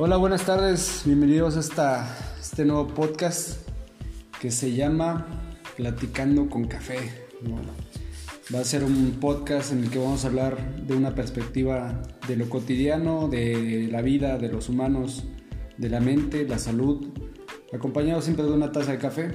Hola, 0.00 0.16
buenas 0.16 0.46
tardes, 0.46 1.02
bienvenidos 1.04 1.56
a 1.56 1.60
esta, 1.60 2.36
este 2.38 2.64
nuevo 2.64 2.86
podcast 2.86 3.68
que 4.40 4.52
se 4.52 4.72
llama 4.72 5.26
Platicando 5.76 6.48
con 6.48 6.68
Café. 6.68 6.98
Va 8.54 8.60
a 8.60 8.64
ser 8.64 8.84
un 8.84 9.18
podcast 9.20 9.72
en 9.72 9.82
el 9.82 9.90
que 9.90 9.98
vamos 9.98 10.24
a 10.24 10.28
hablar 10.28 10.76
de 10.86 10.94
una 10.94 11.16
perspectiva 11.16 12.00
de 12.28 12.36
lo 12.36 12.48
cotidiano, 12.48 13.26
de 13.26 13.88
la 13.90 14.00
vida, 14.00 14.38
de 14.38 14.48
los 14.52 14.68
humanos, 14.68 15.24
de 15.78 15.88
la 15.88 15.98
mente, 15.98 16.46
la 16.46 16.60
salud, 16.60 17.04
acompañado 17.74 18.22
siempre 18.22 18.44
de 18.44 18.52
una 18.52 18.70
taza 18.70 18.92
de 18.92 18.98
café. 18.98 19.32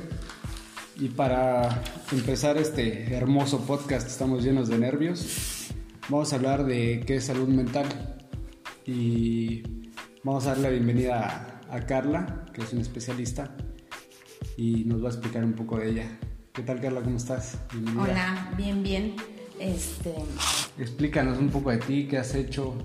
Y 0.97 1.09
para 1.09 1.83
empezar 2.13 2.55
este 2.55 3.13
hermoso 3.13 3.65
podcast, 3.65 4.07
estamos 4.07 4.45
llenos 4.45 4.69
de 4.69 4.77
nervios, 4.77 5.73
vamos 6.07 6.31
a 6.31 6.37
hablar 6.37 6.65
de 6.65 7.03
qué 7.05 7.17
es 7.17 7.25
salud 7.25 7.49
mental. 7.49 7.85
Y 8.85 9.82
vamos 10.23 10.45
a 10.45 10.49
dar 10.49 10.59
la 10.59 10.69
bienvenida 10.69 11.61
a, 11.69 11.79
Carla, 11.81 12.45
que 12.53 12.61
es 12.61 12.71
una 12.71 12.81
especialista, 12.81 13.55
y 14.57 14.85
nos 14.85 15.03
va 15.03 15.07
a 15.07 15.11
explicar 15.11 15.43
un 15.43 15.53
poco 15.53 15.77
de 15.77 15.89
ella. 15.89 16.19
¿Qué 16.53 16.61
tal 16.61 16.79
Carla? 16.79 17.01
¿Cómo 17.01 17.17
estás? 17.17 17.57
Hola, 17.97 18.53
bien, 18.55 18.83
bien. 18.83 19.15
Este... 19.59 20.15
Explícanos 20.77 21.37
un 21.39 21.49
poco 21.49 21.71
de 21.71 21.77
ti, 21.77 22.07
qué 22.07 22.17
has 22.17 22.33
hecho, 22.35 22.75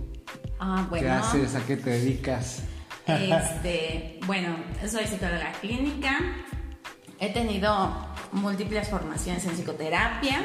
ah, 0.59 0.89
qué 0.93 1.09
haces, 1.09 1.55
a 1.55 1.65
qué 1.65 1.77
te 1.77 1.91
dedicas. 1.91 2.63
Este, 3.07 4.21
bueno, 4.27 4.57
soy 4.87 5.07
psicóloga 5.07 5.53
clínica. 5.61 6.19
He 7.19 7.33
tenido 7.33 7.95
múltiples 8.33 8.89
formaciones 8.89 9.47
en 9.47 9.53
psicoterapia. 9.53 10.45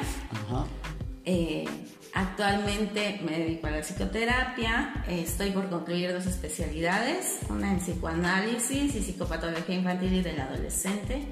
Eh, 1.25 1.65
actualmente 2.13 3.19
me 3.25 3.39
dedico 3.39 3.67
a 3.67 3.71
la 3.71 3.81
psicoterapia. 3.81 5.03
estoy 5.07 5.51
por 5.51 5.69
concluir 5.69 6.13
dos 6.13 6.25
especialidades, 6.25 7.39
una 7.49 7.71
en 7.71 7.79
psicoanálisis 7.79 8.95
y 8.95 9.03
psicopatología 9.03 9.75
infantil 9.75 10.13
y 10.13 10.21
del 10.21 10.39
adolescente, 10.39 11.27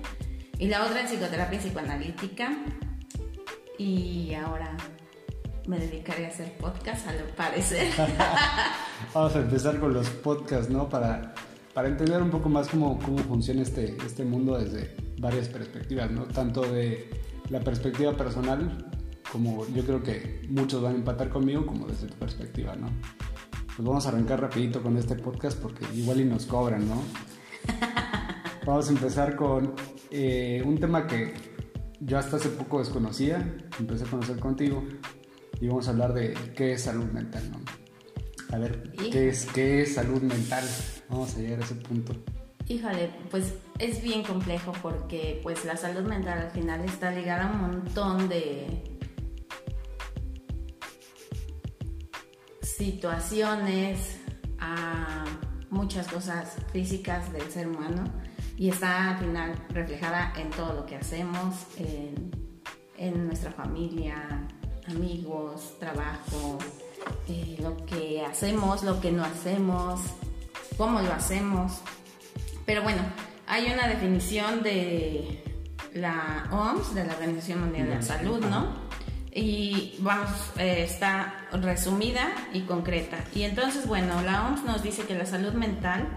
y 0.58 0.68
la 0.68 0.84
otra 0.84 1.02
en 1.02 1.08
psicoterapia 1.08 1.59
psicoanalítica. 1.59 2.52
Y 3.78 4.34
ahora 4.36 4.76
me 5.68 5.80
dedicaré 5.80 6.26
a 6.26 6.30
hacer 6.30 6.58
podcast, 6.58 7.08
a 7.08 7.14
lo 7.14 7.28
parecer. 7.36 7.92
Vamos 9.14 9.36
a 9.36 9.40
empezar 9.40 9.80
con 9.80 9.94
los 9.94 10.09
podcasts, 10.09 10.70
¿no? 10.70 10.90
Para, 10.90 11.34
para 11.74 11.88
entender 11.88 12.22
un 12.22 12.30
poco 12.30 12.50
más 12.50 12.68
cómo, 12.68 13.00
cómo 13.00 13.20
funciona 13.20 13.62
este, 13.62 13.98
este 14.06 14.24
mundo 14.24 14.58
desde 14.58 14.96
varias 15.20 15.48
perspectivas, 15.48 16.12
¿no? 16.12 16.24
Tanto 16.26 16.62
de 16.62 17.09
la 17.50 17.59
perspectiva 17.59 18.14
personal, 18.14 18.91
como 19.32 19.66
yo 19.68 19.86
creo 19.86 20.04
que 20.04 20.46
muchos 20.50 20.82
van 20.82 20.94
a 20.94 20.98
empatar 20.98 21.30
conmigo, 21.30 21.66
como 21.66 21.88
desde 21.88 22.08
tu 22.08 22.16
perspectiva, 22.16 22.76
¿no? 22.76 22.88
Pues 23.76 23.88
vamos 23.88 24.06
a 24.06 24.10
arrancar 24.10 24.42
rapidito 24.42 24.82
con 24.82 24.98
este 24.98 25.16
podcast 25.16 25.58
porque 25.60 25.86
igual 25.96 26.20
y 26.20 26.26
nos 26.26 26.46
cobran, 26.46 26.88
¿no? 26.88 27.02
Vamos 28.66 28.90
a 28.90 28.92
empezar 28.92 29.36
con 29.36 29.74
eh, 30.12 30.62
un 30.64 30.78
tema 30.78 31.08
que 31.08 31.34
yo 32.00 32.20
hasta 32.20 32.36
hace 32.36 32.50
poco 32.50 32.78
desconocía, 32.78 33.58
empecé 33.80 34.04
a 34.04 34.08
conocer 34.08 34.38
contigo, 34.38 34.84
y 35.59 35.68
vamos 35.68 35.88
a 35.88 35.92
hablar 35.92 36.14
de 36.14 36.34
qué 36.56 36.74
es 36.74 36.84
salud 36.84 37.06
mental, 37.06 37.44
¿no? 37.52 37.59
A 38.56 38.59
ver, 38.59 38.92
¿qué 39.12 39.30
es, 39.30 39.46
¿qué 39.46 39.82
es 39.82 39.96
salud 39.96 40.22
mental? 40.22 40.64
Vamos 41.09 41.36
a 41.36 41.40
llegar 41.40 41.62
a 41.62 41.64
ese 41.64 41.76
punto. 41.76 42.16
Híjole, 42.68 43.09
pues 43.30 43.54
es 43.80 44.02
bien 44.02 44.24
complejo 44.24 44.74
porque 44.82 45.40
pues 45.42 45.66
la 45.66 45.78
salud 45.78 46.08
mental 46.08 46.40
al 46.40 46.52
final 46.52 46.84
está 46.86 47.12
ligada 47.12 47.50
a 47.50 47.52
un 47.52 47.62
montón 47.62 48.30
de 48.30 49.00
situaciones, 52.82 54.18
a 54.58 55.24
muchas 55.70 56.08
cosas 56.08 56.56
físicas 56.74 57.32
del 57.32 57.48
ser 57.52 57.68
humano 57.68 58.06
y 58.58 58.70
está 58.70 59.12
al 59.12 59.18
final 59.20 59.54
reflejada 59.70 60.34
en 60.36 60.50
todo 60.50 60.74
lo 60.74 60.86
que 60.88 60.96
hacemos, 60.96 61.68
en, 61.78 62.31
en 62.97 63.28
nuestra 63.28 63.52
familia, 63.52 64.47
amigos, 64.88 65.78
trabajo, 65.80 66.58
eh, 67.28 67.56
lo 67.62 67.78
que 67.86 68.25
hacemos, 68.25 68.81
lo 68.81 69.00
que 69.00 69.12
no 69.12 69.24
hacemos, 69.24 70.02
cómo 70.75 71.02
lo 71.02 71.13
hacemos. 71.13 71.81
Pero 72.66 72.81
bueno, 72.81 73.03
hay 73.46 73.72
una 73.72 73.88
definición 73.88 74.63
de 74.63 75.44
la 75.94 76.48
OMS, 76.52 76.96
de 76.96 77.06
la 77.06 77.13
Organización 77.13 77.59
Mundial 77.59 77.90
de 77.90 77.96
la 77.96 78.02
Salud, 78.02 78.40
¿no? 78.40 78.81
Y 79.34 79.96
vamos, 80.00 80.30
eh, 80.58 80.84
está 80.84 81.47
resumida 81.53 82.34
y 82.53 82.62
concreta. 82.62 83.24
Y 83.34 83.44
entonces, 83.44 83.88
bueno, 83.88 84.22
la 84.22 84.47
OMS 84.47 84.64
nos 84.66 84.84
dice 84.84 85.03
que 85.03 85.16
la 85.16 85.25
salud 85.25 85.53
mental 85.53 86.08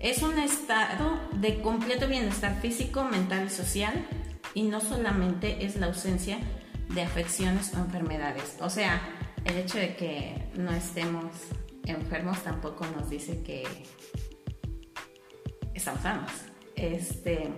es 0.00 0.22
un 0.22 0.38
estado 0.38 1.18
de 1.32 1.60
completo 1.60 2.08
bienestar 2.08 2.60
físico, 2.60 3.04
mental 3.04 3.46
y 3.46 3.50
social 3.50 4.06
y 4.54 4.62
no 4.62 4.80
solamente 4.80 5.64
es 5.64 5.76
la 5.76 5.86
ausencia 5.86 6.38
de 6.88 7.02
afecciones 7.02 7.72
o 7.74 7.78
enfermedades. 7.78 8.56
O 8.60 8.70
sea, 8.70 9.00
el 9.44 9.56
hecho 9.56 9.78
de 9.78 9.94
que 9.96 10.50
no 10.56 10.72
estemos 10.72 11.24
enfermos 11.84 12.42
tampoco 12.42 12.86
nos 12.96 13.10
dice 13.10 13.42
que 13.42 13.64
estamos 15.74 16.02
sanos. 16.02 16.47
Este, 16.80 17.50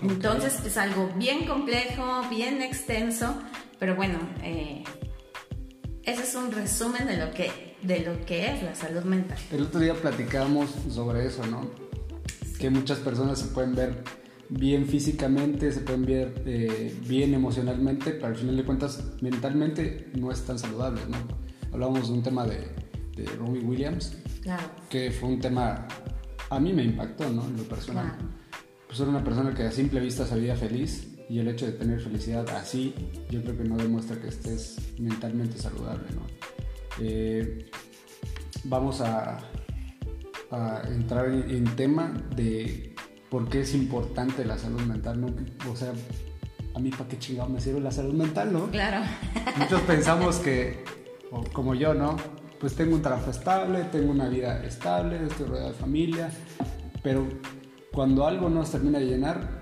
Entonces 0.00 0.64
es 0.64 0.76
algo 0.76 1.10
bien 1.16 1.46
complejo, 1.46 2.22
bien 2.30 2.62
extenso, 2.62 3.34
pero 3.78 3.96
bueno, 3.96 4.18
eh, 4.42 4.84
ese 6.04 6.22
es 6.22 6.34
un 6.34 6.52
resumen 6.52 7.06
de 7.06 7.16
lo, 7.16 7.32
que, 7.32 7.76
de 7.82 8.00
lo 8.00 8.24
que 8.24 8.46
es 8.46 8.62
la 8.62 8.74
salud 8.74 9.02
mental. 9.02 9.38
El 9.52 9.62
otro 9.62 9.80
día 9.80 9.94
platicábamos 9.94 10.70
sobre 10.88 11.26
eso, 11.26 11.44
¿no? 11.46 11.68
Que 12.58 12.70
muchas 12.70 12.98
personas 12.98 13.40
se 13.40 13.48
pueden 13.48 13.74
ver 13.74 14.04
bien 14.48 14.86
físicamente, 14.86 15.72
se 15.72 15.80
pueden 15.80 16.06
ver 16.06 16.42
eh, 16.46 16.96
bien 17.06 17.34
emocionalmente, 17.34 18.12
pero 18.12 18.28
al 18.28 18.36
final 18.36 18.56
de 18.56 18.64
cuentas 18.64 19.02
mentalmente 19.20 20.10
no 20.14 20.30
es 20.30 20.44
tan 20.44 20.58
saludable, 20.58 21.00
¿no? 21.08 21.16
Hablábamos 21.72 22.08
de 22.08 22.14
un 22.14 22.22
tema 22.22 22.46
de, 22.46 22.68
de 23.16 23.26
Robbie 23.36 23.60
Williams, 23.60 24.16
que 24.88 25.10
fue 25.10 25.28
un 25.28 25.40
tema, 25.40 25.86
a 26.48 26.60
mí 26.60 26.72
me 26.72 26.84
impactó, 26.84 27.28
¿no? 27.28 27.44
En 27.44 27.56
lo 27.56 27.64
personal. 27.64 28.16
Pues 28.88 28.98
era 29.00 29.10
una 29.10 29.22
persona 29.22 29.54
que 29.54 29.62
a 29.62 29.70
simple 29.70 30.00
vista 30.00 30.26
se 30.26 30.34
veía 30.34 30.56
feliz 30.56 31.08
y 31.28 31.38
el 31.38 31.48
hecho 31.48 31.66
de 31.66 31.72
tener 31.72 32.00
felicidad 32.00 32.48
así, 32.56 32.94
yo 33.30 33.42
creo 33.42 33.56
que 33.58 33.64
no 33.64 33.76
demuestra 33.76 34.18
que 34.18 34.28
estés 34.28 34.78
mentalmente 34.98 35.58
saludable, 35.58 36.06
¿no? 36.14 36.26
Eh, 37.00 37.70
vamos 38.64 39.02
a, 39.02 39.38
a 40.50 40.82
entrar 40.88 41.28
en 41.28 41.64
tema 41.76 42.14
de 42.34 42.94
por 43.28 43.48
qué 43.48 43.60
es 43.60 43.74
importante 43.74 44.44
la 44.44 44.56
salud 44.56 44.80
mental, 44.80 45.20
¿no? 45.20 45.28
O 45.70 45.76
sea, 45.76 45.92
a 46.74 46.78
mí 46.78 46.90
para 46.90 47.08
qué 47.08 47.18
chingado 47.18 47.48
me 47.48 47.60
sirve 47.60 47.80
la 47.80 47.90
salud 47.90 48.14
mental, 48.14 48.52
¿no? 48.52 48.70
Claro. 48.70 49.04
Muchos 49.58 49.80
pensamos 49.82 50.36
que, 50.36 50.82
como 51.52 51.74
yo, 51.74 51.92
¿no? 51.92 52.16
Pues 52.58 52.74
tengo 52.74 52.94
un 52.94 53.02
trabajo 53.02 53.30
estable, 53.30 53.84
tengo 53.92 54.10
una 54.10 54.28
vida 54.28 54.64
estable, 54.64 55.22
estoy 55.24 55.46
rodeado 55.46 55.68
de 55.68 55.74
familia, 55.74 56.30
pero 57.02 57.26
cuando 57.98 58.28
algo 58.28 58.48
no 58.48 58.64
se 58.64 58.70
termina 58.70 59.00
de 59.00 59.06
llenar, 59.06 59.58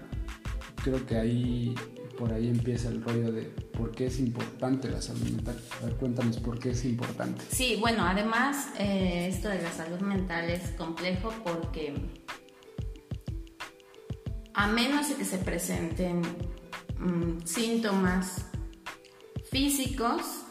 creo 0.84 1.06
que 1.06 1.16
ahí, 1.16 1.74
por 2.18 2.34
ahí 2.34 2.48
empieza 2.48 2.90
el 2.90 3.02
rollo 3.02 3.32
de 3.32 3.44
por 3.44 3.92
qué 3.92 4.08
es 4.08 4.20
importante 4.20 4.90
la 4.90 5.00
salud 5.00 5.22
mental. 5.22 5.58
A 5.80 5.86
ver, 5.86 5.94
cuéntanos 5.96 6.36
por 6.40 6.58
qué 6.58 6.72
es 6.72 6.84
importante. 6.84 7.42
Sí, 7.48 7.78
bueno, 7.80 8.04
además 8.04 8.68
eh, 8.78 9.28
esto 9.32 9.48
de 9.48 9.62
la 9.62 9.72
salud 9.72 10.00
mental 10.00 10.50
es 10.50 10.68
complejo 10.72 11.32
porque 11.44 11.94
a 14.52 14.66
menos 14.66 15.08
de 15.08 15.14
que 15.14 15.24
se 15.24 15.38
presenten 15.38 16.20
mm, 16.98 17.46
síntomas 17.46 18.48
físicos, 19.50 20.42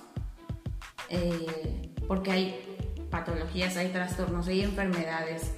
eh, 1.10 1.92
porque 2.08 2.32
hay 2.32 2.78
patologías, 3.12 3.78
hay 3.78 3.90
trastornos, 3.90 4.48
hay 4.48 4.64
enfermedades 4.64 5.52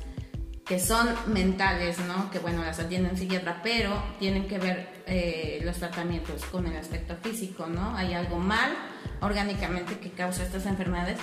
que 0.68 0.80
son 0.80 1.08
mentales, 1.28 1.98
¿no? 2.00 2.30
Que 2.30 2.40
bueno, 2.40 2.64
las 2.64 2.80
atienden 2.80 3.18
psiquiatra, 3.18 3.62
pero 3.64 4.04
tienen 4.20 4.48
que 4.48 4.58
ver 4.58 4.90
eh, 5.06 5.62
los 5.64 5.78
tratamientos 5.78 6.44
con 6.46 6.68
el 6.68 6.76
aspecto 6.76 7.16
físico, 7.16 7.68
¿no? 7.68 7.96
Hay 7.96 8.14
algo 8.14 8.38
mal 8.38 8.74
orgánicamente 9.22 9.98
que 10.00 10.12
causa 10.12 10.44
estas 10.44 10.66
enfermedades. 10.66 11.18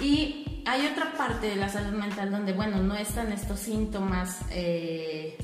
Y 0.00 0.62
hay 0.66 0.86
otra 0.86 1.12
parte 1.16 1.48
de 1.48 1.56
la 1.56 1.68
salud 1.68 1.98
mental 1.98 2.30
donde, 2.30 2.52
bueno, 2.52 2.78
no 2.78 2.94
están 2.96 3.32
estos 3.32 3.60
síntomas 3.60 4.40
eh, 4.50 5.36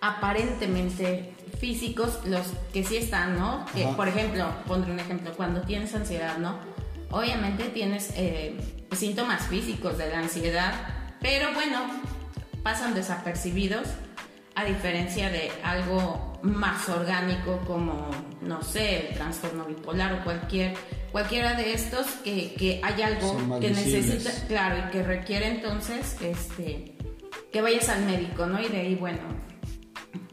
aparentemente 0.00 1.32
físicos, 1.58 2.20
los 2.26 2.46
que 2.72 2.84
sí 2.84 2.96
están, 2.96 3.38
¿no? 3.38 3.64
Que, 3.74 3.86
por 3.96 4.08
ejemplo, 4.08 4.46
pondré 4.66 4.92
un 4.92 5.00
ejemplo, 5.00 5.32
cuando 5.34 5.62
tienes 5.62 5.94
ansiedad, 5.94 6.36
¿no? 6.38 6.58
Obviamente 7.10 7.64
tienes 7.64 8.12
eh, 8.16 8.58
síntomas 8.92 9.46
físicos 9.46 9.96
de 9.98 10.10
la 10.10 10.18
ansiedad, 10.18 11.01
pero 11.22 11.54
bueno, 11.54 11.78
pasan 12.62 12.94
desapercibidos 12.94 13.88
a 14.54 14.64
diferencia 14.64 15.30
de 15.30 15.50
algo 15.62 16.38
más 16.42 16.88
orgánico 16.88 17.60
como, 17.66 18.10
no 18.42 18.62
sé, 18.62 19.08
el 19.08 19.14
trastorno 19.14 19.64
bipolar 19.64 20.14
o 20.14 20.24
cualquier 20.24 20.74
cualquiera 21.12 21.54
de 21.54 21.74
estos 21.74 22.06
que, 22.24 22.54
que 22.54 22.80
hay 22.82 23.02
algo 23.02 23.60
que 23.60 23.70
necesita, 23.70 24.30
claro, 24.48 24.86
y 24.86 24.90
que 24.90 25.02
requiere 25.02 25.46
entonces 25.46 26.16
este, 26.22 26.96
que 27.52 27.60
vayas 27.60 27.88
al 27.90 28.04
médico, 28.04 28.46
¿no? 28.46 28.60
Y 28.60 28.68
de 28.68 28.80
ahí, 28.80 28.94
bueno, 28.94 29.20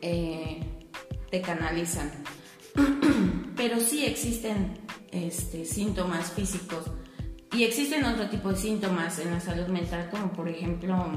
eh, 0.01 0.61
te 1.29 1.41
canalizan. 1.41 2.11
Pero 3.57 3.79
sí 3.81 4.05
existen 4.05 4.79
este, 5.11 5.65
síntomas 5.65 6.31
físicos 6.31 6.85
y 7.51 7.63
existen 7.63 8.05
otro 8.05 8.29
tipo 8.29 8.49
de 8.49 8.57
síntomas 8.57 9.19
en 9.19 9.31
la 9.31 9.39
salud 9.39 9.67
mental, 9.67 10.07
como 10.11 10.31
por 10.31 10.47
ejemplo, 10.47 11.11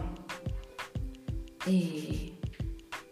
eh, 1.67 2.39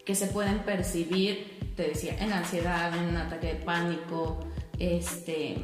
que 0.05 0.15
se 0.15 0.27
pueden 0.29 0.61
percibir, 0.61 1.73
te 1.77 1.89
decía, 1.89 2.17
en 2.19 2.33
ansiedad, 2.33 2.97
en 2.97 3.11
un 3.11 3.17
ataque 3.17 3.49
de 3.49 3.55
pánico, 3.57 4.41
este... 4.79 5.57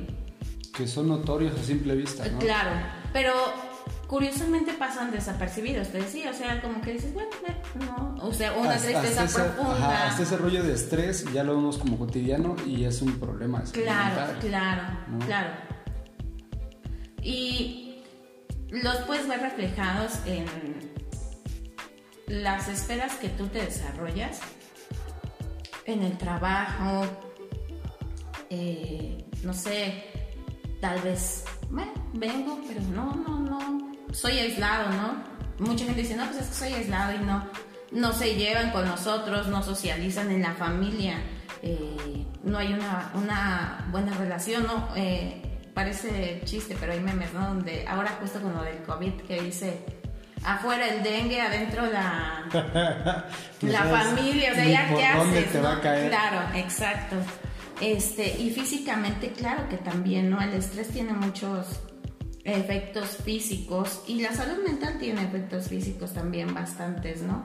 Que 0.76 0.86
son 0.86 1.08
notorios 1.08 1.58
a 1.58 1.62
simple 1.62 1.94
vista, 1.96 2.28
¿no? 2.28 2.38
Claro, 2.38 2.70
pero 3.14 3.32
curiosamente 4.06 4.74
pasan 4.74 5.10
desapercibidos, 5.10 5.88
te 5.88 5.98
decía, 5.98 6.30
o 6.30 6.34
sea, 6.34 6.60
como 6.60 6.82
que 6.82 6.92
dices, 6.92 7.14
bueno, 7.14 7.30
no, 7.86 8.16
o 8.22 8.32
sea, 8.34 8.52
una 8.52 8.76
tristeza 8.76 9.24
profunda. 9.24 10.08
hasta 10.08 10.22
ese 10.22 10.36
rollo 10.36 10.62
de 10.62 10.74
estrés 10.74 11.24
ya 11.32 11.42
lo 11.42 11.56
vemos 11.56 11.78
como 11.78 11.98
cotidiano 11.98 12.54
y 12.66 12.84
es 12.84 13.00
un 13.00 13.18
problema. 13.18 13.62
claro, 13.72 14.38
claro, 14.40 14.82
claro. 15.24 15.75
Y 17.26 18.04
los 18.70 18.98
puedes 18.98 19.26
ver 19.26 19.40
reflejados 19.40 20.12
en 20.26 20.46
las 22.28 22.68
esferas 22.68 23.16
que 23.16 23.28
tú 23.30 23.48
te 23.48 23.64
desarrollas, 23.64 24.38
en 25.86 26.04
el 26.04 26.16
trabajo, 26.18 27.04
eh, 28.48 29.24
no 29.42 29.52
sé, 29.52 30.04
tal 30.80 31.00
vez, 31.00 31.44
bueno, 31.68 31.90
vengo, 32.12 32.60
pero 32.68 32.80
no, 32.94 33.16
no, 33.16 33.40
no, 33.40 33.92
soy 34.12 34.38
aislado, 34.38 34.90
¿no? 34.90 35.24
Mucha 35.66 35.84
gente 35.84 36.02
dice, 36.02 36.14
no, 36.14 36.26
pues 36.26 36.42
es 36.42 36.46
que 36.46 36.54
soy 36.54 36.74
aislado 36.74 37.20
y 37.20 37.24
no, 37.24 37.44
no 37.90 38.12
se 38.12 38.36
llevan 38.36 38.70
con 38.70 38.86
nosotros, 38.86 39.48
no 39.48 39.64
socializan 39.64 40.30
en 40.30 40.42
la 40.42 40.54
familia, 40.54 41.20
eh, 41.60 42.24
no 42.44 42.58
hay 42.58 42.72
una, 42.72 43.88
buena 43.90 44.14
relación, 44.14 44.64
¿no? 44.64 44.90
Eh, 44.94 45.42
parece 45.76 46.40
chiste, 46.46 46.74
pero 46.80 46.94
hay 46.94 47.00
memes, 47.00 47.34
¿no? 47.34 47.48
Donde 47.48 47.84
ahora 47.86 48.16
justo 48.18 48.40
con 48.40 48.54
lo 48.54 48.62
del 48.62 48.78
COVID 48.84 49.12
que 49.28 49.42
dice, 49.42 49.84
afuera 50.42 50.88
el 50.88 51.02
dengue, 51.02 51.38
adentro 51.38 51.84
la, 51.84 52.46
la 53.60 53.82
familia, 53.82 54.52
o 54.52 54.54
sea, 54.54 54.64
ya 54.64 54.88
qué 54.88 55.04
haces, 55.04 55.52
te 55.52 55.60
va 55.60 55.74
a 55.74 55.80
caer? 55.82 56.08
Claro, 56.08 56.56
exacto. 56.56 57.16
Este, 57.82 58.40
y 58.40 58.48
físicamente, 58.52 59.32
claro 59.32 59.68
que 59.68 59.76
también, 59.76 60.30
¿no? 60.30 60.40
El 60.40 60.54
estrés 60.54 60.88
tiene 60.88 61.12
muchos 61.12 61.66
efectos 62.42 63.18
físicos 63.22 64.02
y 64.06 64.22
la 64.22 64.32
salud 64.32 64.64
mental 64.64 64.96
tiene 64.98 65.24
efectos 65.24 65.68
físicos 65.68 66.14
también 66.14 66.54
bastantes, 66.54 67.20
¿no? 67.20 67.44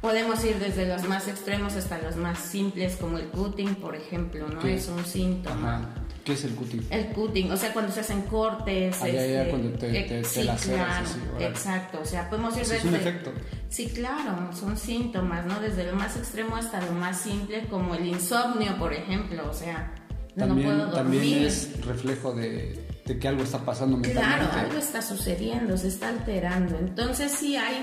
Podemos 0.00 0.44
ir 0.44 0.58
desde 0.60 0.86
los 0.86 1.08
más 1.08 1.26
extremos 1.26 1.74
hasta 1.74 2.00
los 2.00 2.14
más 2.16 2.38
simples, 2.38 2.96
como 2.96 3.18
el 3.18 3.26
cutting, 3.26 3.74
por 3.76 3.96
ejemplo, 3.96 4.48
¿no? 4.48 4.62
Es 4.62 4.86
un 4.88 5.04
síntoma. 5.04 5.92
¿Qué 6.24 6.34
es 6.34 6.44
el 6.44 6.54
cutting? 6.54 6.86
El 6.90 7.06
cutting, 7.06 7.50
o 7.50 7.56
sea, 7.56 7.72
cuando 7.72 7.90
se 7.90 8.00
hacen 8.00 8.22
cortes. 8.22 8.96
Ah, 9.00 9.08
este, 9.08 9.50
cuando 9.50 9.70
te, 9.78 10.02
te, 10.02 10.24
sí, 10.24 10.42
claro, 10.42 11.08
exacto. 11.40 12.00
O 12.00 12.04
sea, 12.04 12.30
podemos 12.30 12.54
ir 12.54 12.60
desde. 12.60 12.76
Es 12.76 12.84
un 12.84 12.94
efecto. 12.94 13.32
Sí, 13.70 13.88
claro, 13.88 14.52
son 14.52 14.76
síntomas, 14.76 15.46
¿no? 15.46 15.58
Desde 15.58 15.84
lo 15.84 15.96
más 15.96 16.16
extremo 16.16 16.54
hasta 16.54 16.80
lo 16.80 16.92
más 16.92 17.20
simple, 17.20 17.66
como 17.68 17.94
el 17.94 18.06
insomnio, 18.06 18.78
por 18.78 18.92
ejemplo. 18.92 19.50
O 19.50 19.54
sea, 19.54 19.94
no 20.36 20.54
puedo 20.54 20.86
dormir. 20.86 20.92
También 20.92 21.44
es 21.44 21.84
reflejo 21.84 22.34
de 22.34 22.87
que 23.16 23.28
algo 23.28 23.44
está 23.44 23.64
pasando 23.64 23.96
mentalmente. 23.96 24.50
Claro, 24.50 24.66
algo 24.66 24.78
está 24.78 25.00
sucediendo, 25.00 25.76
se 25.78 25.88
está 25.88 26.08
alterando. 26.08 26.76
Entonces 26.78 27.30
sí 27.30 27.56
hay, 27.56 27.80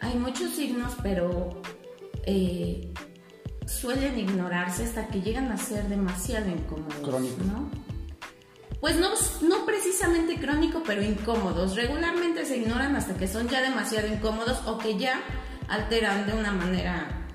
hay 0.00 0.14
muchos 0.14 0.54
signos, 0.54 0.92
pero 1.02 1.62
eh, 2.24 2.92
suelen 3.66 4.18
ignorarse 4.18 4.84
hasta 4.84 5.08
que 5.08 5.22
llegan 5.22 5.50
a 5.50 5.56
ser 5.56 5.88
demasiado 5.88 6.50
incómodos. 6.50 6.96
Crónico. 7.02 7.42
¿no? 7.44 7.70
Pues 8.80 8.96
no, 8.96 9.10
no 9.48 9.66
precisamente 9.66 10.38
crónico, 10.38 10.82
pero 10.86 11.02
incómodos. 11.02 11.74
Regularmente 11.74 12.44
se 12.44 12.58
ignoran 12.58 12.94
hasta 12.94 13.14
que 13.14 13.26
son 13.26 13.48
ya 13.48 13.62
demasiado 13.62 14.06
incómodos 14.06 14.60
o 14.66 14.78
que 14.78 14.98
ya 14.98 15.20
alteran 15.68 16.26
de 16.26 16.34
una 16.34 16.52
manera 16.52 17.26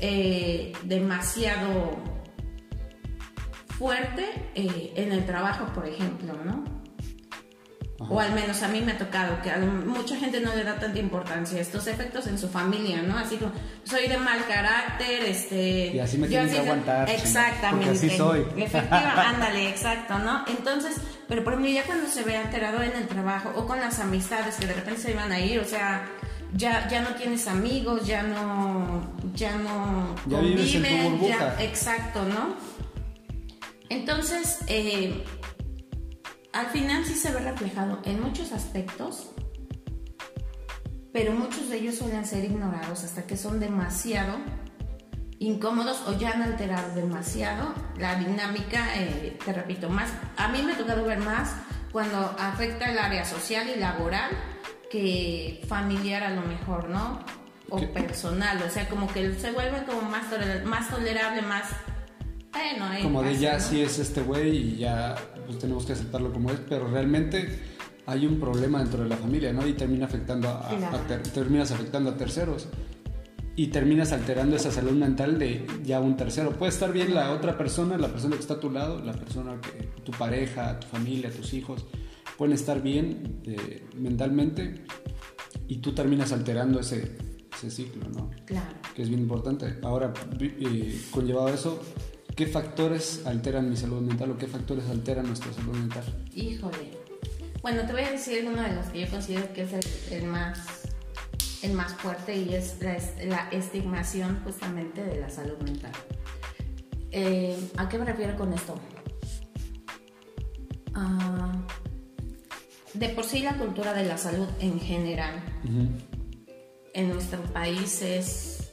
eh, 0.00 0.72
demasiado 0.84 2.17
fuerte 3.78 4.24
eh, 4.54 4.92
en 4.96 5.12
el 5.12 5.24
trabajo, 5.24 5.66
por 5.72 5.86
ejemplo, 5.86 6.34
¿no? 6.44 6.64
O 8.00 8.20
al 8.20 8.32
menos 8.32 8.62
a 8.62 8.68
mí 8.68 8.80
me 8.80 8.92
ha 8.92 8.98
tocado 8.98 9.42
que 9.42 9.50
a 9.50 9.58
mucha 9.58 10.16
gente 10.16 10.40
no 10.40 10.54
le 10.54 10.62
da 10.62 10.78
tanta 10.78 11.00
importancia 11.00 11.58
a 11.58 11.60
estos 11.60 11.88
efectos 11.88 12.28
en 12.28 12.38
su 12.38 12.48
familia, 12.48 13.02
¿no? 13.02 13.18
Así 13.18 13.36
como, 13.36 13.50
soy 13.82 14.06
de 14.06 14.16
mal 14.18 14.38
carácter, 14.46 15.24
este... 15.24 15.88
Y 15.94 15.98
así 15.98 16.16
me 16.16 16.28
tienen 16.28 16.48
que 16.48 16.58
aguantar. 16.58 17.10
Exactamente. 17.10 17.90
así 17.90 18.10
soy. 18.10 18.46
Efectivamente, 18.56 19.20
ándale, 19.20 19.68
exacto, 19.68 20.16
¿no? 20.20 20.44
Entonces, 20.46 20.96
pero 21.26 21.42
por 21.42 21.54
ejemplo, 21.54 21.72
ya 21.72 21.82
cuando 21.84 22.06
se 22.06 22.22
ve 22.22 22.36
alterado 22.36 22.82
en 22.82 22.92
el 22.92 23.08
trabajo 23.08 23.52
o 23.56 23.66
con 23.66 23.80
las 23.80 23.98
amistades 23.98 24.54
que 24.56 24.66
de 24.68 24.74
repente 24.74 25.00
se 25.00 25.10
iban 25.10 25.32
a 25.32 25.40
ir, 25.40 25.58
o 25.58 25.64
sea, 25.64 26.08
ya, 26.54 26.86
ya 26.88 27.02
no 27.02 27.10
tienes 27.16 27.48
amigos, 27.48 28.06
ya 28.06 28.22
no, 28.22 29.02
ya 29.34 29.56
no 29.56 30.14
ya 30.26 30.38
vives 30.38 30.72
en 30.76 30.82
tu 30.84 31.10
burbuja. 31.10 31.56
Ya, 31.58 31.64
exacto, 31.64 32.22
¿no? 32.22 32.77
Entonces, 33.88 34.58
eh, 34.66 35.24
al 36.52 36.66
final 36.66 37.04
sí 37.04 37.14
se 37.14 37.32
ve 37.32 37.40
reflejado 37.40 38.00
en 38.04 38.20
muchos 38.20 38.52
aspectos, 38.52 39.30
pero 41.12 41.32
muchos 41.32 41.68
de 41.68 41.78
ellos 41.78 41.96
suelen 41.96 42.26
ser 42.26 42.44
ignorados 42.44 43.04
hasta 43.04 43.26
que 43.26 43.36
son 43.36 43.60
demasiado 43.60 44.38
incómodos 45.38 46.02
o 46.06 46.18
ya 46.18 46.32
han 46.32 46.42
alterado 46.42 46.94
demasiado 46.94 47.72
la 47.96 48.16
dinámica, 48.16 48.96
eh, 48.96 49.38
te 49.44 49.52
repito, 49.52 49.88
más, 49.88 50.10
a 50.36 50.48
mí 50.48 50.62
me 50.62 50.72
ha 50.72 50.76
tocado 50.76 51.04
ver 51.04 51.18
más 51.18 51.54
cuando 51.92 52.18
afecta 52.38 52.90
el 52.90 52.98
área 52.98 53.24
social 53.24 53.68
y 53.74 53.78
laboral 53.78 54.30
que 54.90 55.64
familiar 55.68 56.24
a 56.24 56.30
lo 56.30 56.42
mejor, 56.42 56.88
¿no? 56.88 57.20
O 57.70 57.80
personal, 57.92 58.62
o 58.62 58.70
sea, 58.70 58.88
como 58.88 59.06
que 59.08 59.34
se 59.34 59.52
vuelve 59.52 59.84
como 59.84 60.02
más, 60.02 60.26
más 60.64 60.88
tolerable, 60.88 61.42
más 61.42 61.66
como 63.02 63.22
de 63.22 63.38
ya 63.38 63.60
sí 63.60 63.80
es 63.80 63.98
este 63.98 64.22
güey 64.22 64.56
y 64.56 64.76
ya 64.78 65.14
pues 65.46 65.58
tenemos 65.58 65.86
que 65.86 65.92
aceptarlo 65.92 66.32
como 66.32 66.50
es, 66.50 66.58
pero 66.68 66.88
realmente 66.88 67.60
hay 68.06 68.26
un 68.26 68.40
problema 68.40 68.78
dentro 68.78 69.02
de 69.02 69.08
la 69.08 69.16
familia, 69.16 69.52
¿no? 69.52 69.66
Y 69.66 69.74
termina 69.74 70.06
afectando 70.06 70.48
a, 70.48 70.68
terminas 71.32 71.70
afectando 71.70 72.10
a 72.10 72.16
terceros 72.16 72.68
y 73.54 73.66
terminas 73.66 74.12
alterando 74.12 74.56
esa 74.56 74.70
salud 74.70 74.92
mental 74.92 75.38
de 75.38 75.66
ya 75.84 76.00
un 76.00 76.16
tercero. 76.16 76.52
Puede 76.52 76.70
estar 76.70 76.92
bien 76.92 77.14
la 77.14 77.32
otra 77.32 77.58
persona, 77.58 77.98
la 77.98 78.08
persona 78.08 78.36
que 78.36 78.42
está 78.42 78.54
a 78.54 78.60
tu 78.60 78.70
lado, 78.70 79.04
la 79.04 79.12
persona 79.12 79.60
que 79.60 79.88
tu 80.04 80.12
pareja, 80.12 80.78
tu 80.80 80.86
familia, 80.86 81.30
tus 81.30 81.52
hijos 81.52 81.84
pueden 82.38 82.54
estar 82.54 82.80
bien 82.80 83.42
eh, 83.44 83.84
mentalmente 83.96 84.84
y 85.66 85.78
tú 85.78 85.92
terminas 85.92 86.32
alterando 86.32 86.78
ese, 86.80 87.18
ese 87.52 87.70
ciclo, 87.70 88.08
¿no? 88.08 88.30
Claro. 88.46 88.76
Que 88.94 89.02
es 89.02 89.08
bien 89.08 89.20
importante. 89.20 89.80
Ahora, 89.82 90.14
eh, 90.40 91.00
conllevado 91.10 91.48
eso, 91.48 91.82
¿Qué 92.38 92.46
factores 92.46 93.26
alteran 93.26 93.68
mi 93.68 93.76
salud 93.76 94.00
mental 94.00 94.30
o 94.30 94.38
qué 94.38 94.46
factores 94.46 94.88
alteran 94.88 95.26
nuestra 95.26 95.52
salud 95.52 95.74
mental? 95.74 96.04
Híjole. 96.36 96.92
Bueno, 97.62 97.84
te 97.84 97.92
voy 97.92 98.02
a 98.02 98.12
decir 98.12 98.46
uno 98.46 98.62
de 98.62 98.76
los 98.76 98.86
que 98.86 99.00
yo 99.00 99.10
considero 99.10 99.52
que 99.52 99.62
es 99.62 99.72
el, 100.12 100.22
más, 100.22 100.82
el 101.62 101.72
más 101.72 101.94
fuerte 101.94 102.36
y 102.36 102.54
es 102.54 102.76
la, 103.26 103.48
estigmación 103.50 104.40
justamente 104.44 105.02
de 105.02 105.20
la 105.20 105.28
salud 105.30 105.58
mental. 105.64 105.90
Eh, 107.10 107.58
¿A 107.76 107.88
qué 107.88 107.98
me 107.98 108.04
refiero 108.04 108.36
con 108.36 108.52
esto? 108.52 108.76
Ah, 110.94 111.60
de 112.94 113.08
por 113.08 113.24
sí 113.24 113.40
la 113.40 113.54
cultura 113.54 113.92
de 113.94 114.04
la 114.04 114.16
salud 114.16 114.46
en 114.60 114.78
general 114.78 115.42
en 116.94 117.08
nuestro 117.08 117.42
país 117.52 118.00
es 118.00 118.67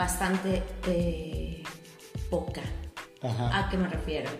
bastante 0.00 0.62
eh, 0.86 1.62
poca. 2.30 2.62
¿A 3.22 3.68
qué 3.68 3.76
me 3.76 3.86
refiero? 3.86 4.30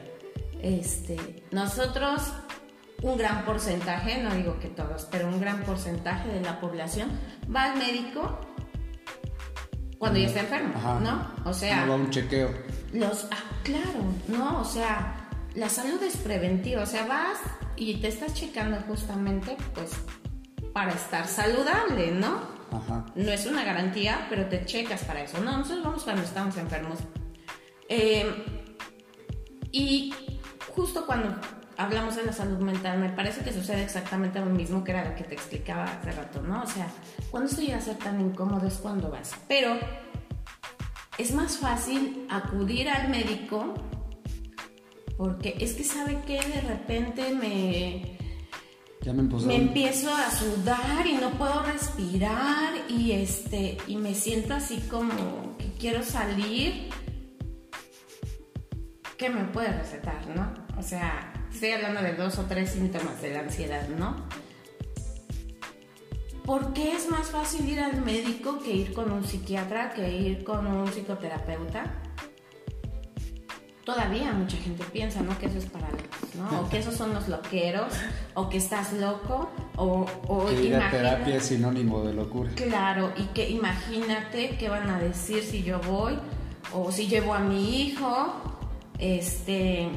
Este, 0.63 1.45
nosotros, 1.51 2.33
un 3.03 3.19
gran 3.19 3.45
porcentaje, 3.45 4.23
no 4.23 4.35
digo 4.35 4.59
que 4.59 4.69
todos, 4.69 5.07
pero 5.11 5.29
un 5.29 5.39
gran 5.39 5.63
porcentaje 5.65 6.31
de 6.31 6.41
la 6.41 6.59
población 6.61 7.11
va 7.55 7.65
al 7.65 7.77
médico 7.77 8.41
cuando 9.99 10.19
ya 10.19 10.29
está 10.29 10.41
enfermo, 10.41 10.73
¿no? 11.01 11.31
O 11.45 11.53
sea, 11.53 11.85
no 11.85 11.91
va 11.91 11.97
un 11.97 12.11
chequeo. 12.11 12.49
Los, 12.95 13.27
ah, 13.31 13.45
claro, 13.63 14.01
no, 14.29 14.63
o 14.63 14.65
sea, 14.65 15.29
la 15.55 15.69
salud 15.69 16.03
es 16.03 16.17
preventiva, 16.17 16.85
o 16.85 16.87
sea, 16.87 17.05
vas 17.05 17.39
y 17.77 18.01
te 18.01 18.09
estás 18.09 18.33
checando 18.33 18.79
justamente, 18.89 19.59
pues, 19.75 19.91
para 20.73 20.93
estar 20.93 21.27
saludable, 21.27 22.13
¿no? 22.13 22.60
No 23.15 23.31
es 23.31 23.47
una 23.47 23.65
garantía, 23.65 24.27
pero 24.29 24.47
te 24.47 24.65
checas 24.65 25.05
para 25.05 25.23
eso. 25.23 25.41
No, 25.41 25.59
nosotros 25.59 25.85
vamos 25.85 26.05
cuando 26.05 26.23
estamos 26.23 26.57
enfermos. 26.57 26.99
Eh, 27.89 28.27
y 29.73 30.15
justo 30.75 31.07
cuando 31.07 31.35
hablamos 31.77 32.17
de 32.17 32.25
la 32.25 32.33
salud 32.33 32.59
mental, 32.59 32.99
me 32.99 33.09
parece 33.09 33.43
que 33.43 33.53
sucede 33.53 33.83
exactamente 33.83 34.39
lo 34.41 34.47
mismo 34.47 34.85
que 34.85 34.93
era 34.93 35.09
lo 35.09 35.15
que 35.15 35.25
te 35.25 35.35
explicaba 35.35 35.85
hace 35.85 36.13
rato, 36.13 36.43
¿no? 36.43 36.63
O 36.63 36.67
sea, 36.67 36.89
cuando 37.31 37.49
esto 37.49 37.63
llega 37.63 37.79
a 37.79 37.81
ser 37.81 37.97
tan 37.97 38.21
incómodo 38.21 38.67
es 38.67 38.75
cuando 38.75 39.11
vas. 39.11 39.35
Pero 39.49 39.79
es 41.19 41.33
más 41.33 41.59
fácil 41.59 42.27
acudir 42.31 42.89
al 42.89 43.09
médico 43.09 43.75
porque 45.17 45.57
es 45.61 45.75
que 45.75 45.85
sabe 45.85 46.19
que 46.27 46.41
de 46.41 46.61
repente 46.63 47.35
me, 47.35 48.17
me, 49.47 49.57
empiezo 49.57 50.15
a 50.15 50.31
sudar 50.31 51.07
y 51.07 51.15
no 51.15 51.31
puedo 51.31 51.63
respirar 51.63 52.75
y 52.89 53.13
este 53.13 53.79
y 53.87 53.97
me 53.97 54.15
siento 54.15 54.55
así 54.55 54.79
como 54.91 55.57
que 55.57 55.73
quiero 55.73 56.03
salir. 56.03 56.91
¿Qué 59.17 59.31
me 59.31 59.45
puede 59.45 59.73
recetar, 59.73 60.27
no? 60.29 60.53
O 60.79 60.83
sea, 60.83 61.33
estoy 61.53 61.71
hablando 61.71 62.03
de 62.03 62.15
dos 62.15 62.39
o 62.39 62.45
tres 62.45 62.71
síntomas 62.71 63.21
de 63.23 63.33
la 63.33 63.41
ansiedad, 63.41 63.89
¿no? 63.89 64.17
¿Por 66.45 66.73
qué 66.73 66.93
es 66.93 67.09
más 67.11 67.29
fácil 67.29 67.69
ir 67.69 67.81
al 67.81 68.03
médico 68.03 68.61
que 68.61 68.73
ir 68.73 68.93
con 68.93 69.13
un 69.13 69.25
psiquiatra, 69.25 69.93
que 69.95 70.11
ir 70.11 70.45
con 70.45 70.67
un 70.67 70.89
psicoterapeuta? 70.89 72.10
Todavía 73.95 74.33
mucha 74.33 74.57
gente 74.57 74.85
piensa, 74.93 75.21
¿no? 75.21 75.37
Que 75.39 75.47
eso 75.47 75.59
es 75.59 75.67
para 75.67 75.89
locos, 75.91 76.35
¿no? 76.37 76.61
O 76.61 76.69
que 76.69 76.79
esos 76.79 76.95
son 76.95 77.13
los 77.13 77.27
loqueros, 77.29 77.93
o 78.35 78.49
que 78.49 78.59
estás 78.59 78.93
loco, 78.93 79.51
o... 79.77 80.07
o 80.29 80.47
que 80.47 80.63
ir 80.63 80.77
a 80.77 80.91
terapia 80.91 81.37
es 81.37 81.47
sinónimo 81.47 82.05
de 82.05 82.15
locura. 82.15 82.51
Claro, 82.55 83.13
y 83.17 83.25
que 83.35 83.51
imagínate 83.51 84.57
qué 84.57 84.69
van 84.69 84.89
a 84.91 85.01
decir 85.01 85.43
si 85.43 85.65
yo 85.65 85.81
voy, 85.81 86.17
o 86.73 86.93
si 86.93 87.09
llevo 87.09 87.35
a 87.35 87.41
mi 87.41 87.83
hijo, 87.83 88.33
este 89.01 89.89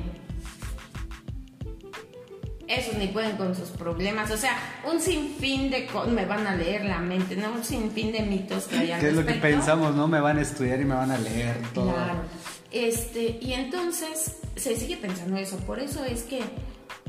esos 2.68 2.96
ni 2.96 3.08
pueden 3.08 3.36
con 3.38 3.56
sus 3.56 3.70
problemas, 3.70 4.32
o 4.32 4.38
sea, 4.38 4.58
un 4.92 5.00
sinfín 5.00 5.70
de 5.70 5.86
cosas, 5.86 6.12
me 6.12 6.26
van 6.26 6.48
a 6.48 6.56
leer 6.56 6.86
la 6.86 7.00
mente, 7.00 7.36
¿no? 7.36 7.52
Un 7.52 7.64
sinfín 7.64 8.12
de 8.12 8.22
mitos 8.22 8.66
que 8.66 8.78
hay 8.78 8.92
al 8.92 9.00
¿Qué 9.00 9.08
es 9.10 9.14
lo 9.14 9.26
que 9.26 9.34
pensamos, 9.34 9.96
no? 9.96 10.08
Me 10.08 10.20
van 10.20 10.38
a 10.38 10.42
estudiar 10.42 10.80
y 10.80 10.86
me 10.86 10.96
van 10.96 11.12
a 11.12 11.18
leer 11.18 11.58
todo. 11.74 11.94
Claro. 11.94 12.22
Este, 12.72 13.38
y 13.40 13.54
entonces 13.54 14.38
se 14.56 14.76
sigue 14.76 14.98
pensando 14.98 15.38
eso, 15.38 15.58
por 15.58 15.80
eso 15.80 16.04
es 16.06 16.24
que 16.24 16.42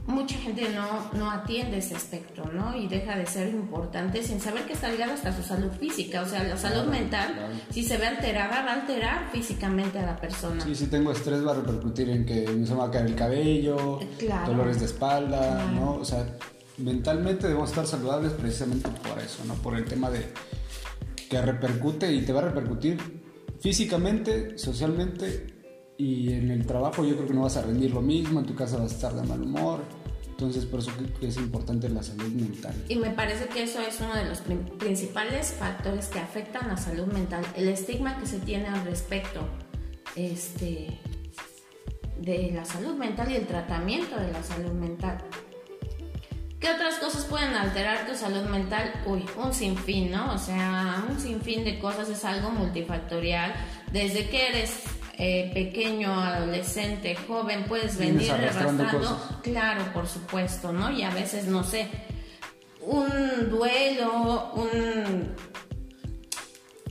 mucha 0.06 0.36
gente 0.36 0.68
no, 0.70 1.10
no 1.18 1.30
atiende 1.30 1.78
ese 1.78 1.94
aspecto, 1.94 2.44
¿no? 2.52 2.76
Y 2.76 2.88
deja 2.88 3.16
de 3.16 3.26
ser 3.26 3.48
importante 3.48 4.22
sin 4.22 4.40
saber 4.40 4.64
que 4.64 4.74
está 4.74 4.90
ligado 4.90 5.12
hasta 5.12 5.34
su 5.34 5.42
salud 5.42 5.70
física. 5.72 6.22
O 6.22 6.26
sea, 6.26 6.42
la 6.44 6.56
salud 6.56 6.90
mental, 6.90 7.34
si 7.70 7.82
se 7.82 7.96
ve 7.96 8.06
alterada, 8.06 8.62
va 8.62 8.72
a 8.72 8.80
alterar 8.80 9.30
físicamente 9.32 9.98
a 9.98 10.06
la 10.06 10.16
persona. 10.16 10.62
Sí, 10.62 10.74
si 10.74 10.86
tengo 10.86 11.10
estrés 11.12 11.46
va 11.46 11.52
a 11.52 11.56
repercutir 11.56 12.10
en 12.10 12.26
que 12.26 12.46
me 12.48 12.66
se 12.66 12.74
va 12.74 12.86
a 12.86 12.90
caer 12.90 13.06
el 13.06 13.14
cabello, 13.14 14.00
dolores 14.46 14.80
de 14.80 14.86
espalda, 14.86 15.64
¿no? 15.72 15.94
O 15.94 16.04
sea, 16.04 16.26
mentalmente 16.78 17.46
debemos 17.46 17.70
estar 17.70 17.86
saludables 17.86 18.32
precisamente 18.32 18.88
por 19.08 19.18
eso, 19.18 19.44
¿no? 19.46 19.54
Por 19.54 19.76
el 19.76 19.84
tema 19.86 20.10
de 20.10 20.26
que 21.30 21.40
repercute 21.40 22.12
y 22.12 22.22
te 22.22 22.32
va 22.32 22.40
a 22.40 22.44
repercutir 22.44 22.98
físicamente, 23.60 24.58
socialmente 24.58 25.53
y 25.96 26.32
en 26.32 26.50
el 26.50 26.66
trabajo 26.66 27.04
yo 27.04 27.14
creo 27.14 27.28
que 27.28 27.34
no 27.34 27.42
vas 27.42 27.56
a 27.56 27.62
rendir 27.62 27.92
lo 27.92 28.02
mismo, 28.02 28.40
en 28.40 28.46
tu 28.46 28.54
casa 28.54 28.76
vas 28.76 28.92
a 28.92 28.94
estar 28.94 29.14
de 29.14 29.22
mal 29.22 29.42
humor. 29.42 29.80
Entonces, 30.28 30.66
por 30.66 30.80
eso 30.80 30.90
es 31.20 31.36
importante 31.36 31.88
la 31.88 32.02
salud 32.02 32.28
mental. 32.32 32.74
Y 32.88 32.96
me 32.96 33.10
parece 33.10 33.46
que 33.46 33.62
eso 33.62 33.80
es 33.80 34.00
uno 34.00 34.16
de 34.16 34.24
los 34.24 34.40
principales 34.78 35.54
factores 35.56 36.08
que 36.08 36.18
afectan 36.18 36.66
la 36.66 36.76
salud 36.76 37.06
mental, 37.06 37.44
el 37.54 37.68
estigma 37.68 38.18
que 38.18 38.26
se 38.26 38.40
tiene 38.40 38.66
al 38.66 38.84
respecto 38.84 39.42
este, 40.16 40.98
de 42.20 42.50
la 42.52 42.64
salud 42.64 42.94
mental 42.94 43.30
y 43.30 43.36
el 43.36 43.46
tratamiento 43.46 44.18
de 44.18 44.32
la 44.32 44.42
salud 44.42 44.72
mental. 44.72 45.18
¿Qué 46.58 46.70
otras 46.70 46.94
cosas 46.94 47.26
pueden 47.26 47.54
alterar 47.54 48.06
tu 48.06 48.14
salud 48.14 48.44
mental? 48.48 48.90
Uy, 49.06 49.24
un 49.36 49.52
sinfín, 49.52 50.10
¿no? 50.10 50.32
O 50.32 50.38
sea, 50.38 51.04
un 51.08 51.20
sinfín 51.20 51.62
de 51.62 51.78
cosas 51.78 52.08
es 52.08 52.24
algo 52.24 52.50
multifactorial. 52.50 53.54
Desde 53.92 54.30
que 54.30 54.48
eres 54.48 54.82
eh, 55.16 55.50
pequeño, 55.54 56.12
adolescente, 56.12 57.14
joven, 57.14 57.64
puedes 57.68 57.96
venir 57.96 58.32
arrastrando, 58.32 59.38
claro, 59.42 59.84
por 59.92 60.08
supuesto, 60.08 60.72
¿no? 60.72 60.90
Y 60.90 61.02
a 61.02 61.10
veces, 61.10 61.46
no 61.46 61.62
sé, 61.62 61.88
un 62.80 63.48
duelo, 63.48 64.52
un, 64.54 65.34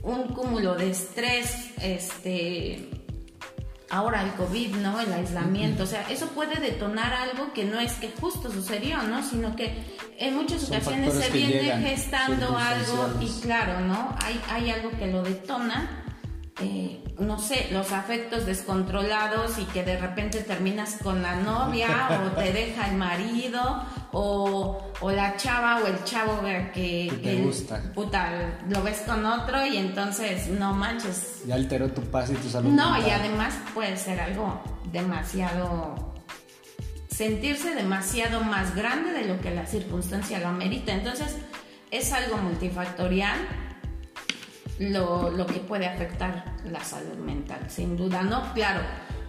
un 0.02 0.28
cúmulo 0.28 0.74
de 0.74 0.90
estrés, 0.90 1.72
este, 1.82 2.88
ahora 3.90 4.22
el 4.22 4.32
COVID, 4.32 4.76
¿no? 4.76 5.00
El 5.00 5.12
aislamiento, 5.12 5.82
o 5.82 5.86
sea, 5.86 6.08
eso 6.08 6.28
puede 6.28 6.58
detonar 6.60 7.12
algo 7.12 7.52
que 7.52 7.64
no 7.64 7.78
es 7.78 7.92
que 7.94 8.10
justo 8.18 8.50
sucedió, 8.50 9.02
¿no? 9.02 9.22
Sino 9.22 9.54
que 9.54 9.74
en 10.18 10.34
muchas 10.34 10.66
ocasiones 10.68 11.12
se 11.12 11.30
viene 11.30 11.78
gestando 11.78 12.56
algo 12.56 13.20
y 13.20 13.28
claro, 13.42 13.80
¿no? 13.80 14.16
Hay, 14.22 14.40
hay 14.50 14.70
algo 14.70 14.90
que 14.92 15.08
lo 15.08 15.22
detona 15.22 16.03
eh, 16.60 17.02
no 17.18 17.38
sé, 17.40 17.68
los 17.72 17.90
afectos 17.90 18.46
descontrolados 18.46 19.58
y 19.58 19.64
que 19.64 19.82
de 19.82 19.98
repente 19.98 20.40
terminas 20.42 20.98
con 21.02 21.20
la 21.20 21.34
novia 21.36 21.88
o 22.24 22.30
te 22.38 22.52
deja 22.52 22.90
el 22.90 22.96
marido 22.96 23.84
o, 24.12 24.92
la 25.10 25.36
chava 25.36 25.82
o 25.82 25.86
el 25.88 26.04
chavo 26.04 26.40
que, 26.72 27.12
te 27.22 27.42
gusta. 27.42 27.82
Puta, 27.92 28.60
lo 28.68 28.82
ves 28.84 29.00
con 29.00 29.26
otro 29.26 29.66
y 29.66 29.78
entonces 29.78 30.46
no 30.48 30.72
manches. 30.72 31.42
Ya 31.44 31.56
alteró 31.56 31.90
tu 31.90 32.02
paz 32.02 32.30
y 32.30 32.34
tu 32.34 32.48
salud. 32.48 32.70
No, 32.70 33.04
y 33.04 33.10
además 33.10 33.54
puede 33.74 33.96
ser 33.96 34.20
algo 34.20 34.62
demasiado 34.92 36.14
sentirse 37.08 37.74
demasiado 37.76 38.40
más 38.42 38.74
grande 38.74 39.12
de 39.12 39.24
lo 39.26 39.40
que 39.40 39.50
la 39.50 39.66
circunstancia 39.66 40.40
lo 40.40 40.48
amerita. 40.48 40.92
Entonces, 40.92 41.36
es 41.90 42.12
algo 42.12 42.38
multifactorial 42.38 43.38
lo, 44.78 45.30
lo 45.30 45.46
que 45.46 45.60
puede 45.60 45.86
afectar 45.86 46.56
la 46.64 46.82
salud 46.82 47.16
mental, 47.18 47.60
sin 47.68 47.96
duda, 47.96 48.22
¿no? 48.22 48.52
Claro, 48.54 48.80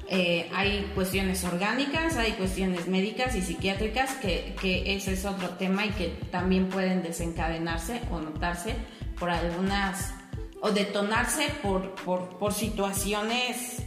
eh, 0.08 0.50
hay 0.54 0.92
cuestiones 0.94 1.44
orgánicas, 1.44 2.18
hay 2.18 2.34
cuestiones 2.34 2.88
médicas 2.88 3.36
y 3.36 3.42
psiquiátricas 3.42 4.14
que, 4.16 4.56
que, 4.62 4.96
ese 4.96 5.14
es 5.14 5.26
otro 5.26 5.50
tema 5.50 5.86
y 5.86 5.90
que 5.90 6.10
también 6.32 6.70
pueden 6.70 7.02
desencadenarse 7.02 8.02
o 8.12 8.20
notarse 8.20 8.76
por 9.20 9.32
algunas 9.32 10.14
o 10.62 10.72
detonarse 10.72 11.48
por, 11.62 11.96
por, 11.96 12.38
por 12.38 12.54
situaciones, 12.54 13.82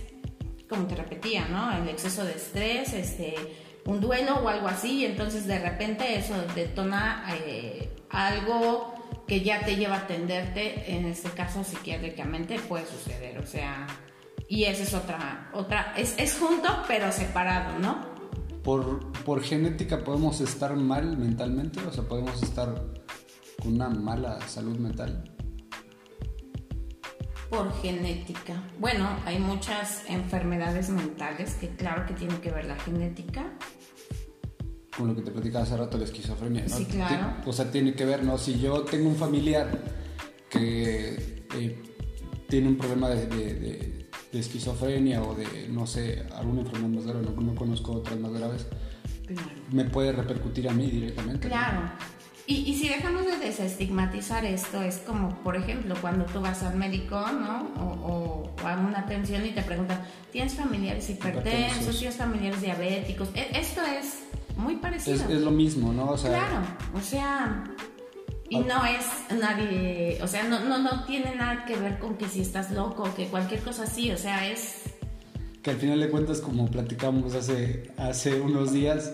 como 0.68 0.86
te 0.86 0.96
repetía, 0.96 1.46
¿no? 1.48 1.76
El 1.76 1.88
exceso 1.88 2.24
de 2.24 2.32
estrés, 2.32 2.92
este, 2.94 3.34
un 3.86 4.00
duelo 4.00 4.40
o 4.42 4.48
algo 4.48 4.68
así, 4.68 5.00
y 5.00 5.04
entonces 5.04 5.46
de 5.46 5.58
repente 5.58 6.18
eso 6.18 6.34
detona 6.54 7.24
eh, 7.46 7.90
algo 8.10 8.97
que 9.28 9.42
ya 9.42 9.60
te 9.64 9.76
lleva 9.76 9.96
a 9.96 9.98
atenderte, 10.00 10.96
en 10.96 11.04
este 11.04 11.28
caso 11.30 11.62
psiquiátricamente 11.62 12.58
puede 12.58 12.86
suceder, 12.86 13.38
o 13.38 13.46
sea, 13.46 13.86
y 14.48 14.64
esa 14.64 14.82
es 14.82 14.94
otra, 14.94 15.50
otra, 15.52 15.92
es, 15.96 16.14
es 16.18 16.38
junto 16.38 16.68
pero 16.88 17.12
separado, 17.12 17.78
¿no? 17.78 18.08
Por, 18.64 19.12
por 19.24 19.42
genética 19.42 20.02
podemos 20.02 20.40
estar 20.40 20.74
mal 20.74 21.18
mentalmente, 21.18 21.80
o 21.80 21.92
sea, 21.92 22.04
podemos 22.04 22.42
estar 22.42 22.74
con 23.62 23.74
una 23.74 23.90
mala 23.90 24.40
salud 24.48 24.78
mental. 24.78 25.30
Por 27.50 27.72
genética. 27.80 28.62
Bueno, 28.78 29.08
hay 29.24 29.38
muchas 29.38 30.04
enfermedades 30.08 30.90
mentales 30.90 31.54
que 31.54 31.68
claro 31.68 32.04
que 32.06 32.14
tienen 32.14 32.38
que 32.40 32.50
ver 32.50 32.66
la 32.66 32.76
genética 32.76 33.52
con 34.98 35.08
lo 35.08 35.14
que 35.14 35.22
te 35.22 35.30
platicaba 35.30 35.64
hace 35.64 35.76
rato, 35.76 35.96
la 35.96 36.04
esquizofrenia, 36.04 36.64
¿no? 36.68 36.76
Sí, 36.76 36.84
claro. 36.86 37.36
O 37.46 37.52
sea, 37.52 37.70
tiene 37.70 37.94
que 37.94 38.04
ver, 38.04 38.24
¿no? 38.24 38.36
Si 38.36 38.58
yo 38.58 38.82
tengo 38.82 39.08
un 39.08 39.14
familiar 39.14 39.70
que 40.50 41.44
eh, 41.54 41.82
tiene 42.48 42.68
un 42.68 42.76
problema 42.76 43.08
de, 43.08 44.08
esquizofrenia 44.32 45.22
o 45.22 45.34
de, 45.34 45.68
no 45.70 45.86
sé, 45.86 46.26
alguna 46.34 46.62
enfermedad 46.62 46.88
más 46.88 47.06
grave, 47.06 47.26
no, 47.40 47.54
conozco 47.54 47.92
otras 47.92 48.18
más 48.18 48.32
graves, 48.32 48.66
claro. 49.26 49.48
me 49.70 49.84
puede 49.84 50.12
repercutir 50.12 50.68
a 50.68 50.72
mí 50.72 50.90
directamente. 50.90 51.48
Claro. 51.48 51.92
Y, 52.50 52.74
si 52.78 52.88
dejamos 52.88 53.26
de 53.26 53.36
desestigmatizar 53.36 54.42
esto, 54.46 54.80
es 54.80 54.96
como, 55.06 55.28
por 55.42 55.54
ejemplo, 55.54 55.94
cuando 56.00 56.24
tú 56.24 56.40
vas 56.40 56.62
al 56.62 56.76
médico, 56.76 57.20
¿no? 57.30 57.68
O, 57.76 58.54
o, 58.62 58.66
a 58.66 58.74
una 58.78 59.00
atención 59.00 59.44
y 59.44 59.50
te 59.50 59.60
preguntan, 59.60 60.02
¿tienes 60.32 60.54
familiares 60.54 61.10
hipertensos? 61.10 61.98
¿Tienes 61.98 62.16
familiares 62.16 62.62
diabéticos? 62.62 63.28
E, 63.34 63.50
esto 63.52 63.82
es 63.82 64.20
muy 64.58 64.76
parecido. 64.76 65.16
Es, 65.28 65.40
lo 65.40 65.50
mismo, 65.50 65.92
¿no? 65.92 66.14
claro, 66.16 66.62
o 66.94 67.00
sea, 67.00 67.64
y 68.50 68.58
no 68.58 68.84
es 68.84 69.06
nadie, 69.38 70.18
o 70.22 70.26
sea, 70.26 70.42
no, 70.44 70.60
no, 70.60 70.78
no 70.78 71.04
tiene 71.04 71.34
nada 71.36 71.64
que 71.64 71.76
ver 71.76 71.98
con 71.98 72.16
que 72.16 72.28
si 72.28 72.40
estás 72.40 72.70
loco 72.70 73.04
o 73.04 73.14
que 73.14 73.28
cualquier 73.28 73.60
cosa 73.60 73.84
así, 73.84 74.10
o 74.10 74.16
sea, 74.16 74.48
es... 74.48 74.82
Que 75.62 75.70
al 75.70 75.76
final 75.76 76.00
de 76.00 76.10
cuentas, 76.10 76.40
como 76.40 76.66
platicamos 76.70 77.34
hace, 77.34 77.92
hace 77.96 78.40
unos 78.40 78.72
días, 78.72 79.12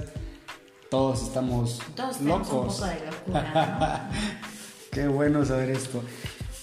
todos 0.90 1.22
estamos 1.22 1.80
todos 1.94 2.20
locos. 2.20 2.50
Un 2.50 2.66
poco 2.68 2.86
de 2.86 3.06
locura, 3.06 4.10
Qué 4.92 5.08
bueno 5.08 5.44
saber 5.44 5.70
esto. 5.70 6.02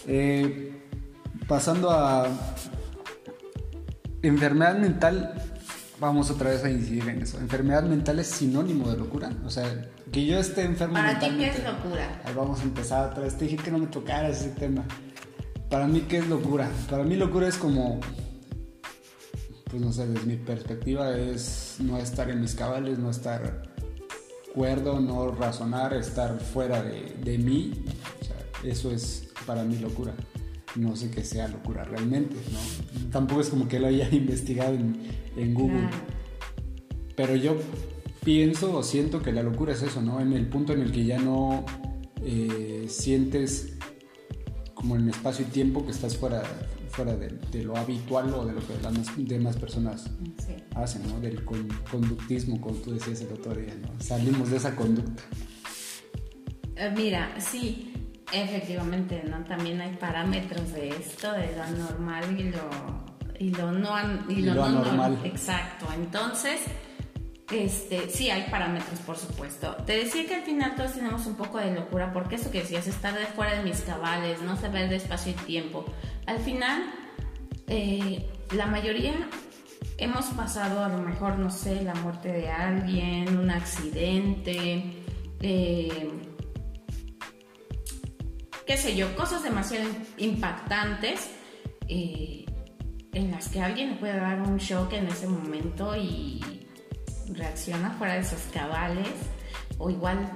Eh, 0.08 0.72
pasando 1.48 1.92
a 1.92 2.28
enfermedad 4.22 4.78
mental, 4.78 5.51
vamos 6.02 6.32
otra 6.32 6.50
vez 6.50 6.64
a 6.64 6.70
incidir 6.70 7.08
en 7.08 7.22
eso. 7.22 7.40
¿Enfermedad 7.40 7.84
mental 7.84 8.20
es 8.20 8.28
sinónimo 8.28 8.90
de 8.90 8.98
locura? 8.98 9.30
O 9.46 9.50
sea, 9.52 9.88
que 10.12 10.26
yo 10.26 10.40
esté 10.40 10.64
enfermo 10.64 10.96
Para 10.96 11.20
ti, 11.20 11.28
¿qué 11.38 11.50
es 11.50 11.64
locura? 11.64 12.22
Ahí 12.26 12.34
vamos 12.34 12.60
a 12.60 12.64
empezar 12.64 13.12
otra 13.12 13.24
vez. 13.24 13.38
Te 13.38 13.46
dije 13.46 13.58
que 13.58 13.70
no 13.70 13.78
me 13.78 13.86
tocaras 13.86 14.42
ese 14.42 14.50
tema. 14.50 14.84
Para 15.70 15.86
mí, 15.86 16.02
¿qué 16.10 16.18
es 16.18 16.28
locura? 16.28 16.70
Para 16.90 17.04
mí, 17.04 17.16
locura 17.16 17.48
es 17.48 17.56
como. 17.56 18.00
Pues 19.70 19.82
no 19.82 19.94
sé, 19.94 20.08
desde 20.08 20.26
mi 20.26 20.38
perspectiva, 20.38 21.16
es 21.16 21.76
no 21.80 21.98
estar 21.98 22.30
en 22.32 22.42
mis 22.42 22.56
cabales, 22.56 22.98
no 22.98 23.12
estar 23.12 23.70
cuerdo, 24.56 25.00
no 25.00 25.32
razonar, 25.32 25.94
estar 25.94 26.40
fuera 26.40 26.82
de, 26.82 27.16
de 27.24 27.38
mí. 27.38 27.86
O 28.22 28.26
sea, 28.26 28.70
eso 28.70 28.92
es 28.92 29.30
para 29.46 29.64
mí 29.64 29.78
locura. 29.78 30.14
No 30.76 30.96
sé 30.96 31.10
qué 31.12 31.24
sea 31.24 31.48
locura 31.48 31.84
realmente, 31.84 32.36
¿no? 32.52 33.10
Tampoco 33.12 33.42
es 33.42 33.50
como 33.50 33.68
que 33.68 33.80
lo 33.80 33.88
haya 33.88 34.08
investigado 34.12 34.74
en, 34.74 34.98
en 35.36 35.54
Google. 35.54 35.80
Claro. 35.90 35.98
Pero 37.16 37.36
yo 37.36 37.58
pienso 38.24 38.76
o 38.78 38.84
siento 38.84 39.22
que 39.22 39.32
la 39.34 39.44
locura 39.44 39.74
es 39.74 39.82
eso, 39.82 40.02
¿no? 40.02 40.22
En 40.22 40.34
el 40.34 40.48
punto 40.48 40.74
en 40.74 40.82
el 40.82 40.92
que 40.92 41.06
ya 41.06 41.20
no 41.20 41.66
eh, 42.24 42.86
sientes 42.88 43.74
como 44.74 44.96
en 44.96 45.10
espacio 45.10 45.46
y 45.48 45.52
tiempo 45.52 45.86
que 45.86 45.92
estás 45.92 46.16
fuera, 46.18 46.42
fuera 46.90 47.16
de, 47.16 47.28
de 47.52 47.64
lo 47.64 47.76
habitual 47.78 48.34
o 48.34 48.46
de 48.46 48.54
lo 48.54 48.60
que 48.66 48.74
las 48.82 48.94
demás- 49.18 49.58
personas 49.58 50.06
Sí. 50.46 50.54
hacen, 50.76 51.04
¿no? 51.08 51.20
Del 51.20 51.44
con- 51.46 51.68
conductismo, 51.92 52.60
como 52.62 52.76
tú 52.78 52.94
decías 52.94 53.22
el 53.22 53.34
otro 53.34 53.54
día, 53.54 53.76
¿no? 53.82 53.90
Salimos 54.04 54.50
de 54.50 54.58
esa 54.58 54.76
conducta. 54.76 55.22
Eh, 56.76 56.92
Mira, 56.96 57.36
sí, 57.40 57.91
efectivamente, 58.34 59.24
¿no? 59.30 59.44
También 59.44 59.82
hay 59.82 59.96
parámetros 59.96 60.74
de 60.74 60.90
esto, 60.90 61.32
de 61.34 61.56
lo 61.56 61.68
normal 61.78 62.40
y 62.40 62.44
lo, 62.44 62.70
y 63.40 63.50
lo 63.52 63.72
no 63.72 63.96
y 64.30 64.42
lo 64.42 64.54
lo 64.54 64.62
no 64.62 64.66
anormal. 64.66 65.12
normal. 65.12 65.26
Exacto. 65.26 65.88
Entonces, 65.96 66.62
este, 67.52 68.10
sí 68.10 68.30
hay 68.30 68.50
parámetros, 68.50 69.00
por 69.02 69.18
supuesto. 69.18 69.76
Te 69.86 69.98
decía 69.98 70.26
que 70.26 70.36
al 70.36 70.44
final 70.44 70.76
todos 70.76 70.94
tenemos 70.94 71.26
un 71.26 71.36
poco 71.36 71.58
de 71.58 71.74
locura, 71.74 72.14
porque 72.14 72.36
eso 72.36 72.50
que 72.50 72.60
decías, 72.60 72.88
estar 72.88 73.14
de 73.14 73.26
fuera 73.26 73.58
de 73.58 73.64
mis 73.64 73.82
cabales, 73.82 74.42
no 74.42 74.56
saber 74.58 74.90
de 74.90 74.96
espacio 74.96 75.34
y 75.34 75.36
tiempo. 75.46 75.86
Al 76.28 76.40
final, 76.40 76.84
eh, 77.68 78.26
la 78.56 78.68
mayoría 78.68 79.14
hemos 79.98 80.26
pasado 80.28 80.84
a 80.84 80.90
lo 80.90 81.00
mejor, 81.00 81.38
no 81.38 81.52
sé, 81.52 81.84
la 81.84 81.94
muerte 81.96 82.32
de 82.32 82.50
alguien, 82.50 83.38
un 83.38 83.52
accidente, 83.52 84.84
eh, 85.42 86.10
qué 88.72 88.78
sé 88.78 88.96
yo, 88.96 89.14
cosas 89.18 89.44
demasiado 89.44 89.86
impactantes 90.16 91.30
eh, 91.90 92.46
en 93.12 93.30
las 93.30 93.50
que 93.50 93.60
alguien 93.60 93.90
le 93.90 93.96
puede 93.98 94.18
dar 94.18 94.42
un 94.42 94.60
shock 94.60 94.94
en 94.94 95.08
ese 95.08 95.28
momento 95.28 95.94
y 95.98 96.40
reacciona 97.34 97.92
fuera 97.98 98.14
de 98.14 98.24
sus 98.24 98.40
cabales 98.54 99.10
o 99.78 99.90
igual 99.90 100.32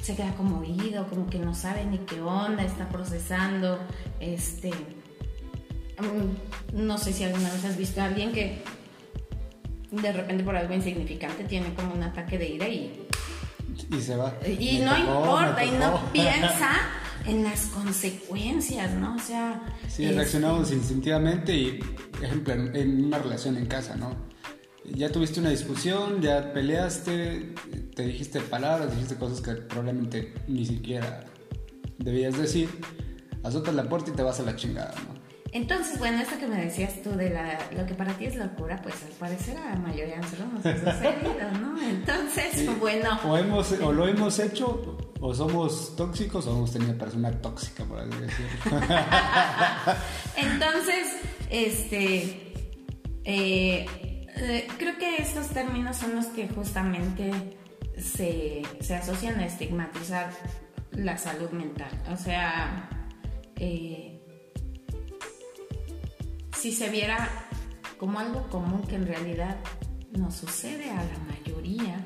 se 0.00 0.14
queda 0.14 0.32
como 0.36 0.60
oído, 0.60 1.08
como 1.08 1.28
que 1.28 1.40
no 1.40 1.56
sabe 1.56 1.84
ni 1.84 1.98
qué 1.98 2.20
onda, 2.20 2.62
está 2.62 2.88
procesando, 2.88 3.80
este, 4.20 4.70
mm, 5.98 6.86
no 6.86 6.98
sé 6.98 7.12
si 7.12 7.24
alguna 7.24 7.50
vez 7.52 7.64
has 7.64 7.76
visto 7.76 8.00
a 8.00 8.04
alguien 8.04 8.30
que 8.30 8.62
de 9.90 10.12
repente 10.12 10.44
por 10.44 10.54
algo 10.54 10.72
insignificante 10.72 11.42
tiene 11.42 11.74
como 11.74 11.94
un 11.94 12.04
ataque 12.04 12.38
de 12.38 12.48
ira 12.48 12.68
y 12.68 13.08
Y 13.90 14.00
se 14.00 14.14
va. 14.14 14.32
y 14.46 14.78
Me 14.78 14.84
no 14.84 14.94
tocó, 14.94 15.40
importa, 15.40 15.64
y 15.64 15.70
no 15.72 16.00
piensa 16.12 17.01
en 17.26 17.44
las 17.44 17.66
consecuencias, 17.66 18.92
¿no? 18.94 19.16
O 19.16 19.18
sea... 19.18 19.62
Sí, 19.88 20.04
este, 20.04 20.16
reaccionamos 20.16 20.72
instintivamente 20.72 21.56
y, 21.56 21.80
ejemplo, 22.22 22.54
en 22.54 23.04
una 23.04 23.18
relación 23.18 23.56
en 23.56 23.66
casa, 23.66 23.96
¿no? 23.96 24.14
Ya 24.84 25.10
tuviste 25.10 25.40
una 25.40 25.50
discusión, 25.50 26.20
ya 26.20 26.52
peleaste, 26.52 27.54
te 27.94 28.02
dijiste 28.02 28.40
palabras, 28.40 28.90
dijiste 28.90 29.14
cosas 29.16 29.40
que 29.40 29.52
probablemente 29.52 30.34
ni 30.48 30.66
siquiera 30.66 31.24
debías 31.98 32.36
decir, 32.36 32.68
azotas 33.44 33.74
la 33.74 33.88
puerta 33.88 34.10
y 34.10 34.14
te 34.14 34.22
vas 34.22 34.40
a 34.40 34.42
la 34.42 34.56
chingada, 34.56 34.94
¿no? 35.06 35.21
Entonces, 35.52 35.98
bueno, 35.98 36.18
esto 36.22 36.38
que 36.38 36.46
me 36.46 36.56
decías 36.56 37.02
tú 37.02 37.10
de 37.10 37.28
la, 37.28 37.58
lo 37.76 37.84
que 37.84 37.92
para 37.92 38.14
ti 38.14 38.24
es 38.24 38.36
locura, 38.36 38.80
pues 38.82 39.02
al 39.02 39.10
parecer 39.10 39.58
a 39.58 39.74
la 39.74 39.76
mayoría 39.76 40.14
de 40.14 40.22
nosotros 40.22 40.48
nos 40.50 40.64
ha 40.64 40.76
sucedido, 40.78 41.50
¿no? 41.60 41.82
Entonces, 41.88 42.78
bueno, 42.80 43.20
O, 43.24 43.36
hemos, 43.36 43.70
o 43.72 43.92
lo 43.92 44.08
hemos 44.08 44.38
hecho, 44.38 44.96
o 45.20 45.34
somos 45.34 45.94
tóxicos, 45.94 46.46
o 46.46 46.56
hemos 46.56 46.72
tenido 46.72 46.96
persona 46.96 47.30
tóxica, 47.30 47.84
por 47.84 47.98
así 47.98 48.10
decirlo. 48.18 48.80
entonces, 50.36 51.06
este, 51.50 52.54
eh, 53.24 53.86
eh, 54.34 54.68
creo 54.78 54.96
que 54.96 55.16
estos 55.18 55.48
términos 55.48 55.98
son 55.98 56.16
los 56.16 56.26
que 56.26 56.48
justamente 56.48 57.30
se, 57.98 58.62
se 58.80 58.94
asocian 58.94 59.38
a 59.38 59.44
estigmatizar 59.44 60.30
la 60.92 61.18
salud 61.18 61.50
mental. 61.50 61.90
O 62.10 62.16
sea, 62.16 62.88
eh, 63.56 64.11
si 66.62 66.70
se 66.70 66.90
viera 66.90 67.28
como 67.98 68.20
algo 68.20 68.48
común 68.48 68.82
que 68.82 68.94
en 68.94 69.04
realidad 69.04 69.56
no 70.12 70.30
sucede 70.30 70.92
a 70.92 71.02
la 71.02 71.18
mayoría, 71.26 71.96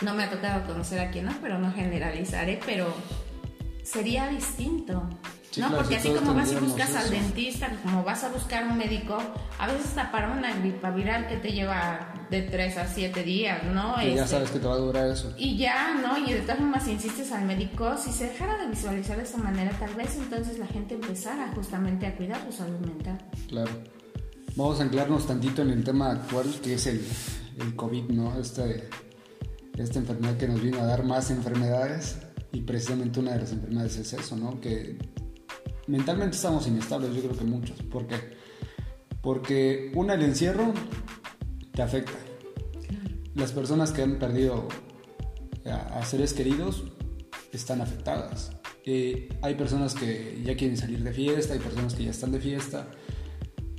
no 0.00 0.14
me 0.14 0.22
ha 0.22 0.30
tocado 0.30 0.66
conocer 0.66 1.00
a 1.00 1.10
quien 1.10 1.26
no, 1.26 1.34
pero 1.42 1.58
no 1.58 1.70
generalizaré, 1.70 2.58
pero 2.64 2.94
sería 3.84 4.28
distinto. 4.28 5.06
Sí, 5.50 5.60
¿no? 5.60 5.68
claro, 5.68 5.82
Porque 5.82 5.96
así 5.96 6.08
como 6.08 6.32
vas 6.32 6.50
y 6.50 6.56
buscas 6.56 6.96
al 6.96 7.10
dentista, 7.10 7.68
como 7.82 8.02
vas 8.02 8.24
a 8.24 8.30
buscar 8.30 8.66
un 8.66 8.78
médico, 8.78 9.18
a 9.58 9.66
veces 9.66 9.84
hasta 9.88 10.10
para 10.10 10.30
una 10.30 10.54
gripa 10.54 10.90
viral 10.90 11.28
que 11.28 11.36
te 11.36 11.52
lleva 11.52 12.11
de 12.32 12.42
3 12.42 12.76
a 12.78 12.86
7 12.88 13.22
días, 13.22 13.62
¿no? 13.72 13.94
Y 14.02 14.14
ya 14.16 14.22
Este, 14.24 14.26
sabes 14.28 14.50
que 14.50 14.58
te 14.58 14.66
va 14.66 14.74
a 14.74 14.78
durar 14.78 15.06
eso. 15.08 15.32
y 15.38 15.56
ya, 15.56 15.94
¿no? 16.02 16.18
Y 16.26 16.32
de 16.32 16.40
todas 16.40 16.56
formas 16.58 16.88
insistes 16.88 17.30
al 17.30 17.44
médico, 17.44 17.96
si 17.96 18.10
se 18.10 18.24
dejara 18.28 18.56
de 18.58 18.68
visualizar 18.68 19.16
de 19.16 19.22
esa 19.22 19.38
manera, 19.38 19.70
tal 19.78 19.94
vez 19.94 20.16
entonces 20.16 20.58
la 20.58 20.66
gente 20.66 20.94
empezara 20.94 21.52
justamente 21.54 22.06
a 22.06 22.16
cuidar 22.16 22.44
su 22.50 22.56
salud 22.56 22.78
mental. 22.80 23.18
Claro. 23.48 23.70
Vamos 24.56 24.80
a 24.80 24.82
anclarnos 24.82 25.26
tantito 25.26 25.62
en 25.62 25.70
el 25.70 25.84
tema 25.84 26.10
actual 26.10 26.46
que 26.62 26.74
es 26.74 26.86
el, 26.86 27.00
el 27.60 27.76
COVID, 27.76 28.04
¿no? 28.10 28.38
Este, 28.38 28.88
esta 29.78 29.98
enfermedad 29.98 30.36
que 30.36 30.48
nos 30.48 30.60
vino 30.60 30.78
a 30.80 30.84
dar 30.86 31.04
más 31.04 31.30
enfermedades 31.30 32.18
y 32.52 32.60
precisamente 32.62 33.20
una 33.20 33.32
de 33.32 33.40
las 33.40 33.52
enfermedades 33.52 33.96
es 33.96 34.12
eso, 34.12 34.36
¿no? 34.36 34.60
Que 34.60 34.98
mentalmente 35.86 36.36
estamos 36.36 36.66
inestables, 36.66 37.14
yo 37.14 37.22
creo 37.22 37.36
que 37.38 37.44
muchos. 37.44 37.80
¿Por 37.82 38.06
qué? 38.06 38.16
Porque 39.22 39.92
una, 39.94 40.14
el 40.14 40.22
encierro 40.22 40.74
te 41.72 41.82
afecta. 41.82 42.18
Las 43.34 43.52
personas 43.52 43.92
que 43.92 44.02
han 44.02 44.18
perdido 44.18 44.68
a, 45.64 46.04
seres 46.04 46.34
queridos 46.34 46.84
están 47.52 47.80
afectadas. 47.80 48.52
Eh, 48.84 49.28
hay 49.42 49.54
personas 49.54 49.94
que 49.94 50.42
ya 50.44 50.56
quieren 50.56 50.76
salir 50.76 51.02
de 51.02 51.12
fiesta, 51.12 51.54
hay 51.54 51.60
personas 51.60 51.94
que 51.94 52.04
ya 52.04 52.10
están 52.10 52.32
de 52.32 52.40
fiesta. 52.40 52.88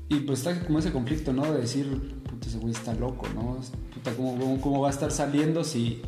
Y 0.09 0.21
pues 0.21 0.39
está 0.39 0.59
como 0.65 0.79
ese 0.79 0.91
conflicto, 0.91 1.33
¿no? 1.33 1.51
De 1.51 1.61
decir, 1.61 2.21
puta, 2.23 2.47
ese 2.47 2.57
güey 2.57 2.73
está 2.73 2.93
loco, 2.93 3.27
¿no? 3.33 3.59
Puta, 3.93 4.13
¿cómo, 4.15 4.37
cómo, 4.37 4.61
cómo 4.61 4.81
va 4.81 4.87
a 4.87 4.91
estar 4.91 5.11
saliendo 5.11 5.63
si 5.63 6.01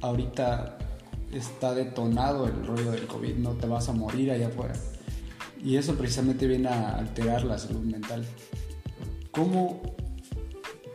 ahorita 0.00 0.78
está 1.32 1.74
detonado 1.74 2.46
el 2.46 2.66
rollo 2.66 2.90
del 2.90 3.06
COVID? 3.06 3.34
No 3.36 3.52
te 3.52 3.66
vas 3.66 3.88
a 3.88 3.92
morir 3.92 4.30
allá 4.30 4.48
afuera. 4.48 4.74
Y 5.62 5.76
eso 5.76 5.96
precisamente 5.96 6.46
viene 6.46 6.68
a 6.68 6.96
alterar 6.96 7.44
la 7.44 7.58
salud 7.58 7.80
mental. 7.80 8.24
¿Cómo, 9.32 9.82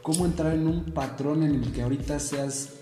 cómo 0.03 0.25
entrar 0.25 0.53
en 0.53 0.67
un 0.67 0.85
patrón 0.85 1.41
en 1.41 1.63
el 1.63 1.71
que 1.71 1.81
ahorita 1.81 2.19
seas 2.19 2.73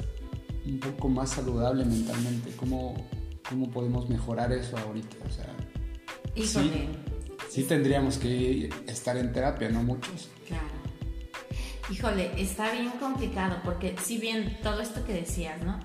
un 0.65 0.79
poco 0.79 1.07
más 1.07 1.29
saludable 1.29 1.85
mentalmente? 1.85 2.51
¿Cómo, 2.57 3.07
cómo 3.47 3.69
podemos 3.69 4.09
mejorar 4.09 4.51
eso 4.51 4.77
ahorita? 4.77 5.15
O 5.25 5.29
sea, 5.29 5.55
Híjole, 6.35 6.89
sí 7.49 7.63
tendríamos 7.63 8.17
que 8.17 8.69
estar 8.87 9.15
en 9.15 9.31
terapia, 9.31 9.69
¿no? 9.69 9.83
Muchos. 9.83 10.29
claro. 10.47 10.81
Híjole, 11.89 12.31
está 12.41 12.71
bien 12.71 12.89
complicado 12.99 13.57
porque 13.65 13.95
si 14.01 14.17
bien 14.17 14.57
todo 14.63 14.79
esto 14.79 15.03
que 15.05 15.13
decías, 15.13 15.61
¿no? 15.61 15.77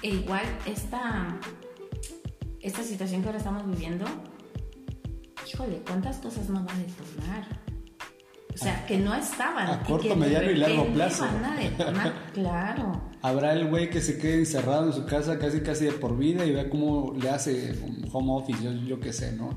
E 0.00 0.10
igual 0.10 0.44
esta, 0.66 1.36
esta 2.60 2.82
situación 2.84 3.22
que 3.22 3.28
ahora 3.28 3.38
estamos 3.38 3.66
viviendo, 3.66 4.04
híjole, 5.48 5.82
¿cuántas 5.84 6.18
cosas 6.18 6.48
no 6.48 6.64
va 6.64 6.72
a 6.72 6.78
detonar? 6.78 7.71
O 8.54 8.56
sea, 8.56 8.84
que 8.86 8.98
no 8.98 9.14
estaban. 9.14 9.68
A 9.68 9.82
y 9.82 9.86
corto, 9.86 10.08
que 10.08 10.16
mediano 10.16 10.50
y 10.50 10.56
largo 10.56 10.86
plazo. 10.92 11.24
Van 11.24 11.44
a 11.44 11.56
detonar, 11.56 12.12
claro. 12.34 13.00
Habrá 13.22 13.52
el 13.52 13.68
güey 13.68 13.88
que 13.88 14.00
se 14.00 14.18
quede 14.18 14.40
encerrado 14.40 14.86
en 14.86 14.92
su 14.92 15.06
casa 15.06 15.38
casi 15.38 15.60
casi 15.60 15.86
de 15.86 15.92
por 15.92 16.16
vida 16.16 16.44
y 16.44 16.52
vea 16.52 16.68
cómo 16.68 17.14
le 17.20 17.30
hace 17.30 17.72
un 17.82 18.08
home 18.12 18.32
office, 18.32 18.62
yo, 18.62 18.72
yo 18.72 19.00
qué 19.00 19.12
sé, 19.12 19.32
¿no? 19.32 19.50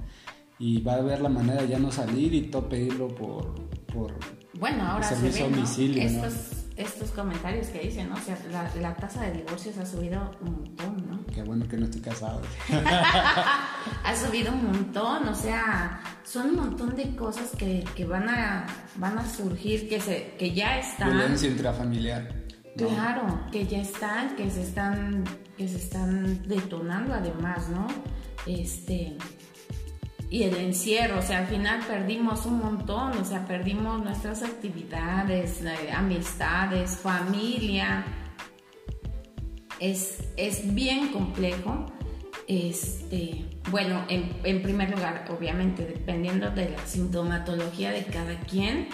Y 0.60 0.82
va 0.82 0.96
a 0.96 1.02
ver 1.02 1.20
la 1.20 1.30
manera 1.30 1.64
de 1.64 1.68
ya 1.68 1.80
no 1.80 1.92
salir 1.92 2.34
y 2.34 2.44
todo 2.44 2.70
pedirlo 2.70 3.10
por... 3.10 3.56
por 3.86 4.14
Bueno, 4.58 4.88
ahora 4.88 5.08
se 5.08 5.16
Servicio 5.16 5.46
a 5.46 5.48
ve, 5.48 5.52
¿no? 5.52 5.58
domicilio, 5.58 6.10
¿no? 6.12 6.65
Estos, 6.76 7.12
comentarios 7.12 7.68
que 7.68 7.80
dicen, 7.80 8.10
¿no? 8.10 8.16
O 8.16 8.20
sea, 8.20 8.38
la, 8.52 8.70
la 8.82 8.96
tasa 8.96 9.22
de 9.24 9.32
divorcios 9.32 9.78
ha 9.78 9.86
subido 9.86 10.36
un 10.42 10.52
montón, 10.54 11.10
¿no? 11.10 11.26
Qué 11.34 11.42
bueno 11.42 11.68
que 11.68 11.78
no 11.78 11.86
estoy 11.86 12.02
casado. 12.02 12.42
ha 14.04 14.16
subido 14.16 14.52
un 14.52 14.66
montón, 14.66 15.28
o 15.28 15.36
sea, 15.36 16.02
son 16.24 16.50
un 16.50 16.56
montón 16.56 16.96
de 16.96 17.16
cosas 17.16 17.52
que, 17.58 17.84
que 17.96 18.06
van, 18.06 18.28
a, 18.30 18.66
van 18.96 19.18
a 19.18 19.26
surgir, 19.28 19.88
que, 19.88 20.02
se, 20.02 20.36
que 20.38 20.54
ya 20.54 20.80
están. 20.80 21.12
Violencia 21.12 21.50
intrafamiliar. 21.50 22.46
Claro, 22.78 23.40
que 23.52 23.66
ya 23.66 23.80
están, 23.80 24.36
que 24.36 24.52
se 24.52 24.64
están, 24.64 25.24
que 25.58 25.68
se 25.68 25.78
están 25.78 26.46
detonando 26.46 27.14
además, 27.14 27.70
¿no? 27.70 27.88
Este, 28.46 29.18
y 30.30 30.44
el 30.44 30.56
encierro, 30.56 31.20
o 31.20 31.22
sea, 31.22 31.40
al 31.40 31.48
final 31.48 31.82
perdimos 31.88 32.46
un 32.46 32.60
montón, 32.60 33.18
o 33.18 33.26
sea, 33.26 33.46
perdimos 33.46 34.04
nuestras 34.04 34.42
actividades, 34.44 35.62
eh, 35.62 35.92
amistades, 35.94 36.98
familia. 36.98 38.04
Es, 39.80 40.24
es 40.36 40.74
bien 40.74 41.10
complejo. 41.10 41.86
Este, 42.48 43.46
bueno, 43.70 44.06
en, 44.08 44.36
en, 44.44 44.62
primer 44.62 44.92
lugar, 44.92 45.26
obviamente, 45.30 45.86
dependiendo 45.86 46.50
de 46.52 46.70
la 46.70 46.86
sintomatología 46.86 47.92
de 47.92 48.04
cada 48.06 48.40
quien, 48.42 48.90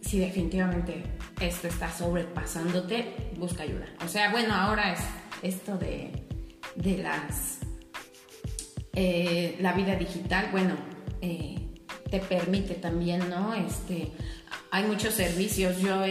si 0.00 0.18
definitivamente 0.18 1.04
esto 1.40 1.68
está 1.68 1.90
sobrepasándote, 1.90 3.30
busca 3.36 3.62
ayuda. 3.62 3.86
O 4.04 4.08
sea, 4.08 4.30
bueno, 4.30 4.54
ahora 4.54 4.92
es 4.92 5.00
esto 5.42 5.76
de, 5.76 6.26
de 6.76 6.98
las 6.98 7.57
eh, 8.94 9.56
la 9.60 9.72
vida 9.72 9.96
digital, 9.96 10.48
bueno, 10.50 10.74
eh, 11.20 11.56
te 12.10 12.20
permite 12.20 12.74
también, 12.74 13.28
¿no? 13.28 13.54
Este, 13.54 14.12
hay 14.70 14.84
muchos 14.86 15.14
servicios, 15.14 15.78
yo 15.78 16.02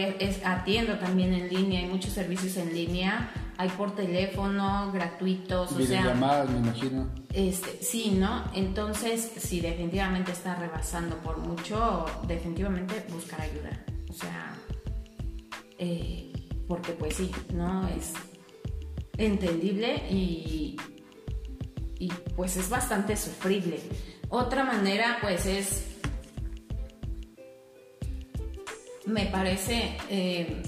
atiendo 0.44 0.98
también 0.98 1.32
en 1.32 1.48
línea, 1.48 1.80
hay 1.80 1.86
muchos 1.86 2.12
servicios 2.12 2.56
en 2.56 2.72
línea, 2.74 3.30
hay 3.56 3.68
por 3.70 3.94
teléfono, 3.94 4.90
gratuitos, 4.92 5.72
o 5.72 5.80
sea... 5.80 6.14
me 6.44 6.58
imagino. 6.58 7.08
Este, 7.32 7.82
sí, 7.82 8.16
¿no? 8.16 8.44
Entonces, 8.54 9.32
si 9.36 9.60
definitivamente 9.60 10.32
está 10.32 10.54
rebasando 10.54 11.16
por 11.18 11.38
mucho, 11.38 12.06
definitivamente 12.26 13.04
buscar 13.10 13.40
ayuda. 13.40 13.84
O 14.08 14.12
sea, 14.12 14.54
eh, 15.78 16.32
porque 16.68 16.92
pues 16.92 17.16
sí, 17.16 17.30
¿no? 17.52 17.88
Es 17.88 18.12
entendible 19.16 20.04
y, 20.10 20.76
y 21.98 22.12
pues 22.36 22.56
es 22.56 22.68
bastante 22.68 23.16
sufrible. 23.16 23.80
Otra 24.28 24.64
manera 24.64 25.18
pues 25.20 25.46
es, 25.46 25.84
me 29.06 29.26
parece, 29.26 29.96
eh, 30.10 30.62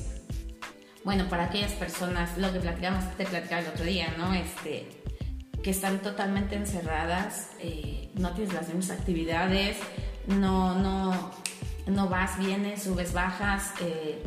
bueno, 1.04 1.28
para 1.28 1.44
aquellas 1.44 1.72
personas, 1.72 2.36
lo 2.38 2.52
que 2.52 2.60
platicamos, 2.60 3.04
te 3.16 3.26
platicaba 3.26 3.62
el 3.62 3.68
otro 3.68 3.84
día, 3.84 4.14
¿no? 4.18 4.34
Este, 4.34 4.88
que 5.62 5.70
están 5.70 6.00
totalmente 6.00 6.56
encerradas, 6.56 7.50
eh, 7.60 8.10
no 8.14 8.32
tienes 8.32 8.54
las 8.54 8.68
mismas 8.68 8.90
actividades, 8.98 9.76
no, 10.26 10.74
no, 10.78 11.30
no 11.86 12.08
vas, 12.08 12.38
vienes, 12.38 12.82
subes, 12.82 13.12
bajas. 13.12 13.72
Eh, 13.82 14.22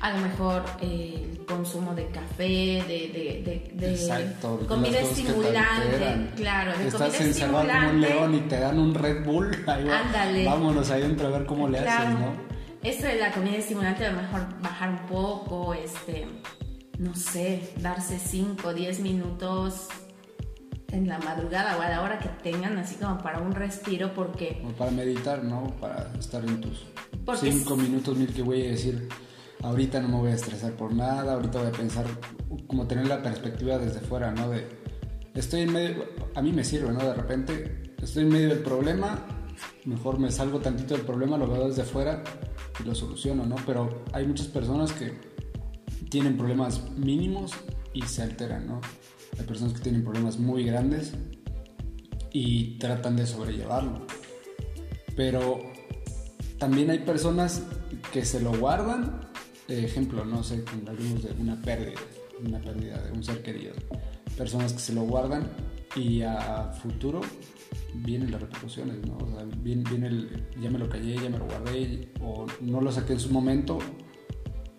a 0.00 0.12
lo 0.12 0.20
mejor 0.20 0.64
el 0.80 1.44
consumo 1.46 1.94
de 1.94 2.06
café, 2.06 2.82
de, 2.88 3.10
de, 3.12 3.68
de, 3.74 4.66
comida 4.66 5.00
estimulante, 5.00 6.32
claro, 6.36 6.78
de 6.78 6.88
Estás 6.88 7.12
comida 7.12 7.24
encerrado 7.24 7.68
como 7.68 7.90
un 7.90 8.00
león 8.00 8.34
y 8.34 8.40
te 8.40 8.58
dan 8.58 8.78
un 8.78 8.94
Red 8.94 9.24
Bull, 9.24 9.50
ahí 9.66 9.86
Ándale. 9.88 10.44
vámonos 10.46 10.90
ahí 10.90 11.02
dentro 11.02 11.28
a 11.28 11.30
ver 11.30 11.46
cómo 11.46 11.68
le 11.68 11.80
haces, 11.80 12.18
¿no? 12.18 12.32
Esto 12.82 13.08
de 13.08 13.16
la 13.16 13.30
comida 13.30 13.56
estimulante, 13.56 14.06
a 14.06 14.12
lo 14.12 14.22
mejor 14.22 14.40
bajar 14.62 14.88
un 14.88 15.06
poco, 15.06 15.74
este, 15.74 16.26
no 16.98 17.14
sé, 17.14 17.74
darse 17.76 18.18
5 18.18 18.68
o 18.68 18.72
10 18.72 19.00
minutos 19.00 19.88
en 20.90 21.08
la 21.08 21.18
madrugada 21.18 21.76
o 21.76 21.82
a 21.82 21.90
la 21.90 22.00
hora 22.00 22.18
que 22.18 22.30
tengan, 22.42 22.78
así 22.78 22.94
como 22.94 23.18
para 23.18 23.38
un 23.38 23.52
respiro, 23.52 24.14
porque... 24.14 24.62
O 24.66 24.70
para 24.70 24.90
meditar, 24.90 25.44
¿no? 25.44 25.76
Para 25.78 26.10
estar 26.18 26.42
en 26.42 26.58
tus 26.62 26.86
5 27.38 27.76
minutos, 27.76 28.16
mil 28.16 28.32
que 28.32 28.40
voy 28.40 28.62
a 28.62 28.70
decir 28.70 29.08
ahorita 29.62 30.00
no 30.00 30.08
me 30.08 30.16
voy 30.16 30.30
a 30.30 30.34
estresar 30.34 30.72
por 30.72 30.92
nada, 30.92 31.34
ahorita 31.34 31.58
voy 31.58 31.68
a 31.68 31.72
pensar, 31.72 32.06
como 32.66 32.86
tener 32.86 33.06
la 33.06 33.22
perspectiva 33.22 33.78
desde 33.78 34.00
fuera, 34.00 34.32
¿no? 34.32 34.50
De, 34.50 34.66
estoy 35.34 35.62
en 35.62 35.72
medio, 35.72 36.04
a 36.34 36.42
mí 36.42 36.52
me 36.52 36.64
sirve, 36.64 36.92
¿no? 36.92 37.00
De 37.00 37.14
repente, 37.14 37.94
estoy 38.02 38.24
en 38.24 38.30
medio 38.30 38.48
del 38.48 38.60
problema, 38.60 39.26
mejor 39.84 40.18
me 40.18 40.30
salgo 40.30 40.60
tantito 40.60 40.94
del 40.94 41.04
problema, 41.04 41.36
lo 41.36 41.46
veo 41.46 41.68
desde 41.68 41.84
fuera 41.84 42.22
y 42.78 42.84
lo 42.84 42.94
soluciono, 42.94 43.44
¿no? 43.44 43.56
Pero 43.66 44.02
hay 44.12 44.26
muchas 44.26 44.46
personas 44.48 44.92
que 44.92 45.12
tienen 46.08 46.36
problemas 46.36 46.90
mínimos 46.96 47.52
y 47.92 48.02
se 48.02 48.22
alteran, 48.22 48.66
¿no? 48.66 48.80
Hay 49.38 49.44
personas 49.44 49.74
que 49.74 49.80
tienen 49.80 50.02
problemas 50.02 50.38
muy 50.38 50.64
grandes 50.64 51.12
y 52.32 52.78
tratan 52.78 53.16
de 53.16 53.26
sobrellevarlo. 53.26 54.06
Pero 55.16 55.58
también 56.58 56.90
hay 56.90 57.00
personas 57.00 57.62
que 58.12 58.24
se 58.24 58.40
lo 58.40 58.52
guardan 58.56 59.29
ejemplo, 59.78 60.24
no 60.24 60.42
sé, 60.42 60.64
hablamos 60.86 61.22
de 61.22 61.32
una 61.40 61.60
pérdida, 61.60 62.00
una 62.44 62.60
pérdida 62.60 63.02
de 63.02 63.12
un 63.12 63.22
ser 63.22 63.42
querido. 63.42 63.74
Personas 64.36 64.72
que 64.72 64.78
se 64.78 64.92
lo 64.92 65.02
guardan 65.02 65.48
y 65.96 66.22
a 66.22 66.72
futuro 66.82 67.20
vienen 67.94 68.30
las 68.30 68.40
repercusiones, 68.40 69.06
¿no? 69.06 69.18
O 69.18 69.36
sea, 69.36 69.46
viene, 69.58 69.84
viene 69.88 70.06
el, 70.08 70.46
ya 70.60 70.70
me 70.70 70.78
lo 70.78 70.88
callé, 70.88 71.14
ya 71.14 71.28
me 71.28 71.38
lo 71.38 71.46
guardé, 71.46 72.08
o 72.20 72.46
no 72.60 72.80
lo 72.80 72.92
saqué 72.92 73.14
en 73.14 73.20
su 73.20 73.30
momento, 73.30 73.78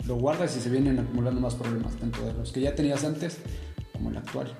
lo 0.07 0.15
guardas 0.15 0.55
y 0.57 0.59
se 0.59 0.69
vienen 0.69 0.99
acumulando 0.99 1.41
más 1.41 1.55
problemas, 1.55 1.95
tanto 1.97 2.25
de 2.25 2.33
los 2.33 2.51
que 2.51 2.61
ya 2.61 2.75
tenías 2.75 3.03
antes 3.03 3.39
como 3.93 4.09
el 4.09 4.17
actual. 4.17 4.51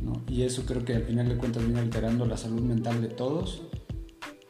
¿no? 0.00 0.22
Y 0.28 0.42
eso 0.42 0.64
creo 0.64 0.84
que 0.84 0.94
al 0.94 1.04
final 1.04 1.28
de 1.28 1.36
cuentas 1.36 1.64
viene 1.64 1.80
alterando 1.80 2.24
la 2.26 2.36
salud 2.36 2.62
mental 2.62 3.02
de 3.02 3.08
todos 3.08 3.62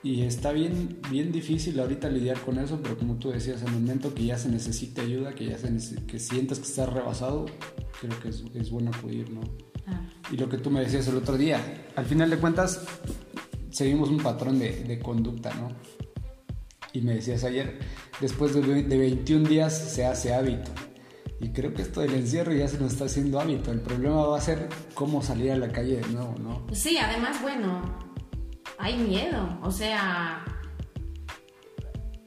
y 0.02 0.22
está 0.22 0.52
bien, 0.52 0.98
bien 1.10 1.30
difícil 1.30 1.78
ahorita 1.78 2.08
lidiar 2.08 2.40
con 2.40 2.58
eso, 2.58 2.80
pero 2.82 2.96
como 2.96 3.16
tú 3.16 3.30
decías, 3.30 3.60
en 3.60 3.68
el 3.68 3.74
momento 3.74 4.14
que 4.14 4.24
ya 4.24 4.38
se 4.38 4.48
necesite 4.48 5.02
ayuda, 5.02 5.34
que 5.34 5.46
ya 5.46 5.58
se 5.58 5.68
que 6.06 6.18
sientas 6.18 6.58
que 6.58 6.66
estás 6.66 6.88
rebasado, 6.88 7.46
creo 8.00 8.18
que 8.20 8.30
es, 8.30 8.42
es 8.54 8.70
bueno 8.70 8.90
acudir, 8.94 9.30
¿no? 9.30 9.42
Ah. 9.86 10.00
Y 10.32 10.38
lo 10.38 10.48
que 10.48 10.56
tú 10.56 10.70
me 10.70 10.80
decías 10.80 11.06
el 11.08 11.16
otro 11.16 11.36
día, 11.36 11.60
al 11.96 12.06
final 12.06 12.30
de 12.30 12.38
cuentas, 12.38 12.82
seguimos 13.70 14.08
un 14.08 14.18
patrón 14.18 14.58
de, 14.58 14.84
de 14.84 14.98
conducta, 14.98 15.52
¿no? 15.54 15.68
Y 16.94 17.02
me 17.02 17.14
decías 17.14 17.44
ayer, 17.44 17.78
después 18.22 18.54
de, 18.54 18.62
de 18.82 18.98
21 18.98 19.48
días 19.48 19.76
se 19.76 20.06
hace 20.06 20.32
hábito. 20.32 20.70
Y 21.42 21.50
creo 21.50 21.74
que 21.74 21.82
esto 21.82 22.00
del 22.00 22.14
encierro 22.14 22.52
ya 22.52 22.68
se 22.68 22.78
nos 22.78 22.92
está 22.92 23.04
haciendo 23.04 23.38
hábito. 23.38 23.70
El 23.70 23.80
problema 23.80 24.26
va 24.26 24.38
a 24.38 24.40
ser 24.40 24.68
cómo 24.94 25.22
salir 25.22 25.52
a 25.52 25.56
la 25.56 25.68
calle 25.68 25.96
de 25.96 26.08
nuevo, 26.08 26.34
¿no? 26.38 26.66
Sí, 26.72 26.98
además, 26.98 27.40
bueno, 27.40 28.09
hay 28.80 28.96
miedo, 28.96 29.58
o 29.62 29.70
sea, 29.70 30.44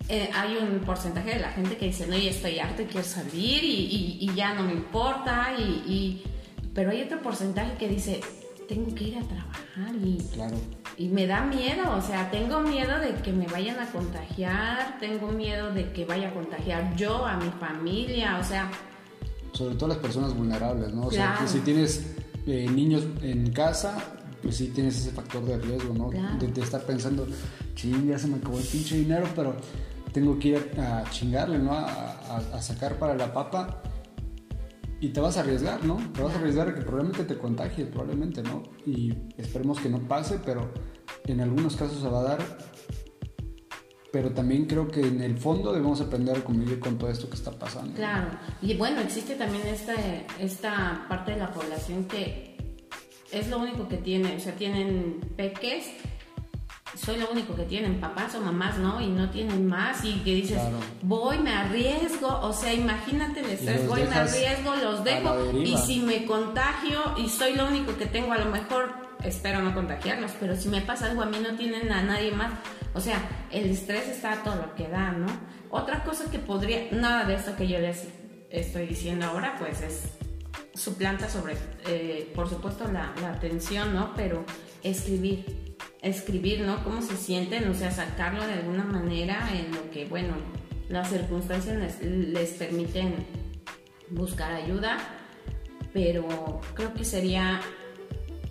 eh, 0.08 0.30
hay 0.34 0.58
un 0.58 0.80
porcentaje 0.80 1.32
de 1.32 1.40
la 1.40 1.50
gente 1.52 1.78
que 1.78 1.86
dice, 1.86 2.06
no, 2.08 2.18
ya 2.18 2.30
estoy 2.30 2.60
harto 2.60 2.82
y 2.84 2.86
quiero 2.86 3.08
salir 3.08 3.64
y, 3.64 4.30
ya 4.36 4.54
no 4.54 4.64
me 4.64 4.74
importa, 4.74 5.54
y, 5.58 6.24
pero 6.74 6.92
hay 6.92 7.02
otro 7.02 7.22
porcentaje 7.22 7.76
que 7.78 7.88
dice, 7.88 8.22
tengo 8.68 8.94
que 8.94 9.06
ir 9.06 9.18
a 9.18 9.22
trabajar 9.22 9.96
y, 9.96 10.18
y 10.98 11.08
me 11.10 11.26
da 11.26 11.44
miedo, 11.46 11.96
o 11.96 12.02
sea, 12.02 12.30
tengo 12.30 12.60
miedo 12.62 13.00
de 13.00 13.16
que 13.16 13.32
me 13.32 13.48
vayan 13.48 13.80
a 13.80 13.92
contagiar, 13.92 15.00
tengo 15.00 15.30
miedo 15.30 15.74
de 15.74 15.92
que 15.92 16.06
vaya 16.06 16.30
a 16.30 16.34
contagiar 16.34 16.96
yo 16.96 17.26
a 17.26 17.38
mi 17.38 17.50
familia, 17.60 18.38
o 18.40 18.44
sea... 18.44 18.70
Sobre 19.54 19.76
todo 19.76 19.90
las 19.90 20.00
personas 20.00 20.36
vulnerables, 20.36 20.94
¿no? 20.94 21.08
O 21.08 21.12
sea, 21.12 21.38
que 21.40 21.48
si 21.48 21.60
tienes 21.60 22.16
eh, 22.48 22.68
niños 22.70 23.06
en 23.22 23.52
casa, 23.52 23.98
pues 24.44 24.58
sí 24.58 24.68
tienes 24.68 24.98
ese 24.98 25.12
factor 25.12 25.44
de 25.46 25.58
riesgo, 25.58 25.94
¿no? 25.94 26.10
De, 26.10 26.62
estar 26.62 26.82
pensando, 26.86 27.26
ching, 27.76 28.08
ya 28.08 28.20
se 28.20 28.28
me 28.28 28.36
acabó 28.36 28.60
el 28.60 28.66
pinche 28.66 28.98
dinero, 28.98 29.26
pero 29.36 29.56
tengo 30.12 30.38
que 30.38 30.50
ir 30.50 30.72
a, 30.80 31.04
chingarle, 31.10 31.58
¿no? 31.58 31.72
A, 31.72 32.62
sacar 32.62 33.00
para 33.00 33.16
la 33.16 33.34
papa. 33.34 33.82
Y 35.00 35.10
te 35.10 35.20
vas 35.20 35.38
a 35.38 35.42
arriesgar, 35.42 35.84
¿no? 35.84 35.98
Te 36.14 36.22
vas 36.22 36.34
a 36.34 36.40
arriesgar 36.40 36.70
a 36.70 36.76
que 36.76 36.82
probablemente 36.82 37.24
te 37.24 37.38
contagies, 37.38 37.88
probablemente, 37.88 38.44
¿no? 38.44 38.64
Y 38.86 39.14
esperemos 39.38 39.80
que 39.80 39.90
no 39.90 40.00
pase, 40.00 40.40
pero 40.46 40.72
en 41.26 41.42
algunos 41.42 41.76
casos 41.76 42.02
se 42.02 42.08
va 42.08 42.20
a 42.20 42.24
dar. 42.24 42.58
Pero 44.12 44.32
también 44.32 44.66
creo 44.66 44.88
que 44.90 45.02
en 45.02 45.22
el 45.22 45.38
fondo 45.38 45.74
debemos 45.74 46.00
aprender 46.00 46.38
a 46.38 46.44
convivir 46.44 46.80
con 46.80 46.98
todo 46.98 47.10
esto 47.10 47.30
que 47.30 47.36
está 47.36 47.52
pasando. 47.52 47.94
Claro. 47.96 48.30
Y 48.62 48.76
bueno, 48.76 49.02
existe 49.02 49.36
también 49.36 49.66
esta, 49.68 49.96
esta 50.40 51.06
parte 51.10 51.32
de 51.32 51.38
la 51.38 51.52
población 51.52 52.06
que 52.06 52.53
es 53.34 53.48
lo 53.50 53.58
único 53.58 53.88
que 53.88 53.98
tienen, 53.98 54.38
o 54.38 54.40
sea, 54.40 54.54
tienen 54.54 55.20
peques, 55.36 55.92
soy 56.96 57.18
lo 57.18 57.30
único 57.32 57.56
que 57.56 57.64
tienen, 57.64 58.00
papás 58.00 58.36
o 58.36 58.42
mamás, 58.42 58.78
¿no? 58.78 59.02
Y 59.02 59.08
no 59.08 59.30
tienen 59.32 59.66
más 59.66 60.06
y 60.06 60.20
que 60.20 60.36
dices, 60.36 60.62
voy, 61.02 61.40
me 61.40 61.52
arriesgo, 61.52 62.40
o 62.42 62.54
sea, 62.54 62.72
imagínate 62.74 63.40
el 63.40 63.50
estrés, 63.50 63.88
voy, 63.88 64.04
me 64.04 64.16
arriesgo, 64.16 64.76
los 64.76 65.04
dejo 65.04 65.52
y 65.54 65.76
si 65.78 66.02
me 66.02 66.26
contagio 66.26 67.00
y 67.18 67.30
soy 67.30 67.56
lo 67.56 67.68
único 67.68 67.98
que 67.98 68.06
tengo, 68.06 68.32
a 68.32 68.38
lo 68.38 68.46
mejor 68.46 68.94
espero 69.24 69.62
no 69.62 69.74
contagiarlos, 69.74 70.32
pero 70.40 70.56
si 70.56 70.70
me 70.70 70.82
pasa 70.82 71.10
algo 71.10 71.24
a 71.24 71.26
mí 71.26 71.38
no 71.42 71.56
tienen 71.56 71.92
a 71.92 72.04
nadie 72.04 72.32
más, 72.32 72.54
o 72.94 73.00
sea, 73.00 73.18
el 73.52 73.72
estrés 73.72 74.08
está 74.08 74.34
a 74.34 74.44
todo 74.44 74.56
lo 74.56 74.76
que 74.76 74.88
da, 74.88 75.12
¿no? 75.12 75.28
Otra 75.72 76.04
cosa 76.04 76.30
que 76.30 76.38
podría, 76.38 76.90
nada 76.92 77.24
de 77.24 77.36
esto 77.36 77.56
que 77.56 77.68
yo 77.68 77.80
les 77.80 78.08
estoy 78.52 78.86
diciendo 78.86 79.26
ahora, 79.26 79.56
pues 79.58 79.82
es 79.82 80.12
suplanta 80.74 81.30
sobre, 81.30 81.56
eh, 81.88 82.32
por 82.36 82.50
supuesto, 82.50 82.90
la, 82.92 83.14
atención, 83.30 83.94
¿no? 83.94 84.14
Pero 84.16 84.46
escribir, 84.84 85.76
escribir, 86.02 86.62
¿no? 86.62 86.84
Cómo 86.84 87.02
se 87.02 87.16
sienten, 87.18 87.68
o 87.70 87.74
sea, 87.74 87.92
sacarlo 87.92 88.46
de 88.46 88.54
alguna 88.54 88.84
manera 88.84 89.50
en 89.54 89.72
lo 89.72 89.90
que, 89.92 90.06
bueno, 90.06 90.36
las 90.90 91.10
circunstancias 91.10 91.78
les, 91.78 92.02
les 92.02 92.52
permiten 92.52 93.26
buscar 94.10 94.54
ayuda, 94.54 94.98
pero 95.94 96.62
creo 96.74 96.94
que 96.94 97.06
sería 97.06 97.62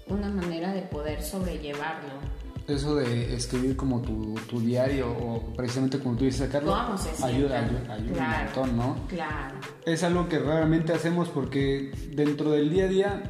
una 0.07 0.29
manera 0.29 0.73
de 0.73 0.83
poder 0.83 1.23
sobrellevarlo. 1.23 2.32
Eso 2.69 2.95
de 2.95 3.35
escribir 3.35 3.77
como 3.77 4.01
tu, 4.03 4.35
tu 4.49 4.61
diario 4.61 5.11
o 5.11 5.53
precisamente 5.57 5.99
como 5.99 6.17
tú 6.17 6.25
dices 6.25 6.41
sacarlo, 6.47 6.75
ayuda, 6.75 7.59
ayuda, 7.59 7.95
ayuda 7.95 8.13
Claro. 8.15 8.63
un 8.63 8.77
montón, 8.77 8.77
¿no? 8.77 9.07
Claro. 9.09 9.55
Es 9.85 10.03
algo 10.05 10.29
que 10.29 10.39
raramente 10.39 10.93
hacemos 10.93 11.29
porque 11.29 11.91
dentro 12.15 12.53
del 12.53 12.71
día 12.71 12.85
a 12.85 12.89
día, 12.89 13.23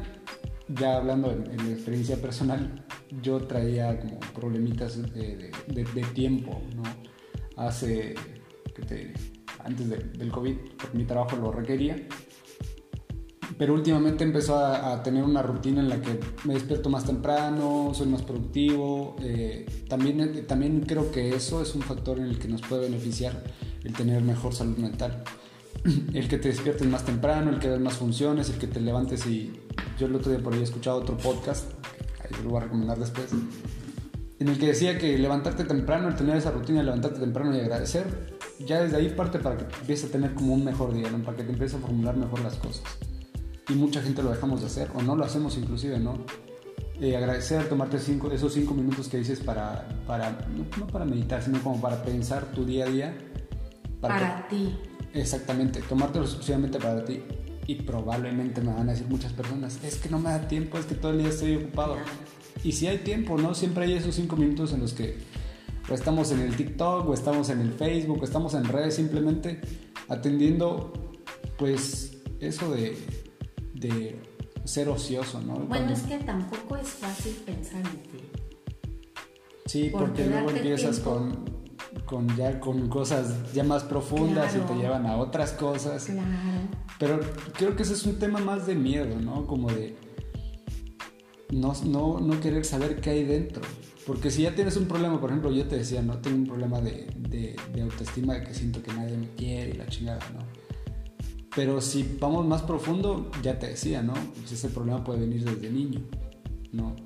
ya 0.68 0.96
hablando 0.98 1.30
en, 1.32 1.50
en 1.50 1.66
mi 1.66 1.72
experiencia 1.72 2.16
personal, 2.20 2.84
yo 3.22 3.38
traía 3.40 3.98
como 3.98 4.20
problemitas 4.34 4.96
de, 5.14 5.36
de- 5.36 5.52
de- 5.66 5.84
de 5.84 6.02
tiempo, 6.14 6.60
¿no? 6.76 6.82
Hace, 7.56 8.14
¿qué 8.74 8.82
te 8.82 8.94
diré? 8.96 9.14
Antes 9.64 9.88
de- 9.88 9.96
del 9.98 10.30
COVID, 10.30 10.56
porque 10.78 10.96
mi 10.98 11.04
trabajo 11.04 11.36
lo 11.36 11.52
requería. 11.52 11.96
Pero 13.58 13.74
últimamente 13.74 14.24
empezó 14.24 14.56
a, 14.56 14.92
a 14.92 15.02
tener 15.02 15.24
una 15.24 15.42
rutina 15.42 15.80
en 15.80 15.88
la 15.88 16.00
que 16.00 16.18
me 16.44 16.54
despierto 16.54 16.88
más 16.90 17.04
temprano, 17.04 17.92
soy 17.94 18.06
más 18.06 18.22
productivo. 18.22 19.16
eh, 19.22 19.66
también, 19.88 20.46
también 20.46 20.80
creo 20.80 21.10
que 21.10 21.34
eso 21.34 21.62
es 21.62 21.74
un 21.74 21.82
factor 21.82 22.18
en 22.18 22.26
el 22.26 22.38
que 22.38 22.48
nos 22.48 22.62
puede 22.62 22.82
beneficiar 22.82 23.42
el 23.84 23.92
tener 23.92 24.22
mejor 24.22 24.54
salud 24.54 24.76
mental. 24.76 25.22
El 26.14 26.28
que 26.28 26.38
te 26.38 26.48
despiertes 26.48 26.86
más 26.86 27.04
temprano, 27.04 27.50
el 27.50 27.58
que 27.58 27.66
hagas 27.66 27.80
más 27.80 27.94
funciones, 27.94 28.48
el 28.50 28.58
que 28.58 28.68
te 28.68 28.80
levantes 28.80 29.26
y... 29.26 29.52
Yo 29.98 30.06
el 30.06 30.14
otro 30.14 30.30
día 30.30 30.40
por 30.40 30.52
ahí 30.54 30.60
he 30.60 30.62
escuchado 30.62 30.98
otro 30.98 31.16
podcast, 31.16 31.70
ahí 32.20 32.42
lo 32.42 32.50
voy 32.50 32.60
a 32.60 32.64
recomendar 32.64 32.98
después, 32.98 33.28
en 34.38 34.48
el 34.48 34.58
que 34.58 34.66
decía 34.66 34.98
que 34.98 35.16
levantarte 35.18 35.64
temprano, 35.64 36.08
el 36.08 36.16
tener 36.16 36.36
esa 36.36 36.50
rutina 36.50 36.78
de 36.78 36.84
levantarte 36.86 37.20
temprano 37.20 37.54
y 37.54 37.60
agradecer, 37.60 38.36
ya 38.58 38.82
desde 38.82 38.96
ahí 38.96 39.10
parte 39.10 39.38
para 39.38 39.56
que 39.56 39.64
empieces 39.64 40.08
a 40.08 40.12
tener 40.12 40.34
como 40.34 40.54
un 40.54 40.64
mejor 40.64 40.92
día, 40.94 41.10
¿no? 41.10 41.22
para 41.22 41.36
que 41.36 41.44
te 41.44 41.52
empieces 41.52 41.78
a 41.78 41.80
formular 41.80 42.16
mejor 42.16 42.40
las 42.40 42.56
cosas. 42.56 42.82
Y 43.68 43.74
mucha 43.74 44.02
gente 44.02 44.22
lo 44.22 44.30
dejamos 44.30 44.60
de 44.60 44.66
hacer, 44.66 44.90
o 44.94 45.02
no 45.02 45.16
lo 45.16 45.24
hacemos 45.24 45.56
inclusive, 45.56 45.98
¿no? 45.98 46.18
Eh, 47.00 47.16
agradecer, 47.16 47.68
tomarte 47.68 47.98
cinco, 47.98 48.30
esos 48.30 48.52
cinco 48.52 48.74
minutos 48.74 49.08
que 49.08 49.18
dices 49.18 49.40
para, 49.40 49.88
para 50.06 50.30
no, 50.54 50.64
no 50.78 50.86
para 50.86 51.04
meditar, 51.04 51.42
sino 51.42 51.60
como 51.62 51.80
para 51.80 52.02
pensar 52.02 52.46
tu 52.52 52.64
día 52.64 52.84
a 52.86 52.88
día. 52.88 53.18
Para, 54.00 54.46
que- 54.48 54.56
ti. 54.56 54.78
Exactamente, 55.14 55.80
tomártelo 55.82 56.24
exclusivamente 56.24 56.78
para 56.78 57.04
ti. 57.04 57.22
Y 57.66 57.76
probablemente 57.76 58.60
me 58.60 58.72
van 58.72 58.88
a 58.88 58.92
decir 58.92 59.06
muchas 59.08 59.32
personas, 59.32 59.78
es 59.84 59.96
que 59.96 60.08
no 60.08 60.18
me 60.18 60.30
da 60.30 60.48
tiempo, 60.48 60.78
es 60.78 60.86
que 60.86 60.94
todo 60.94 61.12
el 61.12 61.18
día 61.18 61.28
estoy 61.28 61.56
ocupado. 61.56 61.96
Y 62.64 62.72
si 62.72 62.86
hay 62.88 62.98
tiempo, 62.98 63.38
¿no? 63.38 63.54
Siempre 63.54 63.84
hay 63.84 63.94
esos 63.94 64.14
cinco 64.14 64.36
minutos 64.36 64.72
en 64.72 64.80
los 64.80 64.92
que 64.92 65.18
o 65.90 65.94
estamos 65.94 66.30
en 66.30 66.40
el 66.40 66.56
TikTok, 66.56 67.08
o 67.08 67.14
estamos 67.14 67.48
en 67.50 67.60
el 67.60 67.72
Facebook, 67.72 68.20
o 68.20 68.24
estamos 68.24 68.54
en 68.54 68.64
redes 68.64 68.94
simplemente 68.94 69.60
atendiendo, 70.08 70.92
pues, 71.58 72.18
eso 72.40 72.72
de, 72.72 72.96
de 73.82 74.16
ser 74.64 74.88
ocioso, 74.88 75.40
¿no? 75.40 75.54
Bueno, 75.54 75.68
Cuando- 75.68 75.92
es 75.92 76.00
que 76.02 76.18
tampoco 76.18 76.76
es 76.76 76.88
fácil 76.88 77.32
pensar 77.44 77.80
en 77.80 78.02
ti. 78.02 78.18
Sí, 79.66 79.88
Porque 79.90 80.06
porque 80.06 80.26
luego 80.26 80.50
empiezas 80.50 81.00
tiempo. 81.00 81.10
con, 82.04 82.24
con 82.26 82.36
ya 82.36 82.60
con 82.60 82.88
cosas 82.88 83.52
ya 83.52 83.64
más 83.64 83.84
profundas 83.84 84.54
y 84.56 84.58
te 84.60 84.74
llevan 84.74 85.06
a 85.06 85.16
otras 85.16 85.52
cosas. 85.52 86.04
Claro. 86.04 86.28
Pero 86.98 87.20
creo 87.56 87.74
que 87.76 87.82
ese 87.82 87.94
es 87.94 88.04
un 88.06 88.18
tema 88.18 88.38
más 88.40 88.66
de 88.66 88.74
miedo, 88.74 89.18
¿no? 89.20 89.46
Como 89.46 89.70
de 89.70 89.96
no, 91.50 91.72
no, 91.86 92.20
no 92.20 92.40
querer 92.40 92.64
saber 92.64 93.00
qué 93.00 93.10
hay 93.10 93.24
dentro. 93.24 93.62
Porque 94.06 94.30
si 94.30 94.42
ya 94.42 94.54
tienes 94.54 94.76
un 94.76 94.86
problema, 94.86 95.20
por 95.20 95.30
ejemplo, 95.30 95.52
yo 95.52 95.66
te 95.68 95.76
decía, 95.76 96.02
¿no? 96.02 96.18
Tengo 96.18 96.36
un 96.38 96.46
problema 96.46 96.80
de, 96.80 97.06
de, 97.16 97.54
de 97.72 97.82
autoestima, 97.82 98.34
de 98.34 98.42
que 98.44 98.54
siento 98.54 98.82
que 98.82 98.92
nadie 98.92 99.16
me 99.16 99.28
quiere 99.36 99.70
y 99.70 99.74
la 99.74 99.86
chingada, 99.86 100.18
¿no? 100.34 100.40
Pero 101.54 101.80
si 101.80 102.16
vamos 102.18 102.46
más 102.46 102.62
profundo, 102.62 103.30
ya 103.42 103.58
te 103.58 103.68
decía, 103.68 104.02
¿no? 104.02 104.14
Pues 104.14 104.52
ese 104.52 104.68
problema 104.68 105.04
puede 105.04 105.20
venir 105.20 105.44
desde 105.44 105.70
niño, 105.70 106.00
¿no? 106.72 106.96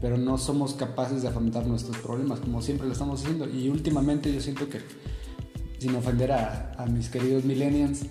Pero 0.00 0.18
no 0.18 0.36
somos 0.36 0.74
capaces 0.74 1.22
de 1.22 1.28
afrontar 1.28 1.66
nuestros 1.66 1.96
problemas, 1.98 2.40
como 2.40 2.60
siempre 2.60 2.86
lo 2.86 2.92
estamos 2.92 3.22
haciendo. 3.22 3.48
Y 3.48 3.68
últimamente 3.70 4.30
yo 4.32 4.40
siento 4.42 4.68
que, 4.68 4.80
sin 5.78 5.94
ofender 5.94 6.32
a, 6.32 6.74
mis 6.90 7.08
queridos 7.08 7.44
millennials, 7.44 8.02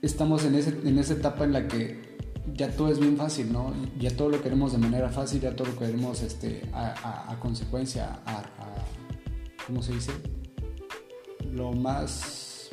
estamos 0.00 0.44
en, 0.44 0.54
ese, 0.54 0.78
en 0.84 0.98
esa 0.98 1.14
etapa 1.14 1.44
en 1.44 1.52
la 1.52 1.66
que 1.66 2.16
ya 2.54 2.70
todo 2.70 2.88
es 2.92 3.00
bien 3.00 3.16
fácil, 3.16 3.52
¿no? 3.52 3.72
Ya 3.98 4.16
todo 4.16 4.28
lo 4.28 4.40
queremos 4.40 4.70
de 4.72 4.78
manera 4.78 5.08
fácil, 5.08 5.40
ya 5.40 5.56
todo 5.56 5.68
lo 5.68 5.78
queremos 5.78 6.22
este, 6.22 6.62
a, 6.72 7.30
a- 7.32 7.40
consecuencia, 7.40 8.20
a- 8.26 8.44
¿cómo 9.66 9.82
se 9.82 9.92
dice? 9.94 10.12
Lo 11.52 11.72
más 11.72 12.68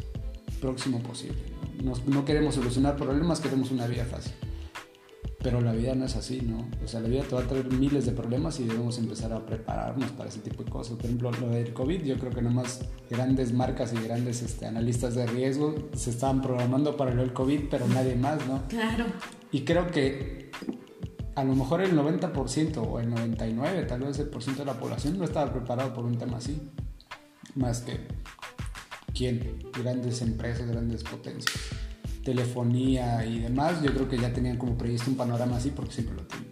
próximo 0.62 1.00
posible. 1.02 1.49
¿No? 1.84 1.90
Nos- 1.92 2.06
no 2.08 2.26
queremos 2.26 2.56
solucionar 2.56 2.96
problemas, 2.96 3.40
queremos 3.40 3.72
una 3.72 3.88
vida 3.88 4.06
fácil. 4.06 4.34
Pero 5.42 5.62
la 5.62 5.72
vida 5.72 5.96
no 5.96 6.04
es 6.04 6.18
así, 6.18 6.42
¿no? 6.42 6.68
O 6.84 6.88
sea, 6.88 7.00
la 7.00 7.08
vida 7.08 7.24
te 7.24 7.34
va 7.34 7.42
a 7.42 7.48
traer 7.48 7.72
miles 7.72 8.06
de 8.06 8.12
problemas 8.12 8.60
y 8.60 8.66
debemos 8.66 8.98
empezar 8.98 9.32
a 9.32 9.46
prepararnos 9.46 10.12
para 10.12 10.28
ese 10.28 10.42
tipo 10.42 10.64
de 10.66 10.70
cosas. 10.70 10.98
Por 10.98 11.06
ejemplo, 11.06 11.32
lo 11.32 11.48
del 11.50 11.72
COVID, 11.72 12.04
yo 12.04 12.18
creo 12.20 12.32
que 12.34 12.42
nomás 12.42 12.82
grandes 13.10 13.54
marcas 13.54 13.94
y 13.94 14.04
grandes 14.04 14.42
este, 14.42 14.66
analistas 14.66 15.16
de 15.16 15.26
riesgo 15.28 15.76
se 15.96 16.10
estaban 16.10 16.42
programando 16.42 16.98
para 16.98 17.14
lo 17.14 17.22
del 17.22 17.32
COVID, 17.32 17.70
pero 17.72 17.88
nadie 17.88 18.16
más, 18.16 18.46
¿no? 18.48 18.64
Claro. 18.68 19.06
Y 19.52 19.62
creo 19.62 19.88
que 19.88 20.52
a 21.36 21.44
lo 21.46 21.56
mejor 21.56 21.80
el 21.82 21.96
90% 21.96 22.78
o 22.86 23.00
el 23.00 23.10
99% 23.10 23.88
tal 23.88 24.02
vez 24.02 24.20
el 24.20 24.28
por 24.28 24.44
ciento 24.44 24.64
de 24.66 24.74
la 24.74 24.78
población 24.78 25.18
no 25.18 25.24
estaba 25.24 25.54
preparado 25.54 25.94
por 25.94 26.04
un 26.04 26.18
tema 26.18 26.38
así. 26.38 26.60
Más 27.56 27.80
que, 27.80 27.98
¿quién? 29.14 29.60
Grandes 29.78 30.22
empresas, 30.22 30.68
grandes 30.68 31.04
potencias. 31.04 31.56
Telefonía 32.24 33.26
y 33.26 33.40
demás, 33.40 33.82
yo 33.82 33.94
creo 33.94 34.08
que 34.08 34.18
ya 34.18 34.34
tenían 34.34 34.58
como 34.58 34.78
previsto 34.78 35.10
un 35.10 35.18
panorama 35.18 35.58
así 35.58 35.72
porque 35.72 35.94
siempre 35.94 36.16
lo 36.16 36.24
tienen. 36.24 36.50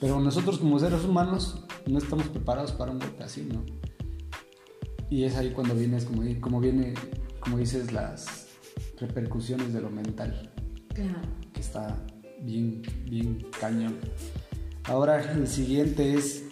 Pero 0.00 0.20
nosotros 0.20 0.58
como 0.58 0.78
seres 0.78 1.04
humanos 1.04 1.64
no 1.86 1.98
estamos 1.98 2.28
preparados 2.28 2.72
para 2.72 2.92
un 2.92 2.98
golpe 2.98 3.24
así, 3.24 3.48
¿no? 3.50 3.64
Y 5.10 5.24
es 5.24 5.36
ahí 5.36 5.50
cuando 5.50 5.74
vienes, 5.74 6.04
como, 6.04 6.22
como 6.40 6.60
viene, 6.60 6.94
como 7.40 7.58
dices, 7.58 7.92
las 7.92 8.48
repercusiones 8.98 9.72
de 9.72 9.80
lo 9.80 9.90
mental 9.90 10.52
Claro. 10.94 11.20
que 11.52 11.60
está 11.60 11.96
bien, 12.40 12.82
bien 13.04 13.46
cañón. 13.60 13.96
Ahora 14.84 15.32
el 15.32 15.46
siguiente 15.48 16.14
es 16.14 16.44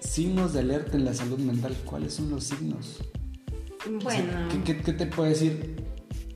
signos 0.00 0.52
de 0.52 0.60
alerta 0.60 0.96
en 0.96 1.04
la 1.04 1.14
salud 1.14 1.38
mental. 1.38 1.76
¿Cuáles 1.84 2.14
son 2.14 2.30
los 2.30 2.44
signos? 2.44 2.98
Bueno. 4.02 4.48
¿qué, 4.50 4.62
qué, 4.62 4.80
qué 4.82 4.92
te 4.92 5.06
puede 5.06 5.30
decir? 5.30 5.76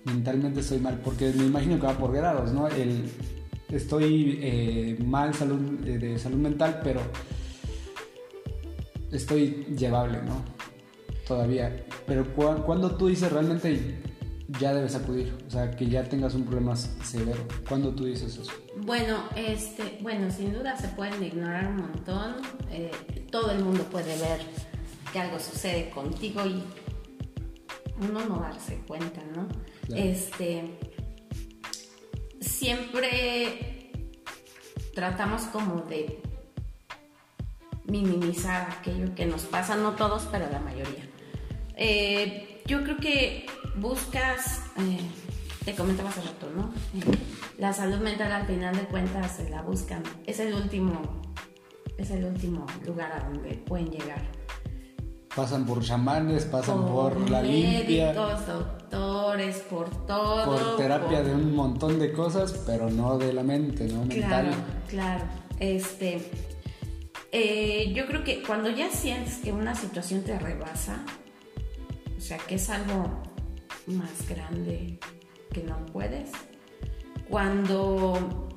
Mentalmente 0.05 0.61
estoy 0.61 0.79
mal, 0.79 1.01
porque 1.05 1.33
me 1.37 1.45
imagino 1.47 1.77
que 1.81 1.87
va 1.87 1.97
por 1.99 2.13
grados, 2.13 2.53
¿no? 2.53 2.67
El, 2.69 3.11
estoy 3.71 4.39
eh, 4.43 4.99
mal 5.05 5.35
salud, 5.35 5.87
eh, 5.87 5.99
de 5.99 6.19
salud 6.19 6.39
mental, 6.39 6.81
pero 6.83 7.01
estoy 9.13 9.67
llevable, 9.77 10.19
¿no? 10.23 10.43
Todavía. 11.27 11.85
Pero 12.07 12.33
cu- 12.35 12.63
cuando 12.65 12.97
tú 12.97 13.09
dices 13.09 13.31
realmente 13.31 13.99
ya 14.59 14.73
debes 14.73 14.95
acudir, 14.95 15.35
o 15.47 15.51
sea, 15.51 15.71
que 15.73 15.87
ya 15.87 16.03
tengas 16.05 16.35
un 16.35 16.45
problema 16.45 16.75
severo, 16.75 17.47
¿cuándo 17.69 17.95
tú 17.95 18.05
dices 18.07 18.37
eso? 18.39 18.51
Bueno, 18.87 19.19
este, 19.37 19.99
bueno, 20.01 20.31
sin 20.31 20.55
duda 20.55 20.75
se 20.77 20.89
pueden 20.89 21.23
ignorar 21.23 21.67
un 21.69 21.77
montón. 21.77 22.37
eh, 22.71 22.91
todo 23.31 23.51
el 23.51 23.63
mundo 23.63 23.85
puede 23.85 24.17
ver 24.19 24.41
que 25.13 25.19
algo 25.19 25.39
sucede 25.39 25.91
contigo 25.91 26.41
y 26.47 26.63
uno 28.01 28.25
no 28.27 28.39
darse 28.41 28.79
cuenta, 28.87 29.23
¿no? 29.35 29.49
Claro. 29.87 30.03
Este, 30.03 30.79
siempre 32.41 33.93
tratamos 34.95 35.43
como 35.43 35.83
de 35.83 36.21
minimizar 37.85 38.71
aquello 38.71 39.15
que 39.15 39.27
nos 39.27 39.43
pasa, 39.43 39.77
no 39.77 39.93
todos, 39.93 40.29
pero 40.31 40.49
la 40.51 40.61
mayoría. 40.61 41.05
Eh, 41.77 42.63
yo 42.67 42.83
creo 42.83 42.99
que 42.99 43.47
buscas, 43.77 44.63
eh, 44.77 45.01
te 45.65 45.75
comentaba 45.75 46.11
hace 46.11 46.23
rato, 46.23 46.51
¿no? 46.55 46.73
Eh, 46.99 47.19
la 47.59 47.73
salud 47.73 47.99
mental 47.99 48.31
al 48.33 48.47
final 48.47 48.77
de 48.77 48.85
cuentas 48.85 49.37
se 49.37 49.49
la 49.49 49.63
buscan, 49.63 50.03
es 50.27 50.39
el 50.41 50.55
último, 50.55 51.23
es 51.97 52.11
el 52.11 52.25
último 52.25 52.67
lugar 52.85 53.13
a 53.13 53.29
donde 53.29 53.55
pueden 53.55 53.91
llegar. 53.91 54.23
Pasan 55.39 55.65
por 55.67 55.85
chamanes, 55.85 56.47
pasan 56.47 56.85
por, 56.85 57.31
la 57.31 57.41
limpia, 57.41 58.07
médicos, 58.13 58.45
doctores, 58.45 59.59
por 59.71 59.89
todo. 60.05 60.45
por 60.45 60.77
terapia 60.77 61.19
por- 61.19 61.27
de 61.29 61.33
un 61.33 61.55
montón 61.55 62.01
de 62.01 62.11
cosas, 62.13 62.53
pero 62.67 62.91
no 62.91 63.17
de 63.19 63.33
la 63.33 63.45
mente, 63.45 63.87
no 63.87 64.05
mental. 64.05 64.19
Claro, 64.19 64.57
claro. 64.89 65.25
Este, 65.61 66.29
eh, 67.31 67.93
yo 67.95 68.07
creo 68.09 68.25
que 68.25 68.43
cuando 68.43 68.69
ya 68.69 68.91
sientes 68.91 69.37
que 69.37 69.53
una 69.53 69.77
situación 69.77 70.23
te 70.23 70.37
rebasa, 70.41 71.05
o 72.17 72.21
sea, 72.21 72.39
que 72.39 72.57
es 72.57 72.69
algo 72.69 73.23
más 73.87 74.29
grande 74.29 74.99
que 75.53 75.63
no 75.63 75.87
puedes, 75.87 76.31
cuando 77.31 78.49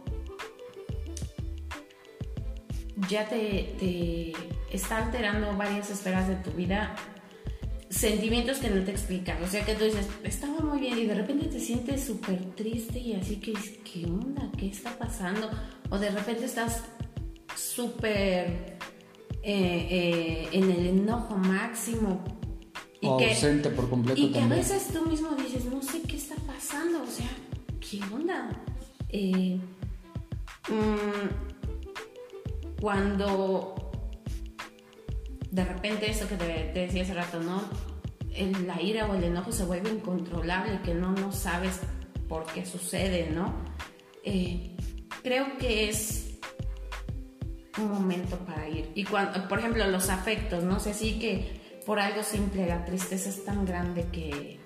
ya 3.07 3.29
te, 3.29 3.75
te, 3.79 4.33
está 4.71 5.05
alterando 5.05 5.55
varias 5.55 5.89
esferas 5.89 6.27
de 6.27 6.35
tu 6.35 6.51
vida, 6.51 6.95
sentimientos 7.89 8.57
que 8.57 8.69
no 8.69 8.83
te 8.83 8.91
explican. 8.91 9.41
O 9.43 9.47
sea, 9.47 9.65
que 9.65 9.75
tú 9.75 9.83
dices, 9.83 10.07
estaba 10.23 10.59
muy 10.59 10.79
bien 10.79 10.97
y 10.97 11.05
de 11.05 11.15
repente 11.15 11.47
te 11.47 11.59
sientes 11.59 12.03
súper 12.03 12.39
triste 12.55 12.99
y 12.99 13.13
así 13.13 13.35
que, 13.37 13.53
¿qué 13.53 14.05
onda? 14.05 14.49
¿Qué 14.57 14.67
está 14.67 14.97
pasando? 14.97 15.49
O 15.89 15.99
de 15.99 16.09
repente 16.09 16.45
estás 16.45 16.83
súper 17.55 18.77
eh, 19.43 19.87
eh, 19.89 20.49
en 20.51 20.71
el 20.71 20.87
enojo 20.87 21.35
máximo. 21.35 22.23
Y 23.01 23.07
o 23.07 23.19
ausente 23.19 23.69
por 23.71 23.89
completo. 23.89 24.21
Y 24.21 24.31
que 24.31 24.39
a 24.39 24.47
veces 24.47 24.87
tú 24.93 25.03
mismo 25.05 25.31
dices, 25.31 25.65
no 25.65 25.81
sé 25.81 26.01
qué 26.03 26.15
está 26.17 26.35
pasando, 26.35 27.01
o 27.03 27.07
sea, 27.07 27.29
¿qué 27.79 27.99
onda? 28.13 28.49
Eh, 29.09 29.59
mm, 30.69 31.51
cuando 32.79 33.80
de 35.51 35.65
repente 35.65 36.09
eso 36.09 36.27
que 36.27 36.35
te, 36.35 36.71
decía 36.73 37.03
hace 37.03 37.13
rato, 37.13 37.39
¿no? 37.39 37.61
la 38.65 38.81
ira 38.81 39.07
o 39.07 39.15
el 39.15 39.25
enojo 39.25 39.51
se 39.51 39.65
vuelve 39.65 39.89
incontrolable, 39.89 40.79
que 40.83 40.93
no, 40.93 41.11
no 41.11 41.33
sabes 41.33 41.81
por 42.29 42.45
qué 42.45 42.65
sucede, 42.65 43.29
¿no? 43.29 43.53
Eh, 44.23 44.77
creo 45.21 45.57
que 45.57 45.89
es 45.89 46.39
un 47.77 47.91
momento 47.91 48.37
para 48.39 48.69
ir. 48.69 48.89
Y 48.95 49.03
cuando, 49.03 49.47
por 49.49 49.59
ejemplo, 49.59 49.85
los 49.87 50.09
afectos, 50.09 50.63
¿no? 50.63 50.79
sé, 50.79 50.93
sí 50.93 51.19
que 51.19 51.61
por 51.85 51.99
algo 51.99 52.23
simple 52.23 52.67
la 52.67 52.85
tristeza 52.85 53.29
es 53.29 53.43
tan 53.43 53.65
grande 53.65 54.07
que 54.11 54.59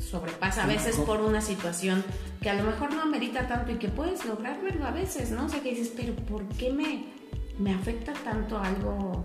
sobrepasa 0.00 0.64
a 0.64 0.66
veces 0.66 0.96
por 0.96 1.20
una 1.20 1.40
situación 1.40 2.04
que 2.40 2.50
a 2.50 2.54
lo 2.54 2.64
mejor 2.64 2.92
no 2.92 3.02
amerita 3.02 3.48
tanto 3.48 3.72
y 3.72 3.76
que 3.76 3.88
puedes 3.88 4.24
lograr 4.26 4.60
verlo 4.62 4.86
a 4.86 4.90
veces, 4.90 5.30
¿no? 5.30 5.46
O 5.46 5.48
sea, 5.48 5.60
que 5.60 5.70
dices, 5.70 5.92
pero 5.96 6.14
¿por 6.14 6.46
qué 6.50 6.70
me, 6.70 7.06
me 7.58 7.72
afecta 7.72 8.12
tanto 8.12 8.58
algo, 8.58 9.24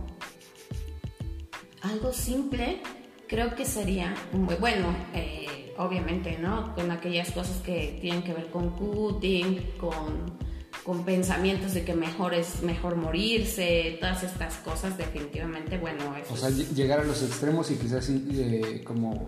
algo 1.81 2.13
simple? 2.13 2.81
Creo 3.27 3.55
que 3.55 3.65
sería, 3.65 4.15
muy 4.31 4.55
bueno, 4.55 4.95
eh, 5.13 5.73
obviamente, 5.77 6.37
¿no? 6.39 6.73
Con 6.75 6.91
aquellas 6.91 7.31
cosas 7.31 7.57
que 7.57 7.97
tienen 8.01 8.23
que 8.23 8.33
ver 8.33 8.49
con 8.49 8.71
cutting, 8.71 9.73
con, 9.79 10.37
con 10.83 11.05
pensamientos 11.05 11.73
de 11.73 11.83
que 11.83 11.93
mejor 11.93 12.33
es 12.33 12.63
mejor 12.63 12.95
morirse, 12.95 13.97
todas 13.99 14.23
estas 14.23 14.55
cosas, 14.57 14.97
definitivamente, 14.97 15.77
bueno. 15.77 16.15
Eso 16.17 16.33
o 16.33 16.37
sea, 16.37 16.49
llegar 16.49 17.01
a 17.01 17.03
los 17.03 17.21
extremos 17.21 17.69
y 17.71 17.75
quizás 17.75 18.09
eh, 18.09 18.81
como 18.85 19.27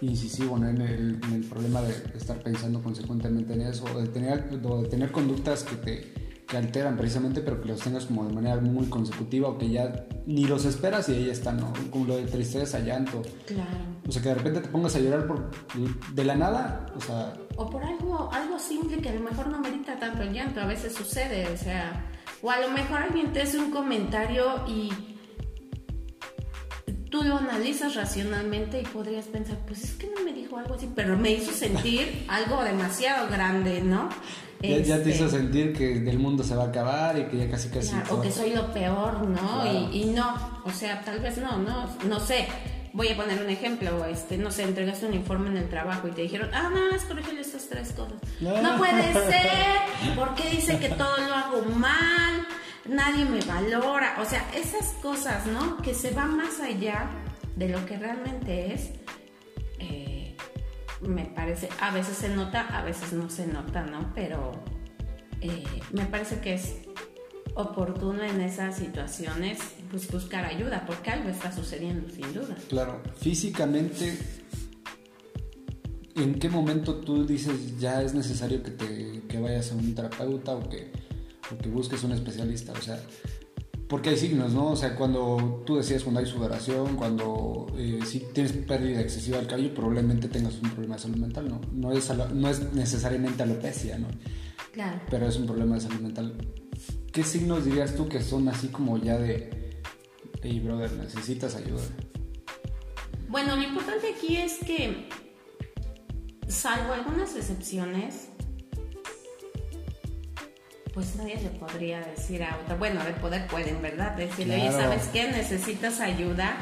incisivo 0.00 0.56
en, 0.58 0.80
el, 0.80 1.20
en, 1.24 1.32
el, 1.32 1.44
problema 1.44 1.82
de 1.82 1.94
estar 2.16 2.40
pensando 2.42 2.82
consecuentemente 2.82 3.54
en 3.54 3.62
eso, 3.62 3.84
o 3.84 4.00
de 4.00 4.08
tener, 4.08 4.44
o 4.62 4.82
de 4.82 4.88
tener 4.88 5.10
conductas 5.10 5.64
que 5.64 5.76
te 5.76 6.25
que 6.46 6.56
alteran 6.56 6.96
precisamente, 6.96 7.40
pero 7.40 7.60
que 7.60 7.68
los 7.68 7.80
tengas 7.80 8.06
como 8.06 8.24
de 8.24 8.32
manera 8.32 8.56
muy 8.60 8.86
consecutiva 8.86 9.48
o 9.48 9.58
que 9.58 9.68
ya 9.68 10.06
ni 10.26 10.44
los 10.46 10.64
esperas 10.64 11.08
y 11.08 11.14
ahí 11.14 11.30
están, 11.30 11.58
¿no? 11.58 11.72
Como 11.90 12.06
lo 12.06 12.16
de 12.16 12.24
tristeza, 12.24 12.78
llanto. 12.78 13.22
Claro. 13.46 13.70
O 14.06 14.12
sea, 14.12 14.22
que 14.22 14.28
de 14.28 14.34
repente 14.36 14.60
te 14.60 14.68
pongas 14.68 14.94
a 14.94 15.00
llorar 15.00 15.26
por, 15.26 15.50
de 16.14 16.24
la 16.24 16.36
nada, 16.36 16.86
o 16.96 17.00
sea... 17.00 17.34
O 17.56 17.68
por 17.68 17.82
algo, 17.82 18.30
algo 18.32 18.58
simple 18.58 18.98
que 18.98 19.08
a 19.08 19.14
lo 19.14 19.20
mejor 19.20 19.48
no 19.48 19.58
merita 19.58 19.98
tanto 19.98 20.22
el 20.22 20.32
llanto, 20.32 20.60
a 20.60 20.66
veces 20.66 20.94
sucede, 20.94 21.48
o 21.52 21.56
sea... 21.56 22.12
O 22.42 22.50
a 22.50 22.60
lo 22.60 22.68
mejor 22.70 22.98
alguien 22.98 23.32
te 23.32 23.42
hace 23.42 23.58
un 23.58 23.70
comentario 23.72 24.64
y 24.68 24.90
tú 27.10 27.22
lo 27.24 27.38
analizas 27.38 27.94
racionalmente 27.94 28.82
y 28.82 28.84
podrías 28.84 29.26
pensar, 29.26 29.58
pues 29.66 29.82
es 29.82 29.92
que 29.94 30.08
no 30.14 30.22
me 30.22 30.32
dijo 30.32 30.58
algo 30.58 30.74
así, 30.74 30.88
pero 30.94 31.16
me 31.16 31.32
hizo 31.32 31.50
sentir 31.50 32.24
algo 32.28 32.62
demasiado 32.62 33.28
grande, 33.28 33.80
¿no? 33.80 34.10
Ya, 34.62 34.78
ya, 34.78 35.02
te 35.02 35.10
hizo 35.10 35.26
este, 35.26 35.38
sentir 35.38 35.72
que 35.72 35.92
el 35.92 36.18
mundo 36.18 36.42
se 36.42 36.54
va 36.54 36.64
a 36.64 36.68
acabar 36.68 37.18
y 37.18 37.24
que 37.24 37.36
ya 37.36 37.50
casi 37.50 37.68
casi... 37.68 37.94
o 38.10 38.20
que 38.20 38.30
soy 38.30 38.54
lo 38.54 38.72
peor, 38.72 39.28
¿no? 39.28 39.66
Y, 39.66 40.02
y, 40.02 40.04
no, 40.06 40.34
o 40.64 40.70
sea, 40.70 41.02
tal 41.02 41.20
vez 41.20 41.38
no, 41.38 41.58
no, 41.58 41.88
no 42.08 42.20
sé. 42.20 42.46
Voy 42.92 43.08
a 43.08 43.16
poner 43.16 43.42
un 43.42 43.50
ejemplo, 43.50 44.06
este, 44.06 44.38
no 44.38 44.50
sé, 44.50 44.62
entregaste 44.62 45.04
un 45.04 45.12
informe 45.12 45.50
en 45.50 45.58
el 45.58 45.68
trabajo 45.68 46.08
y 46.08 46.12
te 46.12 46.22
dijeron, 46.22 46.48
ah, 46.54 46.70
no, 46.72 46.96
es 46.96 47.02
corregir 47.02 47.38
estas 47.38 47.68
tres 47.68 47.92
cosas. 47.92 48.16
No 48.40 48.78
puede 48.78 49.12
ser, 49.30 50.16
porque 50.16 50.48
dice 50.48 50.78
que 50.78 50.88
todo 50.88 51.16
lo 51.18 51.34
hago 51.34 51.62
mal, 51.74 52.46
nadie 52.88 53.26
me 53.26 53.40
valora, 53.42 54.16
o 54.20 54.24
sea, 54.24 54.48
esas 54.54 54.94
cosas, 55.02 55.44
¿no? 55.46 55.76
Que 55.78 55.92
se 55.92 56.12
van 56.12 56.38
más 56.38 56.60
allá 56.60 57.10
de 57.56 57.68
lo 57.68 57.84
que 57.84 57.98
realmente 57.98 58.72
es, 58.72 58.90
me 61.00 61.26
parece, 61.26 61.68
a 61.80 61.92
veces 61.92 62.16
se 62.16 62.28
nota, 62.28 62.62
a 62.62 62.84
veces 62.84 63.12
no 63.12 63.28
se 63.30 63.46
nota, 63.46 63.84
¿no? 63.84 64.12
Pero 64.14 64.52
eh, 65.40 65.64
me 65.92 66.06
parece 66.06 66.40
que 66.40 66.54
es 66.54 66.76
oportuno 67.54 68.22
en 68.22 68.40
esas 68.40 68.76
situaciones 68.76 69.58
pues, 69.90 70.10
buscar 70.10 70.44
ayuda, 70.44 70.84
porque 70.86 71.10
algo 71.10 71.28
está 71.28 71.52
sucediendo, 71.52 72.08
sin 72.10 72.32
duda. 72.32 72.56
Claro, 72.68 73.02
físicamente, 73.18 74.18
¿en 76.14 76.34
qué 76.38 76.48
momento 76.48 76.96
tú 76.96 77.26
dices 77.26 77.78
ya 77.78 78.02
es 78.02 78.14
necesario 78.14 78.62
que, 78.62 78.70
te, 78.70 79.22
que 79.28 79.38
vayas 79.40 79.72
a 79.72 79.74
un 79.74 79.94
terapeuta 79.94 80.54
o 80.54 80.68
que 80.68 80.92
o 81.52 81.58
que 81.58 81.68
busques 81.68 82.02
un 82.04 82.12
especialista, 82.12 82.72
o 82.72 82.82
sea, 82.82 83.00
porque 83.88 84.10
hay 84.10 84.16
signos, 84.16 84.52
¿no? 84.52 84.70
O 84.72 84.76
sea, 84.76 84.96
cuando 84.96 85.62
tú 85.64 85.76
decías 85.76 86.02
cuando 86.02 86.20
hay 86.20 86.26
sudoración, 86.26 86.96
cuando 86.96 87.66
eh, 87.76 88.00
si 88.04 88.20
tienes 88.20 88.52
pérdida 88.52 89.00
excesiva 89.00 89.38
del 89.38 89.46
cabello, 89.46 89.74
probablemente 89.74 90.28
tengas 90.28 90.54
un 90.60 90.70
problema 90.70 90.96
de 90.96 91.02
salud 91.02 91.16
mental, 91.16 91.48
¿no? 91.48 91.60
No 91.72 91.92
es, 91.92 92.10
no 92.34 92.48
es 92.48 92.72
necesariamente 92.72 93.44
alopecia, 93.44 93.98
¿no? 93.98 94.08
Claro. 94.72 95.00
Pero 95.08 95.28
es 95.28 95.36
un 95.36 95.46
problema 95.46 95.76
de 95.76 95.82
salud 95.82 96.00
mental. 96.00 96.36
¿Qué 97.12 97.22
signos 97.22 97.64
dirías 97.64 97.94
tú 97.94 98.08
que 98.08 98.22
son 98.22 98.48
así 98.48 98.68
como 98.68 98.98
ya 98.98 99.18
de, 99.18 99.80
hey, 100.42 100.60
brother, 100.60 100.92
necesitas 100.92 101.54
ayuda? 101.54 101.82
Bueno, 103.28 103.56
lo 103.56 103.62
importante 103.62 104.14
aquí 104.14 104.36
es 104.36 104.58
que, 104.58 105.08
salvo 106.48 106.92
algunas 106.92 107.36
excepciones, 107.36 108.30
pues 110.96 111.14
nadie 111.16 111.36
le 111.42 111.50
podría 111.50 112.00
decir 112.00 112.42
a 112.42 112.56
otra, 112.56 112.74
bueno, 112.74 113.04
de 113.04 113.12
poder 113.12 113.46
pueden, 113.48 113.82
¿verdad? 113.82 114.16
Decirle, 114.16 114.54
oye, 114.54 114.72
¿sabes 114.72 115.08
qué? 115.12 115.30
Necesitas 115.30 116.00
ayuda, 116.00 116.56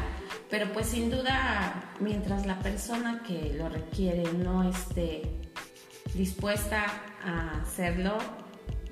pero 0.51 0.73
pues 0.73 0.89
sin 0.89 1.09
duda, 1.09 1.93
mientras 2.01 2.45
la 2.45 2.59
persona 2.59 3.23
que 3.25 3.55
lo 3.57 3.69
requiere 3.69 4.25
no 4.33 4.69
esté 4.69 5.23
dispuesta 6.15 6.85
a 7.25 7.61
hacerlo, 7.61 8.19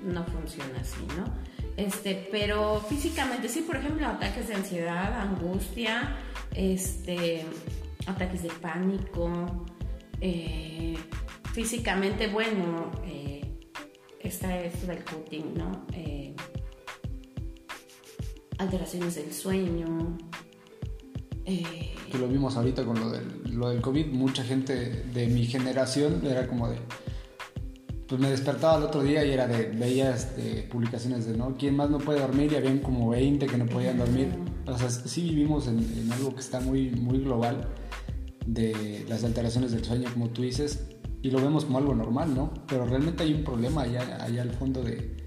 no 0.01 0.23
funciona 0.23 0.79
así, 0.79 1.05
¿no? 1.17 1.25
Este, 1.75 2.25
pero 2.31 2.79
físicamente, 2.87 3.49
sí, 3.49 3.63
por 3.63 3.75
ejemplo, 3.75 4.07
ataques 4.07 4.47
de 4.47 4.55
ansiedad, 4.55 5.13
angustia, 5.19 6.19
este, 6.55 7.43
ataques 8.07 8.43
de 8.43 8.49
pánico, 8.49 9.65
eh, 10.21 10.97
físicamente, 11.51 12.27
bueno, 12.27 12.91
eh, 13.05 13.42
está 14.27 14.59
esto 14.59 14.87
del 14.87 15.03
cutting, 15.03 15.53
¿no? 15.55 15.85
Eh, 15.93 16.35
alteraciones 18.57 19.15
del 19.15 19.33
sueño. 19.33 20.17
Eh, 21.45 21.95
que 22.11 22.17
lo 22.17 22.27
vimos 22.27 22.55
ahorita 22.55 22.85
con 22.85 22.99
lo 22.99 23.09
del, 23.09 23.41
lo 23.51 23.69
del 23.69 23.81
COVID, 23.81 24.07
mucha 24.07 24.43
gente 24.43 25.03
de 25.13 25.27
mi 25.27 25.45
generación 25.45 26.21
era 26.25 26.47
como 26.47 26.69
de... 26.69 26.77
Pues 28.07 28.21
me 28.21 28.29
despertaba 28.29 28.77
el 28.77 28.83
otro 28.83 29.01
día 29.01 29.25
y 29.25 29.31
era 29.31 29.47
de, 29.47 29.65
veía 29.69 30.13
este, 30.13 30.63
publicaciones 30.63 31.25
de, 31.25 31.35
¿no? 31.35 31.55
¿Quién 31.57 31.75
más 31.75 31.89
no 31.89 31.97
puede 31.97 32.19
dormir? 32.19 32.51
Y 32.51 32.55
habían 32.55 32.79
como 32.79 33.09
20 33.09 33.45
que 33.47 33.57
no 33.57 33.65
podían 33.65 33.97
dormir. 33.97 34.27
O 34.67 34.77
sea, 34.77 34.89
sí 34.89 35.21
vivimos 35.21 35.67
en, 35.67 35.79
en 35.79 36.11
algo 36.11 36.33
que 36.33 36.41
está 36.41 36.59
muy, 36.59 36.91
muy 36.91 37.19
global 37.19 37.67
de 38.45 39.05
las 39.07 39.23
alteraciones 39.23 39.71
del 39.71 39.83
sueño, 39.83 40.09
como 40.13 40.29
tú 40.29 40.41
dices, 40.41 40.85
y 41.23 41.31
lo 41.31 41.39
vemos 41.39 41.63
como 41.63 41.77
algo 41.77 41.95
normal, 41.95 42.35
¿no? 42.35 42.53
Pero 42.67 42.85
realmente 42.85 43.23
hay 43.23 43.33
un 43.33 43.45
problema 43.45 43.83
allá, 43.83 44.21
allá 44.21 44.41
al 44.41 44.51
fondo 44.51 44.83
de, 44.83 45.25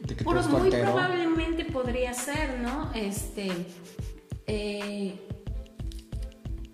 de 0.00 0.16
que 0.16 0.24
todo 0.24 0.40
esto 0.40 0.58
muy 0.58 0.70
probablemente 0.70 1.64
podría 1.66 2.12
ser, 2.12 2.58
¿no? 2.58 2.92
Este, 2.92 3.52
eh, 4.48 5.14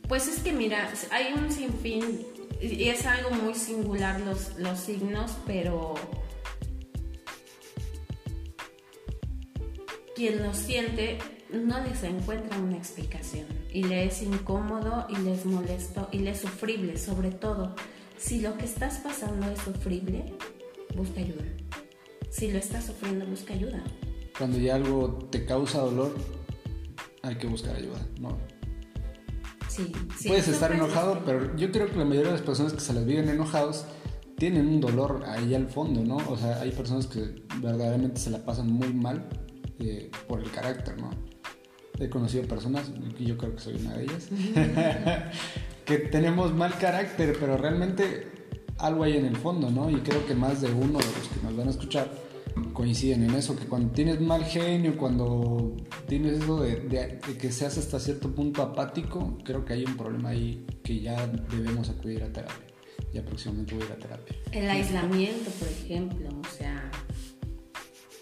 pues 0.09 0.27
es 0.27 0.41
que 0.41 0.53
mira, 0.53 0.91
hay 1.11 1.35
un 1.35 1.53
sinfín 1.53 2.27
y 2.63 2.89
es 2.89 3.05
algo 3.05 3.31
muy 3.31 3.55
singular 3.55 4.19
los, 4.23 4.57
los 4.59 4.79
signos, 4.79 5.37
pero 5.47 5.95
quien 10.17 10.43
lo 10.43 10.55
siente 10.55 11.19
no 11.53 11.85
les 11.85 12.03
encuentra 12.05 12.59
una 12.59 12.79
explicación 12.79 13.47
y 13.71 13.83
le 13.83 14.07
es 14.07 14.23
incómodo 14.23 15.07
y 15.11 15.17
les 15.19 15.45
molesto 15.45 16.09
y 16.11 16.21
le 16.21 16.31
es 16.31 16.41
sufrible 16.41 16.97
sobre 16.97 17.31
todo 17.31 17.75
si 18.23 18.41
lo 18.41 18.57
que 18.57 18.65
estás 18.65 18.99
pasando 18.99 19.51
es 19.51 19.59
sufrible, 19.59 20.33
busca 20.97 21.21
ayuda. 21.21 21.43
Si 22.31 22.51
lo 22.53 22.59
estás 22.59 22.87
sufriendo, 22.87 23.27
busca 23.27 23.53
ayuda. 23.53 23.83
Cuando 24.39 24.59
ya 24.59 24.77
algo 24.77 25.29
te 25.31 25.45
causa 25.45 25.81
dolor, 25.81 26.15
hay 27.23 27.35
que 27.37 27.49
buscar 27.49 27.77
ayuda, 27.77 28.01
¿no? 28.21 28.39
Sí, 29.69 29.93
sí 30.17 30.29
Puedes 30.29 30.49
estar 30.49 30.71
enojado, 30.73 31.23
pero 31.27 31.57
yo 31.57 31.73
creo 31.73 31.91
que 31.91 31.97
la 31.97 32.05
mayoría 32.05 32.31
de 32.31 32.39
las 32.39 32.47
personas 32.47 32.73
que 32.73 32.81
se 32.81 32.93
les 32.93 33.05
viven 33.05 33.29
enojados 33.29 33.87
tienen 34.39 34.69
un 34.69 34.81
dolor 34.81 35.25
ahí 35.27 35.55
al 35.55 35.69
fondo, 35.69 36.05
¿no? 36.05 36.17
O 36.29 36.37
sea, 36.37 36.61
hay 36.61 36.71
personas 36.71 37.07
que 37.07 37.43
verdaderamente 37.61 38.21
se 38.21 38.31
la 38.31 38.45
pasan 38.45 38.71
muy 38.71 38.93
mal 38.93 39.29
eh, 39.81 40.11
por 40.29 40.41
el 40.41 40.51
carácter, 40.51 41.01
¿no? 41.01 41.11
He 41.99 42.09
conocido 42.09 42.45
personas, 42.45 42.91
y 43.19 43.25
yo 43.25 43.37
creo 43.37 43.55
que 43.55 43.61
soy 43.61 43.77
una 43.77 43.95
de 43.95 44.05
ellas, 44.05 44.29
tenemos 45.99 46.55
mal 46.55 46.77
carácter, 46.79 47.37
pero 47.39 47.57
realmente 47.57 48.27
algo 48.79 49.05
hay 49.05 49.17
en 49.17 49.27
el 49.27 49.37
fondo, 49.37 49.71
¿no? 49.71 49.91
Y 49.91 50.01
creo 50.01 50.27
que 50.27 50.35
más 50.35 50.61
de 50.61 50.71
uno 50.73 50.99
de 50.99 51.05
los 51.05 51.29
que 51.29 51.43
nos 51.43 51.57
van 51.57 51.69
a 51.69 51.71
escuchar 51.71 52.11
coinciden 52.73 53.25
en 53.25 53.35
eso, 53.35 53.57
que 53.57 53.67
cuando 53.67 53.93
tienes 53.93 54.21
mal 54.21 54.45
genio, 54.45 54.97
cuando 54.97 55.75
tienes 56.07 56.43
eso 56.43 56.63
de, 56.63 57.19
que 57.41 57.53
seas 57.53 57.79
hasta 57.79 57.99
cierto 57.99 58.35
punto 58.35 58.63
apático, 58.63 59.39
creo 59.45 59.65
que 59.65 59.75
hay 59.75 59.85
un 59.85 59.97
problema 59.97 60.31
ahí 60.31 60.67
que 60.83 61.01
ya 61.01 61.27
debemos 61.27 61.89
acudir 61.89 62.23
a 62.23 62.33
terapia. 62.33 62.67
Ya 63.13 63.25
próximamente 63.25 63.75
voy 63.75 63.85
a 63.85 63.87
ir 63.87 63.93
a 63.93 63.97
terapia. 63.97 64.37
El 64.53 64.71
aislamiento, 64.71 65.51
por 65.51 65.69
ejemplo, 65.69 66.29
o 66.29 66.57
sea, 66.57 66.91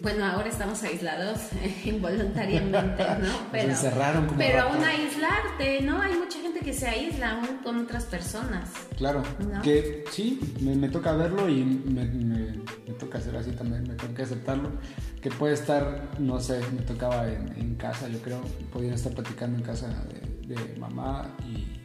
bueno, 0.01 0.25
ahora 0.25 0.49
estamos 0.49 0.81
aislados 0.83 1.37
involuntariamente, 1.85 3.03
¿no? 3.21 3.51
Pero, 3.51 3.69
encerraron 3.69 4.25
como 4.25 4.37
pero 4.37 4.61
aún 4.61 4.83
aislarte, 4.83 5.81
¿no? 5.81 6.01
Hay 6.01 6.15
mucha 6.15 6.39
gente 6.39 6.59
que 6.61 6.73
se 6.73 6.87
aísla 6.87 7.31
aún 7.31 7.57
con 7.63 7.77
otras 7.79 8.05
personas. 8.05 8.69
Claro, 8.97 9.23
que 9.63 10.03
sí, 10.11 10.39
me, 10.61 10.89
toca 10.89 11.13
verlo 11.13 11.47
y 11.47 11.63
me, 11.63 12.05
toca 12.99 13.19
hacer 13.19 13.35
así 13.35 13.51
también, 13.51 13.83
me 13.83 13.95
tengo 13.95 14.13
que 14.13 14.23
aceptarlo. 14.23 14.69
Que 15.21 15.29
puede 15.29 15.53
estar, 15.53 16.09
no 16.19 16.39
sé, 16.39 16.61
me 16.75 16.81
tocaba 16.81 17.27
en, 17.27 17.75
casa, 17.75 18.07
yo 18.07 18.19
creo, 18.21 18.41
podía 18.71 18.93
estar 18.93 19.13
platicando 19.13 19.57
en 19.57 19.63
casa 19.63 19.87
de, 20.47 20.55
de 20.55 20.79
mamá 20.79 21.35
y 21.47 21.81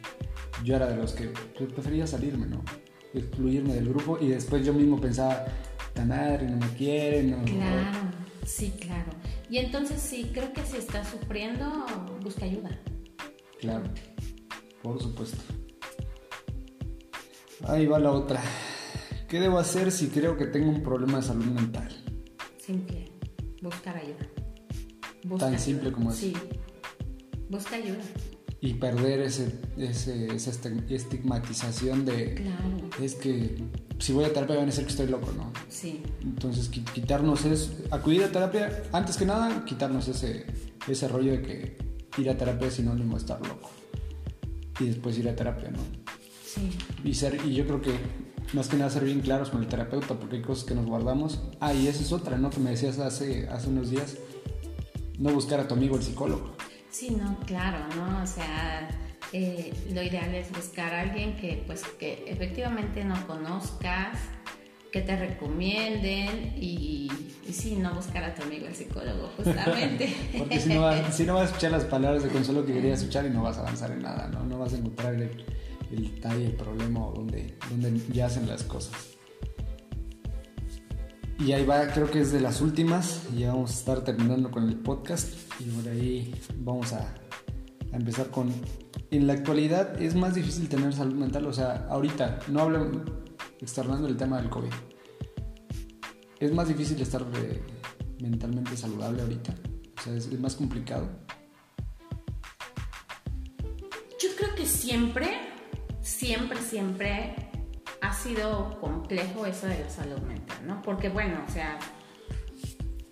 yo 0.63 0.75
era 0.75 0.87
de 0.87 0.95
los 0.95 1.13
que 1.13 1.27
prefería 1.73 2.07
salirme, 2.07 2.47
¿no? 2.47 2.63
Excluirme 3.13 3.73
del 3.73 3.89
grupo 3.89 4.17
y 4.19 4.27
después 4.27 4.65
yo 4.65 4.73
mismo 4.73 4.99
pensaba, 4.99 5.45
y 5.99 6.45
no 6.45 6.57
me 6.57 6.69
quieren. 6.77 7.31
No, 7.31 7.43
claro, 7.43 8.11
sí, 8.45 8.71
claro. 8.79 9.11
Y 9.49 9.57
entonces 9.57 10.01
sí, 10.01 10.29
creo 10.33 10.53
que 10.53 10.63
si 10.63 10.77
estás 10.77 11.07
sufriendo, 11.09 11.85
busca 12.21 12.45
ayuda. 12.45 12.69
Claro, 13.59 13.85
por 14.83 15.01
supuesto. 15.01 15.37
Ahí 17.67 17.87
va 17.87 17.99
la 17.99 18.11
otra. 18.11 18.41
¿Qué 19.27 19.39
debo 19.39 19.57
hacer 19.57 19.91
si 19.91 20.09
creo 20.09 20.37
que 20.37 20.45
tengo 20.45 20.69
un 20.69 20.83
problema 20.83 21.17
de 21.17 21.23
salud 21.23 21.45
mental? 21.45 21.89
Simple, 22.57 23.11
buscar 23.61 23.97
ayuda. 23.97 24.27
Tan 25.39 25.59
simple 25.59 25.91
como 25.91 26.11
eso. 26.11 26.19
Sí, 26.19 26.33
busca 27.49 27.75
ayuda 27.75 28.03
y 28.59 28.73
perder 28.75 29.21
ese, 29.21 29.59
ese, 29.77 30.33
esa 30.33 30.51
estigmatización 30.89 32.05
de 32.05 32.35
claro. 32.35 33.03
es 33.03 33.13
que 33.15 33.57
si 33.99 34.13
voy 34.13 34.25
a 34.25 34.33
terapia 34.33 34.55
van 34.57 34.67
a 34.67 34.71
ser 34.71 34.85
que 34.85 34.91
estoy 34.91 35.07
loco, 35.07 35.31
¿no? 35.35 35.51
Sí. 35.69 36.01
Entonces 36.21 36.69
quitarnos 36.69 37.45
es 37.45 37.71
acudir 37.91 38.23
a 38.23 38.31
terapia, 38.31 38.83
antes 38.91 39.17
que 39.17 39.25
nada, 39.25 39.63
quitarnos 39.65 40.07
ese, 40.07 40.45
ese 40.87 41.07
rollo 41.07 41.33
de 41.33 41.41
que 41.41 41.77
ir 42.17 42.29
a 42.29 42.37
terapia 42.37 42.67
es 42.67 42.75
sinónimo 42.75 43.15
de 43.15 43.21
estar 43.21 43.39
loco. 43.45 43.69
Y 44.79 44.85
después 44.85 45.17
ir 45.17 45.29
a 45.29 45.35
terapia, 45.35 45.69
¿no? 45.69 45.79
Sí. 46.43 46.69
Y, 47.03 47.13
ser, 47.13 47.39
y 47.45 47.53
yo 47.53 47.65
creo 47.65 47.81
que 47.81 47.93
más 48.53 48.67
que 48.67 48.77
nada 48.77 48.89
ser 48.89 49.03
bien 49.03 49.21
claros 49.21 49.49
con 49.49 49.61
el 49.61 49.67
terapeuta, 49.67 50.15
porque 50.15 50.37
hay 50.37 50.41
cosas 50.41 50.65
que 50.65 50.73
nos 50.73 50.85
guardamos. 50.85 51.41
Ah, 51.59 51.73
y 51.73 51.87
esa 51.87 52.01
es 52.01 52.11
otra, 52.11 52.37
¿no? 52.37 52.49
Que 52.49 52.59
me 52.59 52.71
decías 52.71 52.97
hace, 52.99 53.47
hace 53.49 53.69
unos 53.69 53.89
días, 53.89 54.17
no 55.19 55.31
buscar 55.31 55.59
a 55.59 55.67
tu 55.67 55.75
amigo 55.75 55.95
el 55.95 56.03
psicólogo. 56.03 56.55
Sí, 56.89 57.11
no, 57.11 57.37
claro, 57.45 57.79
¿no? 57.95 58.23
O 58.23 58.27
sea, 58.27 58.89
eh, 59.33 59.73
lo 59.93 60.01
ideal 60.01 60.33
es 60.33 60.51
buscar 60.51 60.93
a 60.93 61.01
alguien 61.01 61.35
que, 61.35 61.63
pues, 61.65 61.83
que 61.99 62.23
efectivamente 62.27 63.03
no 63.03 63.27
conozcas, 63.27 64.17
que 64.91 65.01
te 65.01 65.15
recomienden 65.17 66.53
y, 66.55 67.11
y 67.47 67.53
sí, 67.53 67.75
no 67.75 67.93
buscar 67.93 68.23
a 68.23 68.33
tu 68.33 68.43
amigo 68.43 68.67
el 68.67 68.75
psicólogo, 68.75 69.29
justamente. 69.37 70.15
Porque 70.37 70.59
si 70.59 70.73
no, 70.73 70.81
vas, 70.81 71.15
si 71.15 71.23
no 71.23 71.33
vas 71.35 71.43
a 71.43 71.45
escuchar 71.47 71.71
las 71.71 71.85
palabras 71.85 72.23
de 72.23 72.29
consuelo 72.29 72.65
que 72.65 72.73
querías 72.73 72.99
escuchar 72.99 73.25
y 73.25 73.29
no 73.29 73.43
vas 73.43 73.57
a 73.57 73.61
avanzar 73.61 73.91
en 73.91 74.01
nada, 74.01 74.27
¿no? 74.27 74.43
No 74.43 74.57
vas 74.59 74.73
a 74.73 74.77
encontrar 74.77 75.13
el, 75.13 75.45
el 75.91 76.11
el 76.23 76.51
problema 76.53 77.05
o 77.05 77.11
donde, 77.13 77.53
donde 77.69 78.01
yacen 78.13 78.47
las 78.47 78.63
cosas. 78.63 79.16
Y 81.39 81.51
ahí 81.51 81.65
va, 81.65 81.87
creo 81.87 82.09
que 82.09 82.21
es 82.21 82.31
de 82.31 82.41
las 82.41 82.61
últimas. 82.61 83.21
Ya 83.35 83.53
vamos 83.53 83.71
a 83.71 83.73
estar 83.75 84.03
terminando 84.03 84.49
con 84.49 84.67
el 84.67 84.75
podcast. 84.75 85.33
Y 85.59 85.65
por 85.65 85.91
ahí 85.91 86.33
vamos 86.57 86.93
a, 86.93 87.13
empezar 87.91 88.31
con. 88.31 88.51
En 89.11 89.27
la 89.27 89.33
actualidad 89.33 90.01
es 90.01 90.15
más 90.15 90.33
difícil 90.33 90.67
tener 90.67 90.93
salud 90.93 91.13
mental. 91.13 91.45
O 91.45 91.53
sea, 91.53 91.85
ahorita, 91.89 92.39
no 92.47 92.61
hablo 92.61 93.03
externando 93.61 94.07
el 94.07 94.17
tema 94.17 94.41
del 94.41 94.49
COVID. 94.49 94.71
Es 96.39 96.53
más 96.53 96.67
difícil 96.67 96.99
estar 97.01 97.23
eh, 97.35 97.61
mentalmente 98.21 98.75
saludable 98.75 99.21
ahorita. 99.21 99.53
O 99.99 100.01
sea, 100.01 100.13
es 100.15 100.39
más 100.39 100.55
complicado. 100.55 101.07
Yo 104.19 104.29
creo 104.35 104.55
que 104.55 104.65
siempre, 104.65 105.29
siempre, 106.01 106.59
siempre 106.61 107.46
ha 108.07 108.13
sido 108.13 108.79
complejo 108.79 109.45
eso 109.45 109.67
de 109.67 109.79
la 109.79 109.89
salud 109.89 110.19
mental, 110.19 110.57
¿no? 110.65 110.81
Porque 110.81 111.09
bueno, 111.09 111.43
o 111.45 111.51
sea, 111.51 111.77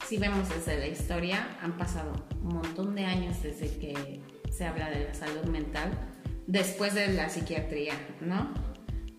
si 0.07 0.17
vemos 0.17 0.47
desde 0.47 0.79
la 0.79 0.87
historia, 0.87 1.57
han 1.61 1.77
pasado 1.77 2.13
un 2.41 2.55
montón 2.55 2.95
de 2.95 3.03
años 3.03 3.43
desde 3.43 3.77
que 3.77 4.21
se 4.49 4.65
habla 4.65 4.89
de 4.89 5.03
la 5.03 5.13
salud 5.13 5.43
mental, 5.45 5.91
después 6.47 6.93
de 6.93 7.09
la 7.09 7.27
psiquiatría, 7.27 7.93
¿no? 8.21 8.53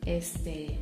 Este, 0.07 0.79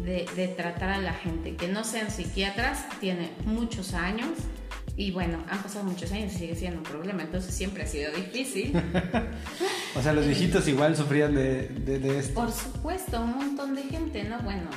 de, 0.00 0.26
de 0.34 0.48
tratar 0.48 0.88
a 0.88 0.98
la 0.98 1.12
gente 1.12 1.54
que 1.54 1.68
no 1.68 1.84
sean 1.84 2.10
psiquiatras, 2.10 2.88
tiene 2.98 3.30
muchos 3.44 3.94
años 3.94 4.30
y 4.98 5.12
bueno, 5.12 5.38
han 5.48 5.62
pasado 5.62 5.84
muchos 5.84 6.10
años 6.10 6.34
y 6.34 6.38
sigue 6.38 6.56
siendo 6.56 6.78
un 6.78 6.84
problema, 6.84 7.22
entonces 7.22 7.54
siempre 7.54 7.84
ha 7.84 7.86
sido 7.86 8.10
difícil. 8.10 8.72
o 9.94 10.02
sea, 10.02 10.12
los 10.12 10.26
viejitos 10.26 10.66
igual 10.66 10.96
sufrían 10.96 11.36
de, 11.36 11.68
de, 11.68 12.18
esto. 12.18 12.34
Por 12.34 12.50
supuesto, 12.50 13.20
un 13.20 13.36
montón 13.36 13.76
de 13.76 13.84
gente, 13.84 14.24
¿no? 14.24 14.40
Bueno. 14.40 14.68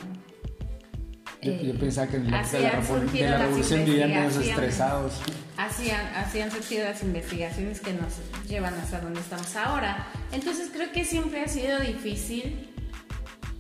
Yo, 1.41 1.53
eh, 1.53 1.75
pensaba 1.79 2.05
que 2.05 2.17
en 2.17 2.29
la, 2.29 2.43
de 2.43 2.61
la, 2.61 3.37
revolución 3.39 3.83
vivían 3.83 4.11
menos 4.11 4.37
estresados. 4.37 5.13
Así 5.57 5.89
han, 5.89 6.05
así 6.13 6.39
han 6.39 6.51
surgido 6.51 6.83
las 6.83 7.01
investigaciones 7.01 7.81
que 7.81 7.93
nos 7.93 8.19
llevan 8.47 8.75
hasta 8.75 9.01
donde 9.01 9.21
estamos 9.21 9.55
ahora. 9.55 10.05
Entonces 10.31 10.69
creo 10.71 10.91
que 10.91 11.03
siempre 11.03 11.41
ha 11.41 11.47
sido 11.47 11.79
difícil, 11.79 12.69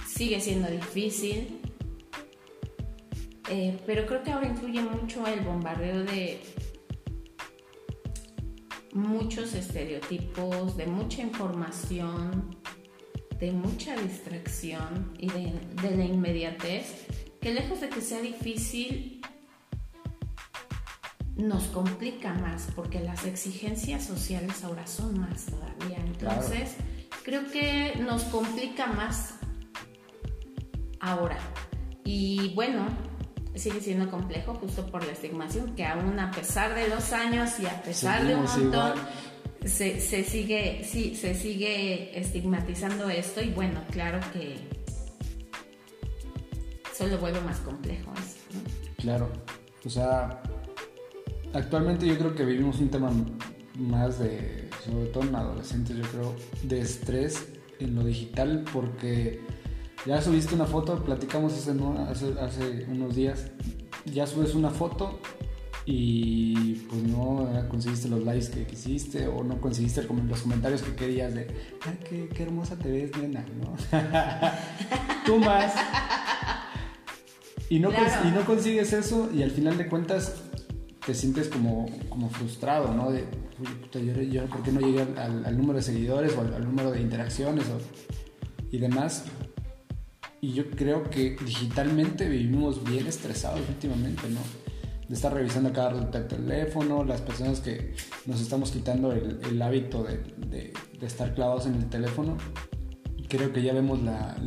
sigue 0.07 0.39
siendo 0.39 0.69
difícil 0.69 1.60
eh, 3.49 3.79
pero 3.85 4.05
creo 4.05 4.23
que 4.23 4.31
ahora 4.31 4.47
influye 4.47 4.81
mucho 4.81 5.25
el 5.27 5.41
bombardeo 5.41 6.03
de 6.03 6.41
muchos 8.93 9.53
estereotipos, 9.53 10.77
de 10.77 10.85
mucha 10.87 11.21
información, 11.21 12.57
de 13.39 13.51
mucha 13.51 13.95
distracción 13.95 15.13
y 15.17 15.27
de, 15.27 15.53
la 15.81 16.05
inmediatez, 16.05 17.07
que 17.41 17.53
lejos 17.53 17.81
de 17.81 17.89
que 17.89 18.01
sea 18.01 18.21
difícil, 18.21 19.21
nos 21.35 21.63
complica 21.65 22.33
más, 22.35 22.67
porque 22.75 22.99
las 22.99 23.25
exigencias 23.25 24.05
sociales 24.05 24.63
ahora 24.63 24.85
son 24.85 25.19
más 25.19 25.47
todavía. 25.47 25.97
Entonces, 26.05 26.75
creo 27.23 27.49
que 27.49 27.95
nos 27.99 28.23
complica 28.25 28.87
más 28.87 29.35
ahora. 30.99 31.39
Y 32.03 32.53
bueno, 32.53 32.85
sigue 33.55 33.81
siendo 33.81 34.09
complejo 34.09 34.55
justo 34.55 34.85
por 34.87 35.05
la 35.05 35.11
estigmación, 35.11 35.75
que 35.75 35.85
aún 35.85 36.19
a 36.19 36.31
pesar 36.31 36.73
de 36.75 36.87
los 36.87 37.11
años 37.13 37.59
y 37.59 37.65
a 37.65 37.81
pesar 37.81 38.25
de 38.25 38.35
un 38.35 38.43
montón, 38.43 38.93
se, 39.65 39.99
se, 39.99 40.23
sigue, 40.23 40.83
sí, 40.83 41.15
se 41.15 41.35
sigue 41.35 42.17
estigmatizando 42.19 43.09
esto 43.09 43.41
y 43.41 43.49
bueno, 43.49 43.81
claro 43.91 44.19
que 44.33 44.57
solo 46.93 47.17
vuelve 47.17 47.41
más 47.41 47.59
complejo 47.59 48.11
Claro, 48.97 49.31
o 49.83 49.89
sea, 49.89 50.41
actualmente 51.53 52.05
yo 52.05 52.17
creo 52.17 52.35
que 52.35 52.45
vivimos 52.45 52.79
un 52.79 52.89
tema 52.89 53.11
más 53.75 54.19
de, 54.19 54.69
sobre 54.85 55.07
todo 55.07 55.23
en 55.23 55.35
adolescentes, 55.35 55.97
yo 55.97 56.03
creo, 56.03 56.35
de 56.63 56.81
estrés 56.81 57.47
en 57.79 57.95
lo 57.95 58.03
digital 58.03 58.63
porque 58.71 59.41
ya 60.05 60.21
subiste 60.21 60.55
una 60.55 60.65
foto, 60.65 61.03
platicamos 61.03 61.53
hace, 61.53 61.71
hace, 62.39 62.85
unos 62.89 63.15
días, 63.15 63.51
ya 64.05 64.25
subes 64.25 64.55
una 64.55 64.69
foto 64.69 65.19
y 65.85 66.75
pues 66.89 67.03
no 67.03 67.47
conseguiste 67.69 68.07
los 68.07 68.23
likes 68.23 68.49
que 68.49 68.65
quisiste 68.65 69.27
o 69.27 69.43
no 69.43 69.59
conseguiste 69.59 70.03
los 70.03 70.41
comentarios 70.41 70.81
que 70.81 70.95
querías 70.95 71.33
de, 71.33 71.47
ay, 71.85 72.29
qué, 72.33 72.43
hermosa 72.43 72.77
te 72.77 72.89
ves, 72.89 73.11
nena, 73.17 73.45
¿no? 73.61 73.75
Tú 75.25 75.37
más. 75.37 75.73
Y 77.69 77.79
no, 77.79 77.89
y 77.91 78.31
no 78.31 78.45
consigues 78.45 78.93
eso 78.93 79.29
y 79.33 79.43
al 79.43 79.51
final 79.51 79.77
de 79.77 79.87
cuentas 79.87 80.41
te 81.05 81.13
sientes 81.15 81.47
como, 81.47 81.89
como 82.09 82.29
frustrado, 82.29 82.93
¿no? 82.93 83.11
De, 83.11 83.25
puta, 83.81 83.99
yo, 83.99 84.45
¿por 84.45 84.61
qué 84.63 84.71
no 84.71 84.81
llegué 84.81 85.01
al, 85.17 85.57
número 85.57 85.77
de 85.77 85.83
seguidores 85.83 86.35
o 86.37 86.41
al, 86.41 86.63
número 86.63 86.91
de 86.91 87.01
interacciones 87.01 87.65
y 88.71 88.77
demás? 88.77 89.25
Y 90.41 90.53
yo 90.53 90.69
creo 90.71 91.09
que 91.09 91.37
digitalmente 91.45 92.27
vivimos 92.27 92.83
bien 92.83 93.05
estresados 93.05 93.61
últimamente, 93.69 94.27
¿no? 94.29 94.39
estar 95.13 95.33
revisando 95.33 95.73
cada 95.73 95.89
rato 95.89 96.17
el 96.17 96.27
teléfono, 96.27 97.03
las 97.03 97.21
personas 97.21 97.59
que 97.59 97.93
nos 98.25 98.41
estamos 98.41 98.71
quitando 98.71 99.11
el, 99.11 99.61
hábito 99.61 100.03
de, 100.03 100.73
estar 101.01 101.33
clavados 101.33 101.65
en 101.65 101.75
el 101.75 101.89
teléfono, 101.89 102.37
creo 103.27 103.51
que 103.51 103.61
ya 103.61 103.73
vemos 103.73 104.01
la, 104.01 104.37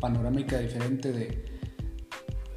panorámica 0.00 0.58
diferente 0.58 1.12
de... 1.12 1.44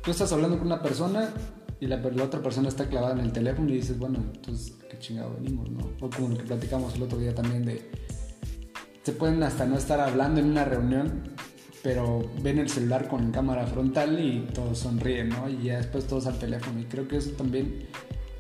Tú 0.02 0.12
estás 0.12 0.32
hablando 0.32 0.58
con 0.58 0.68
una 0.68 0.82
persona 0.82 1.34
y 1.82 1.88
la, 1.88 1.98
la, 1.98 2.24
otra 2.24 2.42
persona 2.42 2.70
está 2.70 2.88
clavada 2.88 3.14
en 3.16 3.20
el 3.20 3.34
teléfono 3.34 3.70
y 3.70 3.74
dices, 3.74 4.00
bueno, 4.00 4.20
entonces 4.34 4.78
qué 4.90 4.98
chingado 4.98 5.34
venimos, 5.34 5.70
¿no? 5.70 5.90
O 6.00 6.10
como 6.10 6.30
lo 6.30 6.38
que 6.38 6.44
platicamos 6.44 6.96
el 6.96 7.04
otro 7.04 7.18
día 7.18 7.36
también 7.36 7.66
de... 7.66 7.92
Se 9.04 9.12
pueden 9.12 9.44
hasta 9.44 9.66
no 9.66 9.78
estar 9.78 10.00
hablando 10.00 10.40
en 10.40 10.46
una 10.46 10.64
reunión 10.64 11.33
pero 11.84 12.32
ven 12.42 12.60
el 12.60 12.70
celular 12.70 13.10
con 13.10 13.32
cámara 13.32 13.68
frontal 13.68 14.18
y 14.18 14.48
todos 14.54 14.80
sonríen, 14.80 15.30
¿no? 15.30 15.50
Y 15.50 15.64
ya 15.64 15.78
después 15.78 16.08
todos 16.08 16.26
al 16.28 16.40
teléfono. 16.40 16.80
Y 16.80 16.86
creo 16.86 17.10
que 17.10 17.18
eso 17.18 17.32
también 17.32 17.88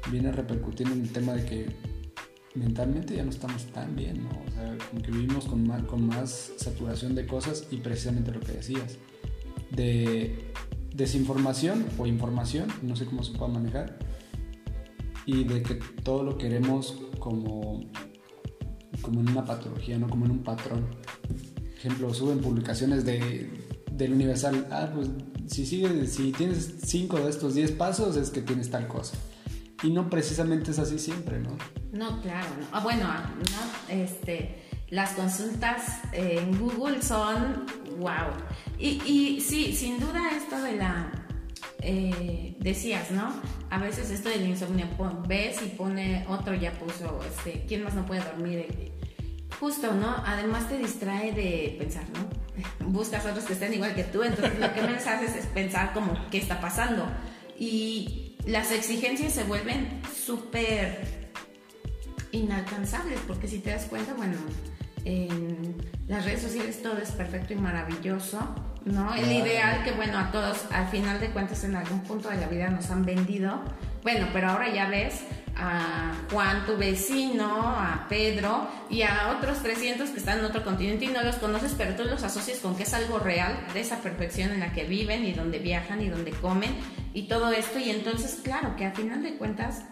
viene 0.10 0.30
a 0.30 0.32
repercutir 0.32 0.88
en 0.88 1.02
el 1.02 1.12
tema 1.12 1.34
de 1.34 1.46
que 1.46 1.66
mentalmente 2.56 3.18
ya 3.18 3.24
no 3.24 3.32
estamos 3.32 3.66
tan 3.66 3.98
bien, 3.98 4.24
¿no? 4.24 4.30
O 4.30 4.52
sea, 4.52 4.78
como 4.89 5.02
que 5.02 5.12
vivimos 5.12 5.46
con 5.46 5.68
más, 5.68 5.84
con 5.84 6.08
más 6.08 6.54
saturación 6.56 7.16
de 7.16 7.28
cosas 7.28 7.68
y 7.70 7.78
precisamente 7.78 8.32
lo 8.32 8.39
que 8.39 8.54
decías, 8.54 8.98
de 9.72 10.52
desinformación 10.96 11.86
o 11.98 12.06
información, 12.08 12.70
no 12.82 12.96
sé 12.96 13.06
cómo 13.06 13.24
se 13.24 13.38
puede 13.38 13.52
manejar, 13.52 14.00
y 15.26 15.44
de 15.44 15.64
que 15.64 15.76
todo 16.04 16.24
lo 16.24 16.38
queremos 16.38 17.02
como, 17.20 17.89
como 19.02 19.20
en 19.20 19.30
una 19.30 19.44
patología, 19.44 19.98
no 19.98 20.08
como 20.08 20.26
en 20.26 20.32
un 20.32 20.44
patrón 20.44 20.86
ejemplo, 21.84 22.14
suben 22.14 22.40
publicaciones 22.40 23.04
de, 23.04 23.50
del 23.92 24.14
Universal, 24.14 24.68
ah, 24.72 24.90
pues 24.94 25.10
si, 25.48 25.66
sigues, 25.66 26.14
si 26.14 26.32
tienes 26.32 26.76
cinco 26.86 27.20
de 27.20 27.30
estos 27.30 27.56
10 27.56 27.72
pasos 27.74 28.16
es 28.16 28.30
que 28.30 28.42
tienes 28.42 28.70
tal 28.70 28.88
cosa. 28.88 29.18
Y 29.84 29.90
no 29.90 30.10
precisamente 30.10 30.72
es 30.72 30.80
así 30.80 30.98
siempre, 30.98 31.40
¿no? 31.40 31.58
No, 31.92 32.22
claro. 32.22 32.48
No. 32.58 32.68
Ah, 32.72 32.80
bueno, 32.80 33.06
no, 33.06 33.94
este, 33.94 34.64
las 34.90 35.12
consultas 35.12 36.00
en 36.14 36.58
Google 36.58 37.02
son 37.02 37.66
wow. 38.00 38.32
Y, 38.80 39.02
y 39.06 39.42
sí, 39.42 39.76
sin 39.76 40.00
duda 40.00 40.32
esto 40.38 40.62
de 40.62 40.78
la... 40.78 41.12
Eh, 41.82 42.56
decías, 42.62 43.12
¿no? 43.12 43.34
A 43.70 43.78
veces 43.78 44.10
esto 44.10 44.30
del 44.30 44.48
insomnio, 44.48 44.88
ves 45.28 45.58
y 45.62 45.68
pone 45.68 46.26
otro 46.30 46.56
ya 46.56 46.72
puso, 46.72 47.20
este, 47.28 47.66
¿quién 47.68 47.84
más 47.84 47.94
no 47.94 48.06
puede 48.06 48.24
dormir? 48.24 48.93
Justo, 49.60 49.93
¿no? 49.93 50.16
Además 50.26 50.68
te 50.68 50.78
distrae 50.78 51.32
de 51.32 51.76
pensar, 51.80 52.04
¿no? 52.10 52.88
Buscas 52.91 53.26
otros 53.26 53.45
que 53.45 53.54
estén 53.54 53.74
igual 53.74 53.95
que 53.95 54.04
tú, 54.04 54.24
entonces 54.24 54.60
lo 54.60 54.74
que 54.74 54.82
menos 54.82 55.06
haces 55.08 55.36
es 55.36 55.45
pensar 55.47 55.93
como 55.93 56.14
qué 56.30 56.38
está 56.38 56.60
pasando. 56.60 57.08
Y 57.58 58.38
las 58.45 58.72
exigencias 58.72 59.34
se 59.34 59.43
vuelven 59.43 60.01
súper 60.14 61.32
inalcanzables, 62.32 63.20
porque 63.28 63.47
si 63.47 63.60
te 63.60 63.70
das 63.70 63.86
cuenta, 63.86 64.14
bueno, 64.16 64.38
en 65.06 65.76
las 66.08 66.26
redes 66.26 66.41
sociales 66.41 66.82
todo 66.82 66.97
es 66.97 67.12
perfecto 67.12 67.54
y 67.54 67.58
maravilloso, 67.58 68.39
¿no? 68.86 69.14
El 69.14 69.32
ideal 69.32 69.84
que, 69.84 69.91
bueno, 69.91 70.18
a 70.18 70.32
todos 70.32 70.66
al 70.72 70.88
final 70.88 71.20
de 71.20 71.30
cuentas 71.30 71.64
en 71.64 71.76
algún 71.76 72.01
punto 72.01 72.30
de 72.30 72.38
la 72.38 72.47
vida 72.47 72.70
nos 72.70 72.89
han 72.89 73.06
vendido, 73.06 73.62
bueno, 74.01 74.28
pero 74.34 74.49
ahora 74.49 74.74
ya 74.74 74.89
ves 74.89 75.22
a 75.56 76.14
Juan, 76.32 76.66
tu 76.66 76.78
vecino, 76.78 77.62
a 77.62 78.08
Pedro 78.10 78.68
y 78.89 79.04
a 79.04 79.36
otros 79.38 79.62
300 79.62 80.10
que 80.10 80.20
están 80.20 80.39
en 80.39 80.45
otro 80.45 80.64
continente 80.64 81.06
y 81.06 81.10
no 81.10 81.22
los 81.22 81.36
conoces, 81.36 81.74
pero 81.78 81.95
tú 81.95 82.04
los 82.04 82.24
asocias 82.24 82.60
con 82.60 82.76
que 82.76 82.84
es 82.84 82.93
algo 82.93 83.20
real 83.20 83.56
de 83.74 83.82
esa 83.82 84.01
perfección 84.01 84.51
en 84.51 84.60
la 84.60 84.74
que 84.74 84.84
viven 84.86 85.26
y 85.26 85.34
donde 85.34 85.60
viajan 85.60 86.01
y 86.01 86.10
donde 86.10 86.32
comen 86.32 86.76
y 87.14 87.24
todo 87.24 87.51
esto. 87.51 87.80
Y 87.80 87.91
entonces, 87.91 88.39
claro, 88.43 88.76
que 88.76 88.86
a 88.86 88.91
final 88.91 89.22
de 89.22 89.38
cuentas 89.38 89.84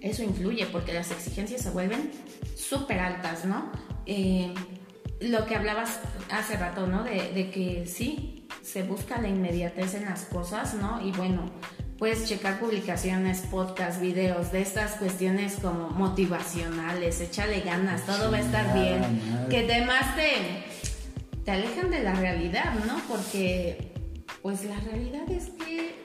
eso 0.00 0.22
influye 0.22 0.66
porque 0.66 0.92
las 0.92 1.10
exigencias 1.10 1.62
se 1.62 1.70
vuelven 1.70 2.10
súper 2.54 3.00
altas, 3.00 3.44
¿no? 3.44 3.70
Eh, 4.06 4.54
lo 5.20 5.46
que 5.46 5.56
hablabas 5.56 6.00
hace 6.30 6.56
rato, 6.56 6.86
¿no? 6.86 7.02
De, 7.02 7.32
de 7.32 7.50
que 7.50 7.86
sí, 7.86 8.46
se 8.62 8.82
busca 8.82 9.20
la 9.20 9.28
inmediatez 9.28 9.94
en 9.94 10.04
las 10.04 10.24
cosas, 10.24 10.74
¿no? 10.74 11.00
Y 11.06 11.12
bueno, 11.12 11.50
puedes 11.98 12.28
checar 12.28 12.58
publicaciones, 12.58 13.40
podcasts, 13.50 14.00
videos 14.00 14.52
de 14.52 14.62
estas 14.62 14.92
cuestiones 14.92 15.56
como 15.60 15.90
motivacionales, 15.90 17.20
échale 17.20 17.60
ganas, 17.60 18.04
todo 18.04 18.30
va 18.30 18.38
a 18.38 18.40
estar 18.40 18.74
bien, 18.74 19.48
que 19.48 19.60
además 19.60 20.14
te, 20.14 20.64
te 21.44 21.50
alejan 21.50 21.90
de 21.90 22.02
la 22.02 22.14
realidad, 22.14 22.74
¿no? 22.86 23.00
Porque 23.08 23.92
pues 24.42 24.64
la 24.64 24.78
realidad 24.80 25.30
es 25.30 25.50
que 25.50 26.04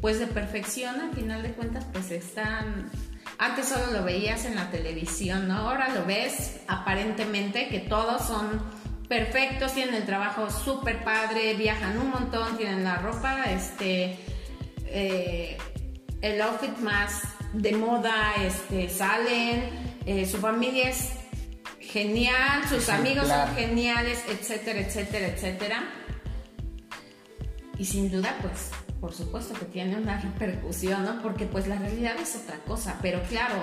pues 0.00 0.18
de 0.18 0.26
perfección 0.26 1.00
al 1.00 1.12
final 1.14 1.42
de 1.42 1.52
cuentas 1.52 1.86
pues 1.92 2.10
están 2.10 2.90
antes 3.38 3.68
solo 3.68 3.90
lo 3.92 4.04
veías 4.04 4.44
en 4.44 4.54
la 4.54 4.70
televisión, 4.70 5.48
¿no? 5.48 5.56
Ahora 5.56 5.94
lo 5.94 6.04
ves 6.04 6.60
aparentemente 6.68 7.68
que 7.68 7.80
todos 7.80 8.22
son 8.22 8.62
perfectos, 9.08 9.74
tienen 9.74 9.94
el 9.94 10.04
trabajo 10.04 10.50
súper 10.50 11.02
padre, 11.04 11.54
viajan 11.54 11.98
un 11.98 12.10
montón, 12.10 12.56
tienen 12.56 12.84
la 12.84 12.96
ropa, 12.96 13.44
este, 13.44 14.16
eh, 14.86 15.56
el 16.22 16.40
outfit 16.42 16.76
más 16.78 17.22
de 17.52 17.72
moda, 17.72 18.34
este, 18.44 18.88
salen, 18.88 19.70
eh, 20.04 20.26
su 20.26 20.38
familia 20.38 20.90
es 20.90 21.12
genial, 21.80 22.68
sus 22.68 22.88
amigos 22.88 23.28
son 23.28 23.54
geniales, 23.54 24.22
etcétera, 24.28 24.80
etcétera, 24.80 25.26
etcétera. 25.28 25.84
Y 27.78 27.84
sin 27.84 28.10
duda, 28.10 28.36
pues, 28.42 28.70
por 29.00 29.12
supuesto 29.12 29.54
que 29.54 29.66
tiene 29.66 29.96
una 29.96 30.20
repercusión, 30.20 31.04
¿no? 31.04 31.22
Porque 31.22 31.46
pues 31.46 31.66
la 31.66 31.76
realidad 31.76 32.16
es 32.20 32.36
otra 32.36 32.58
cosa, 32.64 32.98
pero 33.02 33.22
claro, 33.24 33.62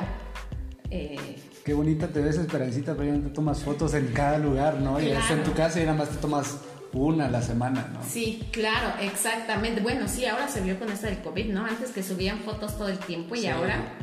eh, 0.89 1.35
Qué 1.64 1.74
bonita 1.74 2.09
te 2.09 2.20
ves, 2.20 2.38
Esperancita, 2.38 2.93
pero 2.93 3.05
ya 3.05 3.18
no 3.18 3.24
te 3.24 3.30
tomas 3.30 3.64
fotos 3.64 3.93
en 3.93 4.07
cada 4.07 4.38
lugar, 4.38 4.82
¿no? 4.82 4.99
Y 4.99 5.11
eso 5.11 5.34
en 5.34 5.43
tu 5.43 5.53
casa 5.53 5.80
y 5.80 5.86
nada 5.86 5.97
más 5.97 6.09
te 6.09 6.18
tomas 6.18 6.57
una 6.91 7.28
a 7.28 7.30
la 7.30 7.41
semana, 7.41 7.89
¿no? 7.93 8.01
Sí, 8.03 8.45
claro, 8.51 8.99
exactamente. 8.99 9.80
Bueno, 9.80 10.09
sí, 10.09 10.26
ahora 10.26 10.49
se 10.49 10.59
vio 10.59 10.78
con 10.78 10.91
esto 10.91 11.07
del 11.07 11.22
COVID, 11.22 11.53
¿no? 11.53 11.66
Antes 11.66 11.91
que 11.91 12.03
subían 12.03 12.39
fotos 12.39 12.78
todo 12.78 12.89
el 12.89 12.99
tiempo 12.99 13.36
y 13.36 13.47
ahora, 13.47 13.93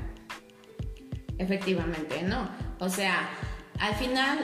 efectivamente, 1.37 2.23
¿no? 2.23 2.49
O 2.79 2.89
sea, 2.89 3.29
al 3.79 3.95
final, 3.97 4.39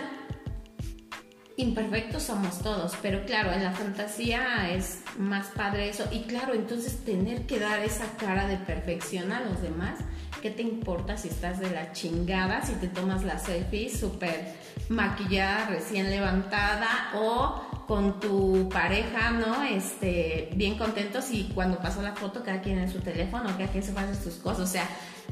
imperfectos 1.57 2.25
somos 2.25 2.59
todos, 2.59 2.93
pero 3.01 3.25
claro, 3.25 3.51
en 3.51 3.65
la 3.65 3.73
fantasía 3.73 4.71
es 4.75 5.01
más 5.19 5.47
padre 5.49 5.89
eso. 5.89 6.05
Y 6.13 6.25
claro, 6.25 6.53
entonces 6.53 7.03
tener 7.05 7.47
que 7.47 7.59
dar 7.59 7.81
esa 7.81 8.05
cara 8.19 8.47
de 8.47 8.59
perfección 8.59 9.33
a 9.33 9.41
los 9.41 9.63
demás 9.63 10.01
¿Qué 10.47 10.53
te 10.53 10.63
importa 10.63 11.17
si 11.17 11.27
estás 11.27 11.59
de 11.59 11.69
la 11.71 11.91
chingada, 11.91 12.65
si 12.65 12.75
te 12.75 12.87
tomas 12.87 13.25
la 13.25 13.37
selfie 13.37 13.91
súper 13.91 14.55
maquillada, 14.89 15.67
recién 15.67 16.09
levantada 16.09 16.87
o 17.17 17.85
con 17.89 18.21
tu 18.21 18.69
pareja, 18.69 19.33
¿no? 19.33 19.65
Este, 19.65 20.51
bien 20.55 20.79
contentos 20.79 21.33
y 21.33 21.51
cuando 21.53 21.81
pasó 21.81 22.01
la 22.01 22.15
foto 22.15 22.45
cada 22.45 22.63
quien 22.63 22.79
en 22.79 22.89
su 22.89 23.01
teléfono, 23.01 23.43
cada 23.59 23.67
quien 23.67 23.83
se 23.83 23.91
hace 23.91 24.23
sus 24.23 24.35
cosas. 24.35 24.61
O 24.61 24.67
sea, 24.69 24.89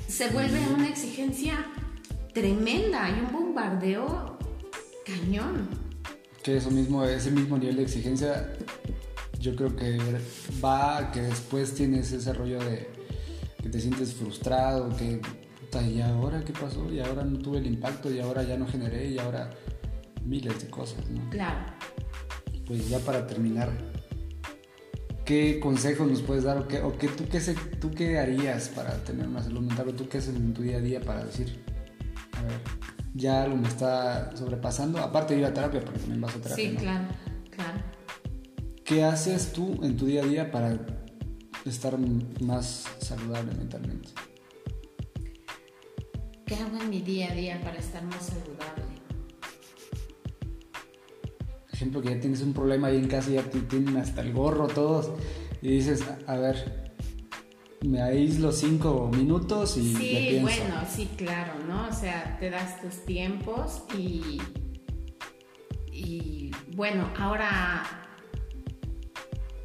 se 0.09 0.31
vuelve 0.31 0.59
una 0.75 0.89
exigencia 0.89 1.65
tremenda 2.33 3.09
y 3.09 3.21
un 3.21 3.33
bombardeo 3.33 4.37
cañón. 5.07 5.69
Que 6.43 6.57
eso 6.57 6.73
mismo, 6.73 7.05
ese 7.05 7.31
mismo 7.31 7.57
nivel 7.57 7.77
de 7.77 7.83
exigencia, 7.85 8.53
yo 9.39 9.55
creo 9.55 9.77
que 9.77 9.97
va 10.61 10.99
a 10.99 11.13
que 11.13 11.23
después 11.23 11.73
tienes 11.73 12.11
ese 12.11 12.33
rollo 12.33 12.59
de 12.59 12.94
que 13.65 13.71
te 13.71 13.81
sientes 13.81 14.13
frustrado, 14.13 14.95
que, 14.95 15.23
¿y 15.91 16.01
ahora 16.03 16.45
qué 16.45 16.53
pasó? 16.53 16.93
Y 16.93 17.01
ahora 17.01 17.25
no 17.25 17.39
tuve 17.39 17.57
el 17.57 17.67
impacto, 17.67 18.13
y 18.13 18.21
ahora 18.21 18.43
ya 18.43 18.59
no 18.59 18.67
generé, 18.67 19.09
y 19.09 19.19
ahora 19.19 19.49
miles 20.23 20.61
de 20.61 20.69
cosas, 20.69 21.09
¿no? 21.09 21.31
Claro. 21.31 21.61
Pues 22.67 22.91
ya 22.91 22.99
para 22.99 23.27
terminar, 23.27 23.73
¿qué 25.25 25.61
consejos 25.61 26.11
nos 26.11 26.21
puedes 26.21 26.45
dar 26.45 26.59
o 26.59 26.69
qué, 26.69 26.83
o 26.83 26.99
qué, 26.99 27.09
tú, 27.09 27.25
qué 27.27 27.41
tú 27.81 27.91
qué 27.91 28.19
harías 28.19 28.69
para 28.69 29.03
tener 29.03 29.27
una 29.27 29.43
salud 29.43 29.63
mental 29.63 29.89
o 29.89 29.95
tú 29.95 30.11
qué 30.11 30.19
haces 30.19 30.37
en 30.37 30.53
tu 30.53 30.61
día 30.61 30.77
a 30.77 30.81
día 30.81 31.01
para 31.01 31.25
decir, 31.25 31.65
a 32.33 32.43
ver, 32.43 32.61
ya 33.15 33.45
algo 33.45 33.57
me 33.57 33.69
está 33.69 34.37
sobrepasando, 34.37 34.99
aparte 34.99 35.33
de 35.33 35.41
ir 35.41 35.47
a 35.47 35.55
terapia, 35.55 35.81
porque 35.81 36.01
también 36.01 36.21
vas 36.21 36.37
a 36.37 36.39
terapia. 36.39 36.71
Sí, 36.71 36.77
claro, 36.77 37.07
claro. 37.49 37.79
¿Qué 38.85 39.05
haces 39.05 39.55
tú 39.55 39.81
en 39.83 39.97
tu 39.97 40.05
día 40.05 40.23
a 40.23 40.27
día 40.27 40.51
para 40.51 40.77
estar 41.71 41.99
más 42.41 42.85
saludable 43.01 43.55
mentalmente? 43.55 44.09
¿Qué 46.47 46.55
hago 46.57 46.77
en 46.81 46.91
mi 46.91 47.01
día 47.01 47.33
a 47.33 47.35
día 47.35 47.61
para 47.63 47.79
estar 47.79 48.03
más 48.05 48.27
saludable? 48.27 48.95
ejemplo, 51.85 52.01
que 52.01 52.15
ya 52.15 52.21
tienes 52.21 52.41
un 52.41 52.55
problema 52.55 52.89
ahí 52.89 52.97
en 52.97 53.09
casa 53.09 53.31
y 53.31 53.35
ya 53.35 53.43
te 53.43 53.61
tienen 53.61 53.97
hasta 53.99 54.23
el 54.23 54.33
gorro 54.33 54.67
todos 54.69 55.11
y 55.61 55.69
dices, 55.69 56.05
a 56.27 56.37
ver, 56.37 56.95
me 57.83 58.01
aíslo 58.01 58.53
cinco 58.53 59.11
minutos 59.15 59.77
y 59.77 59.95
sí, 59.95 60.39
bueno, 60.41 60.77
sí, 60.89 61.11
claro, 61.17 61.53
¿no? 61.69 61.89
O 61.89 61.93
sea, 61.93 62.39
te 62.41 62.49
das 62.49 62.81
tus 62.81 63.05
tiempos 63.05 63.83
y, 63.99 64.41
y 65.93 66.51
bueno, 66.75 67.11
ahora 67.19 68.04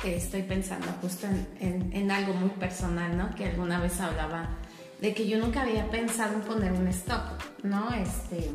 estoy 0.03 0.43
pensando 0.43 0.87
justo 1.01 1.27
en, 1.59 2.11
algo 2.11 2.33
muy 2.33 2.49
personal, 2.51 3.17
¿no? 3.17 3.35
Que 3.35 3.45
alguna 3.45 3.79
vez 3.79 3.99
hablaba 3.99 4.57
de 5.01 5.13
que 5.13 5.27
yo 5.27 5.37
nunca 5.37 5.61
había 5.61 5.89
pensado 5.89 6.35
en 6.35 6.41
poner 6.41 6.71
un 6.71 6.87
stop, 6.87 7.41
¿no? 7.63 7.93
Este, 7.93 8.49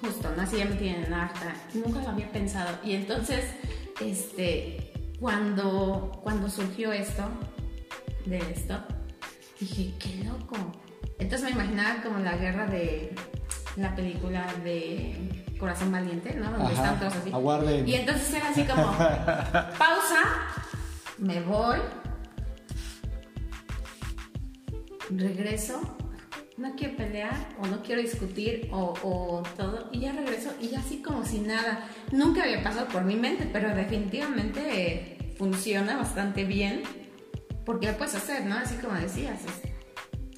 justo, 0.00 0.32
¿no? 0.34 0.42
Así 0.42 0.58
ya 0.58 0.64
me 0.64 0.76
tienen 0.76 1.12
harta, 1.12 1.54
nunca 1.74 2.02
lo 2.02 2.10
había 2.10 2.30
pensado. 2.32 2.78
Y 2.82 2.94
entonces, 2.94 3.44
este, 4.00 4.92
cuando, 5.18 6.20
cuando 6.22 6.48
surgió 6.48 6.92
esto 6.92 7.28
del 8.24 8.42
stop, 8.52 8.84
dije, 9.58 9.94
qué 9.98 10.24
loco. 10.24 10.56
Entonces 11.18 11.48
me 11.48 11.50
imaginaba 11.50 12.02
como 12.02 12.18
la 12.18 12.36
guerra 12.36 12.66
de 12.66 13.14
la 13.76 13.94
película 13.94 14.46
de 14.64 15.14
Corazón 15.58 15.92
Valiente, 15.92 16.34
¿no? 16.34 16.50
Donde 16.50 16.72
están 16.72 16.98
todos 16.98 17.14
así. 17.14 17.30
Aguarden. 17.32 17.88
Y 17.88 17.94
entonces 17.94 18.32
era 18.32 18.48
así 18.48 18.64
como, 18.64 18.82
pausa, 19.78 20.22
me 21.18 21.40
voy, 21.40 21.78
regreso, 25.10 25.80
no 26.56 26.74
quiero 26.76 26.96
pelear 26.96 27.34
o 27.60 27.66
no 27.66 27.82
quiero 27.82 28.02
discutir 28.02 28.68
o, 28.72 28.94
o, 29.02 29.42
todo, 29.56 29.88
y 29.92 30.00
ya 30.00 30.12
regreso 30.12 30.52
y 30.60 30.68
ya 30.68 30.80
así 30.80 31.02
como 31.02 31.24
si 31.24 31.40
nada. 31.40 31.88
Nunca 32.12 32.42
había 32.42 32.62
pasado 32.62 32.88
por 32.88 33.04
mi 33.04 33.16
mente, 33.16 33.48
pero 33.52 33.74
definitivamente 33.74 35.34
funciona 35.38 35.96
bastante 35.96 36.44
bien 36.44 36.82
porque 37.64 37.86
lo 37.86 37.96
puedes 37.96 38.14
hacer, 38.14 38.44
¿no? 38.46 38.56
Así 38.56 38.76
como 38.76 38.94
decías, 38.94 39.40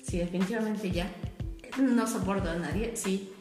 sí, 0.04 0.18
definitivamente 0.18 0.90
ya 0.90 1.10
no 1.78 2.06
soporto 2.06 2.50
a 2.50 2.54
nadie, 2.54 2.96
sí, 2.96 3.32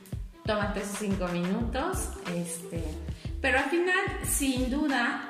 tómate 0.46 0.82
esos 0.82 0.98
cinco 1.00 1.28
minutos, 1.28 2.10
este, 2.36 2.84
pero 3.42 3.60
al 3.60 3.70
final, 3.70 4.06
sin 4.24 4.70
duda, 4.70 5.30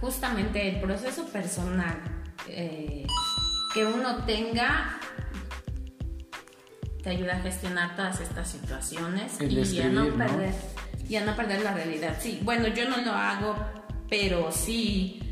justamente 0.00 0.68
el 0.68 0.80
proceso 0.80 1.26
personal 1.26 2.00
eh, 2.48 3.06
que 3.74 3.84
uno 3.84 4.24
tenga 4.24 4.98
te 7.02 7.10
ayuda 7.10 7.36
a 7.36 7.40
gestionar 7.40 7.94
todas 7.94 8.20
estas 8.20 8.50
situaciones 8.50 9.40
y 9.40 9.80
a 9.80 9.88
no 9.88 10.08
perder 10.16 10.54
y 11.08 11.14
a 11.14 11.24
no 11.24 11.36
perder 11.36 11.62
la 11.62 11.72
realidad. 11.72 12.16
Sí, 12.20 12.40
bueno, 12.42 12.66
yo 12.68 12.88
no 12.88 12.96
lo 12.96 13.12
hago, 13.12 13.54
pero 14.08 14.50
sí 14.50 15.22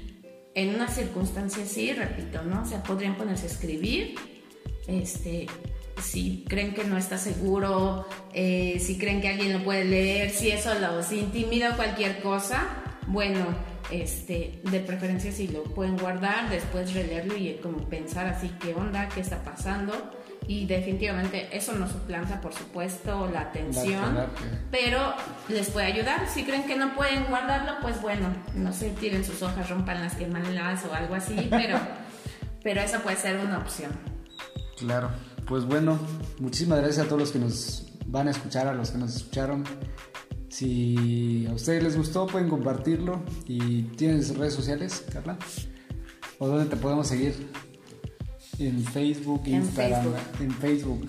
en 0.54 0.74
una 0.74 0.86
circunstancia 0.86 1.66
sí, 1.66 1.92
repito, 1.92 2.42
¿no? 2.42 2.62
O 2.62 2.64
sea, 2.64 2.82
podrían 2.82 3.16
ponerse 3.16 3.46
a 3.46 3.50
escribir, 3.50 4.14
este, 4.86 5.46
si 6.02 6.44
creen 6.48 6.74
que 6.74 6.84
no 6.84 6.96
está 6.96 7.18
seguro, 7.18 8.06
eh, 8.32 8.78
si 8.80 8.98
creen 8.98 9.20
que 9.20 9.28
alguien 9.28 9.52
lo 9.52 9.64
puede 9.64 9.84
leer, 9.84 10.30
si 10.30 10.50
eso 10.50 10.72
los 10.74 11.12
intimida 11.12 11.72
o 11.72 11.76
cualquier 11.76 12.20
cosa, 12.20 12.66
bueno, 13.06 13.46
este, 13.90 14.60
de 14.64 14.80
preferencia 14.80 15.30
si 15.30 15.48
lo 15.48 15.62
pueden 15.64 15.96
guardar, 15.96 16.48
después 16.48 16.94
releerlo 16.94 17.36
y 17.36 17.54
como 17.62 17.78
pensar 17.88 18.26
así, 18.26 18.50
¿qué 18.60 18.74
onda? 18.74 19.08
¿Qué 19.08 19.20
está 19.20 19.42
pasando? 19.42 19.92
Y 20.46 20.66
definitivamente 20.66 21.48
eso 21.52 21.72
no 21.72 21.88
suplanta, 21.88 22.40
por 22.40 22.52
supuesto, 22.52 23.30
la 23.32 23.42
atención, 23.42 24.26
pero 24.70 25.14
les 25.48 25.70
puede 25.70 25.86
ayudar. 25.86 26.28
Si 26.28 26.44
creen 26.44 26.64
que 26.64 26.76
no 26.76 26.94
pueden 26.94 27.24
guardarlo, 27.24 27.72
pues 27.80 28.00
bueno, 28.02 28.28
no 28.54 28.72
sé, 28.72 28.90
tiren 28.90 29.24
sus 29.24 29.40
hojas, 29.42 29.70
rompan 29.70 30.02
las 30.02 30.14
quemanlas 30.16 30.84
o 30.84 30.92
algo 30.92 31.14
así, 31.14 31.48
pero, 31.50 31.78
pero 32.62 32.82
esa 32.82 33.02
puede 33.02 33.16
ser 33.16 33.38
una 33.38 33.58
opción. 33.58 33.92
Claro. 34.76 35.10
Pues 35.46 35.66
bueno, 35.66 35.98
muchísimas 36.38 36.78
gracias 36.78 37.04
a 37.04 37.08
todos 37.08 37.20
los 37.20 37.32
que 37.32 37.38
nos 37.38 37.86
van 38.06 38.28
a 38.28 38.30
escuchar, 38.30 38.66
a 38.66 38.74
los 38.74 38.90
que 38.90 38.98
nos 38.98 39.16
escucharon. 39.16 39.64
Si 40.48 41.46
a 41.50 41.52
ustedes 41.52 41.82
les 41.82 41.96
gustó, 41.96 42.26
pueden 42.26 42.48
compartirlo. 42.48 43.22
¿Y 43.46 43.82
tienes 43.82 44.36
redes 44.36 44.54
sociales, 44.54 45.04
Carla? 45.12 45.36
¿O 46.38 46.48
dónde 46.48 46.66
te 46.66 46.76
podemos 46.76 47.08
seguir? 47.08 47.34
En 48.58 48.84
Facebook, 48.84 49.42
Instagram, 49.46 50.14
en 50.40 50.50
Facebook. 50.52 51.08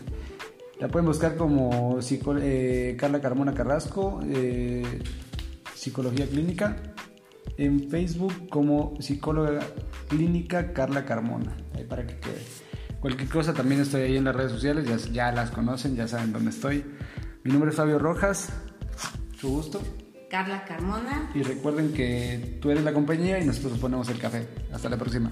La 0.80 0.90
pueden 0.90 1.06
buscar 1.06 1.38
como 1.38 2.00
eh, 2.42 2.98
Carla 3.00 3.22
Carmona 3.22 3.54
Carrasco, 3.54 4.20
eh, 4.26 4.84
Psicología 5.74 6.28
Clínica. 6.28 6.76
En 7.58 7.90
Facebook 7.90 8.50
como 8.50 8.96
Psicóloga 9.00 9.62
Clínica 10.10 10.74
Carla 10.74 11.06
Carmona. 11.06 11.56
Ahí 11.74 11.86
para 11.86 12.06
que 12.06 12.18
quede. 12.20 12.65
Cualquier 13.06 13.30
cosa 13.30 13.54
también 13.54 13.82
estoy 13.82 14.02
ahí 14.02 14.18
en 14.18 14.24
las 14.24 14.36
redes 14.36 14.52
sociales, 14.52 14.84
ya, 14.84 14.98
ya 15.12 15.32
las 15.32 15.52
conocen, 15.52 15.96
ya 15.96 16.08
saben 16.08 16.34
dónde 16.34 16.50
estoy. 16.50 16.84
Mi 17.44 17.52
nombre 17.52 17.70
es 17.70 17.76
Fabio 17.76 18.00
Rojas, 18.00 18.50
su 19.40 19.48
gusto. 19.48 19.80
Carla 20.28 20.66
Carmona. 20.66 21.30
Y 21.36 21.44
recuerden 21.44 21.94
que 21.94 22.58
tú 22.60 22.72
eres 22.72 22.84
la 22.84 22.94
compañía 22.94 23.40
y 23.40 23.46
nosotros 23.46 23.78
ponemos 23.78 24.10
el 24.10 24.18
café. 24.18 24.48
Hasta 24.74 24.90
la 24.90 24.98
próxima. 24.98 25.32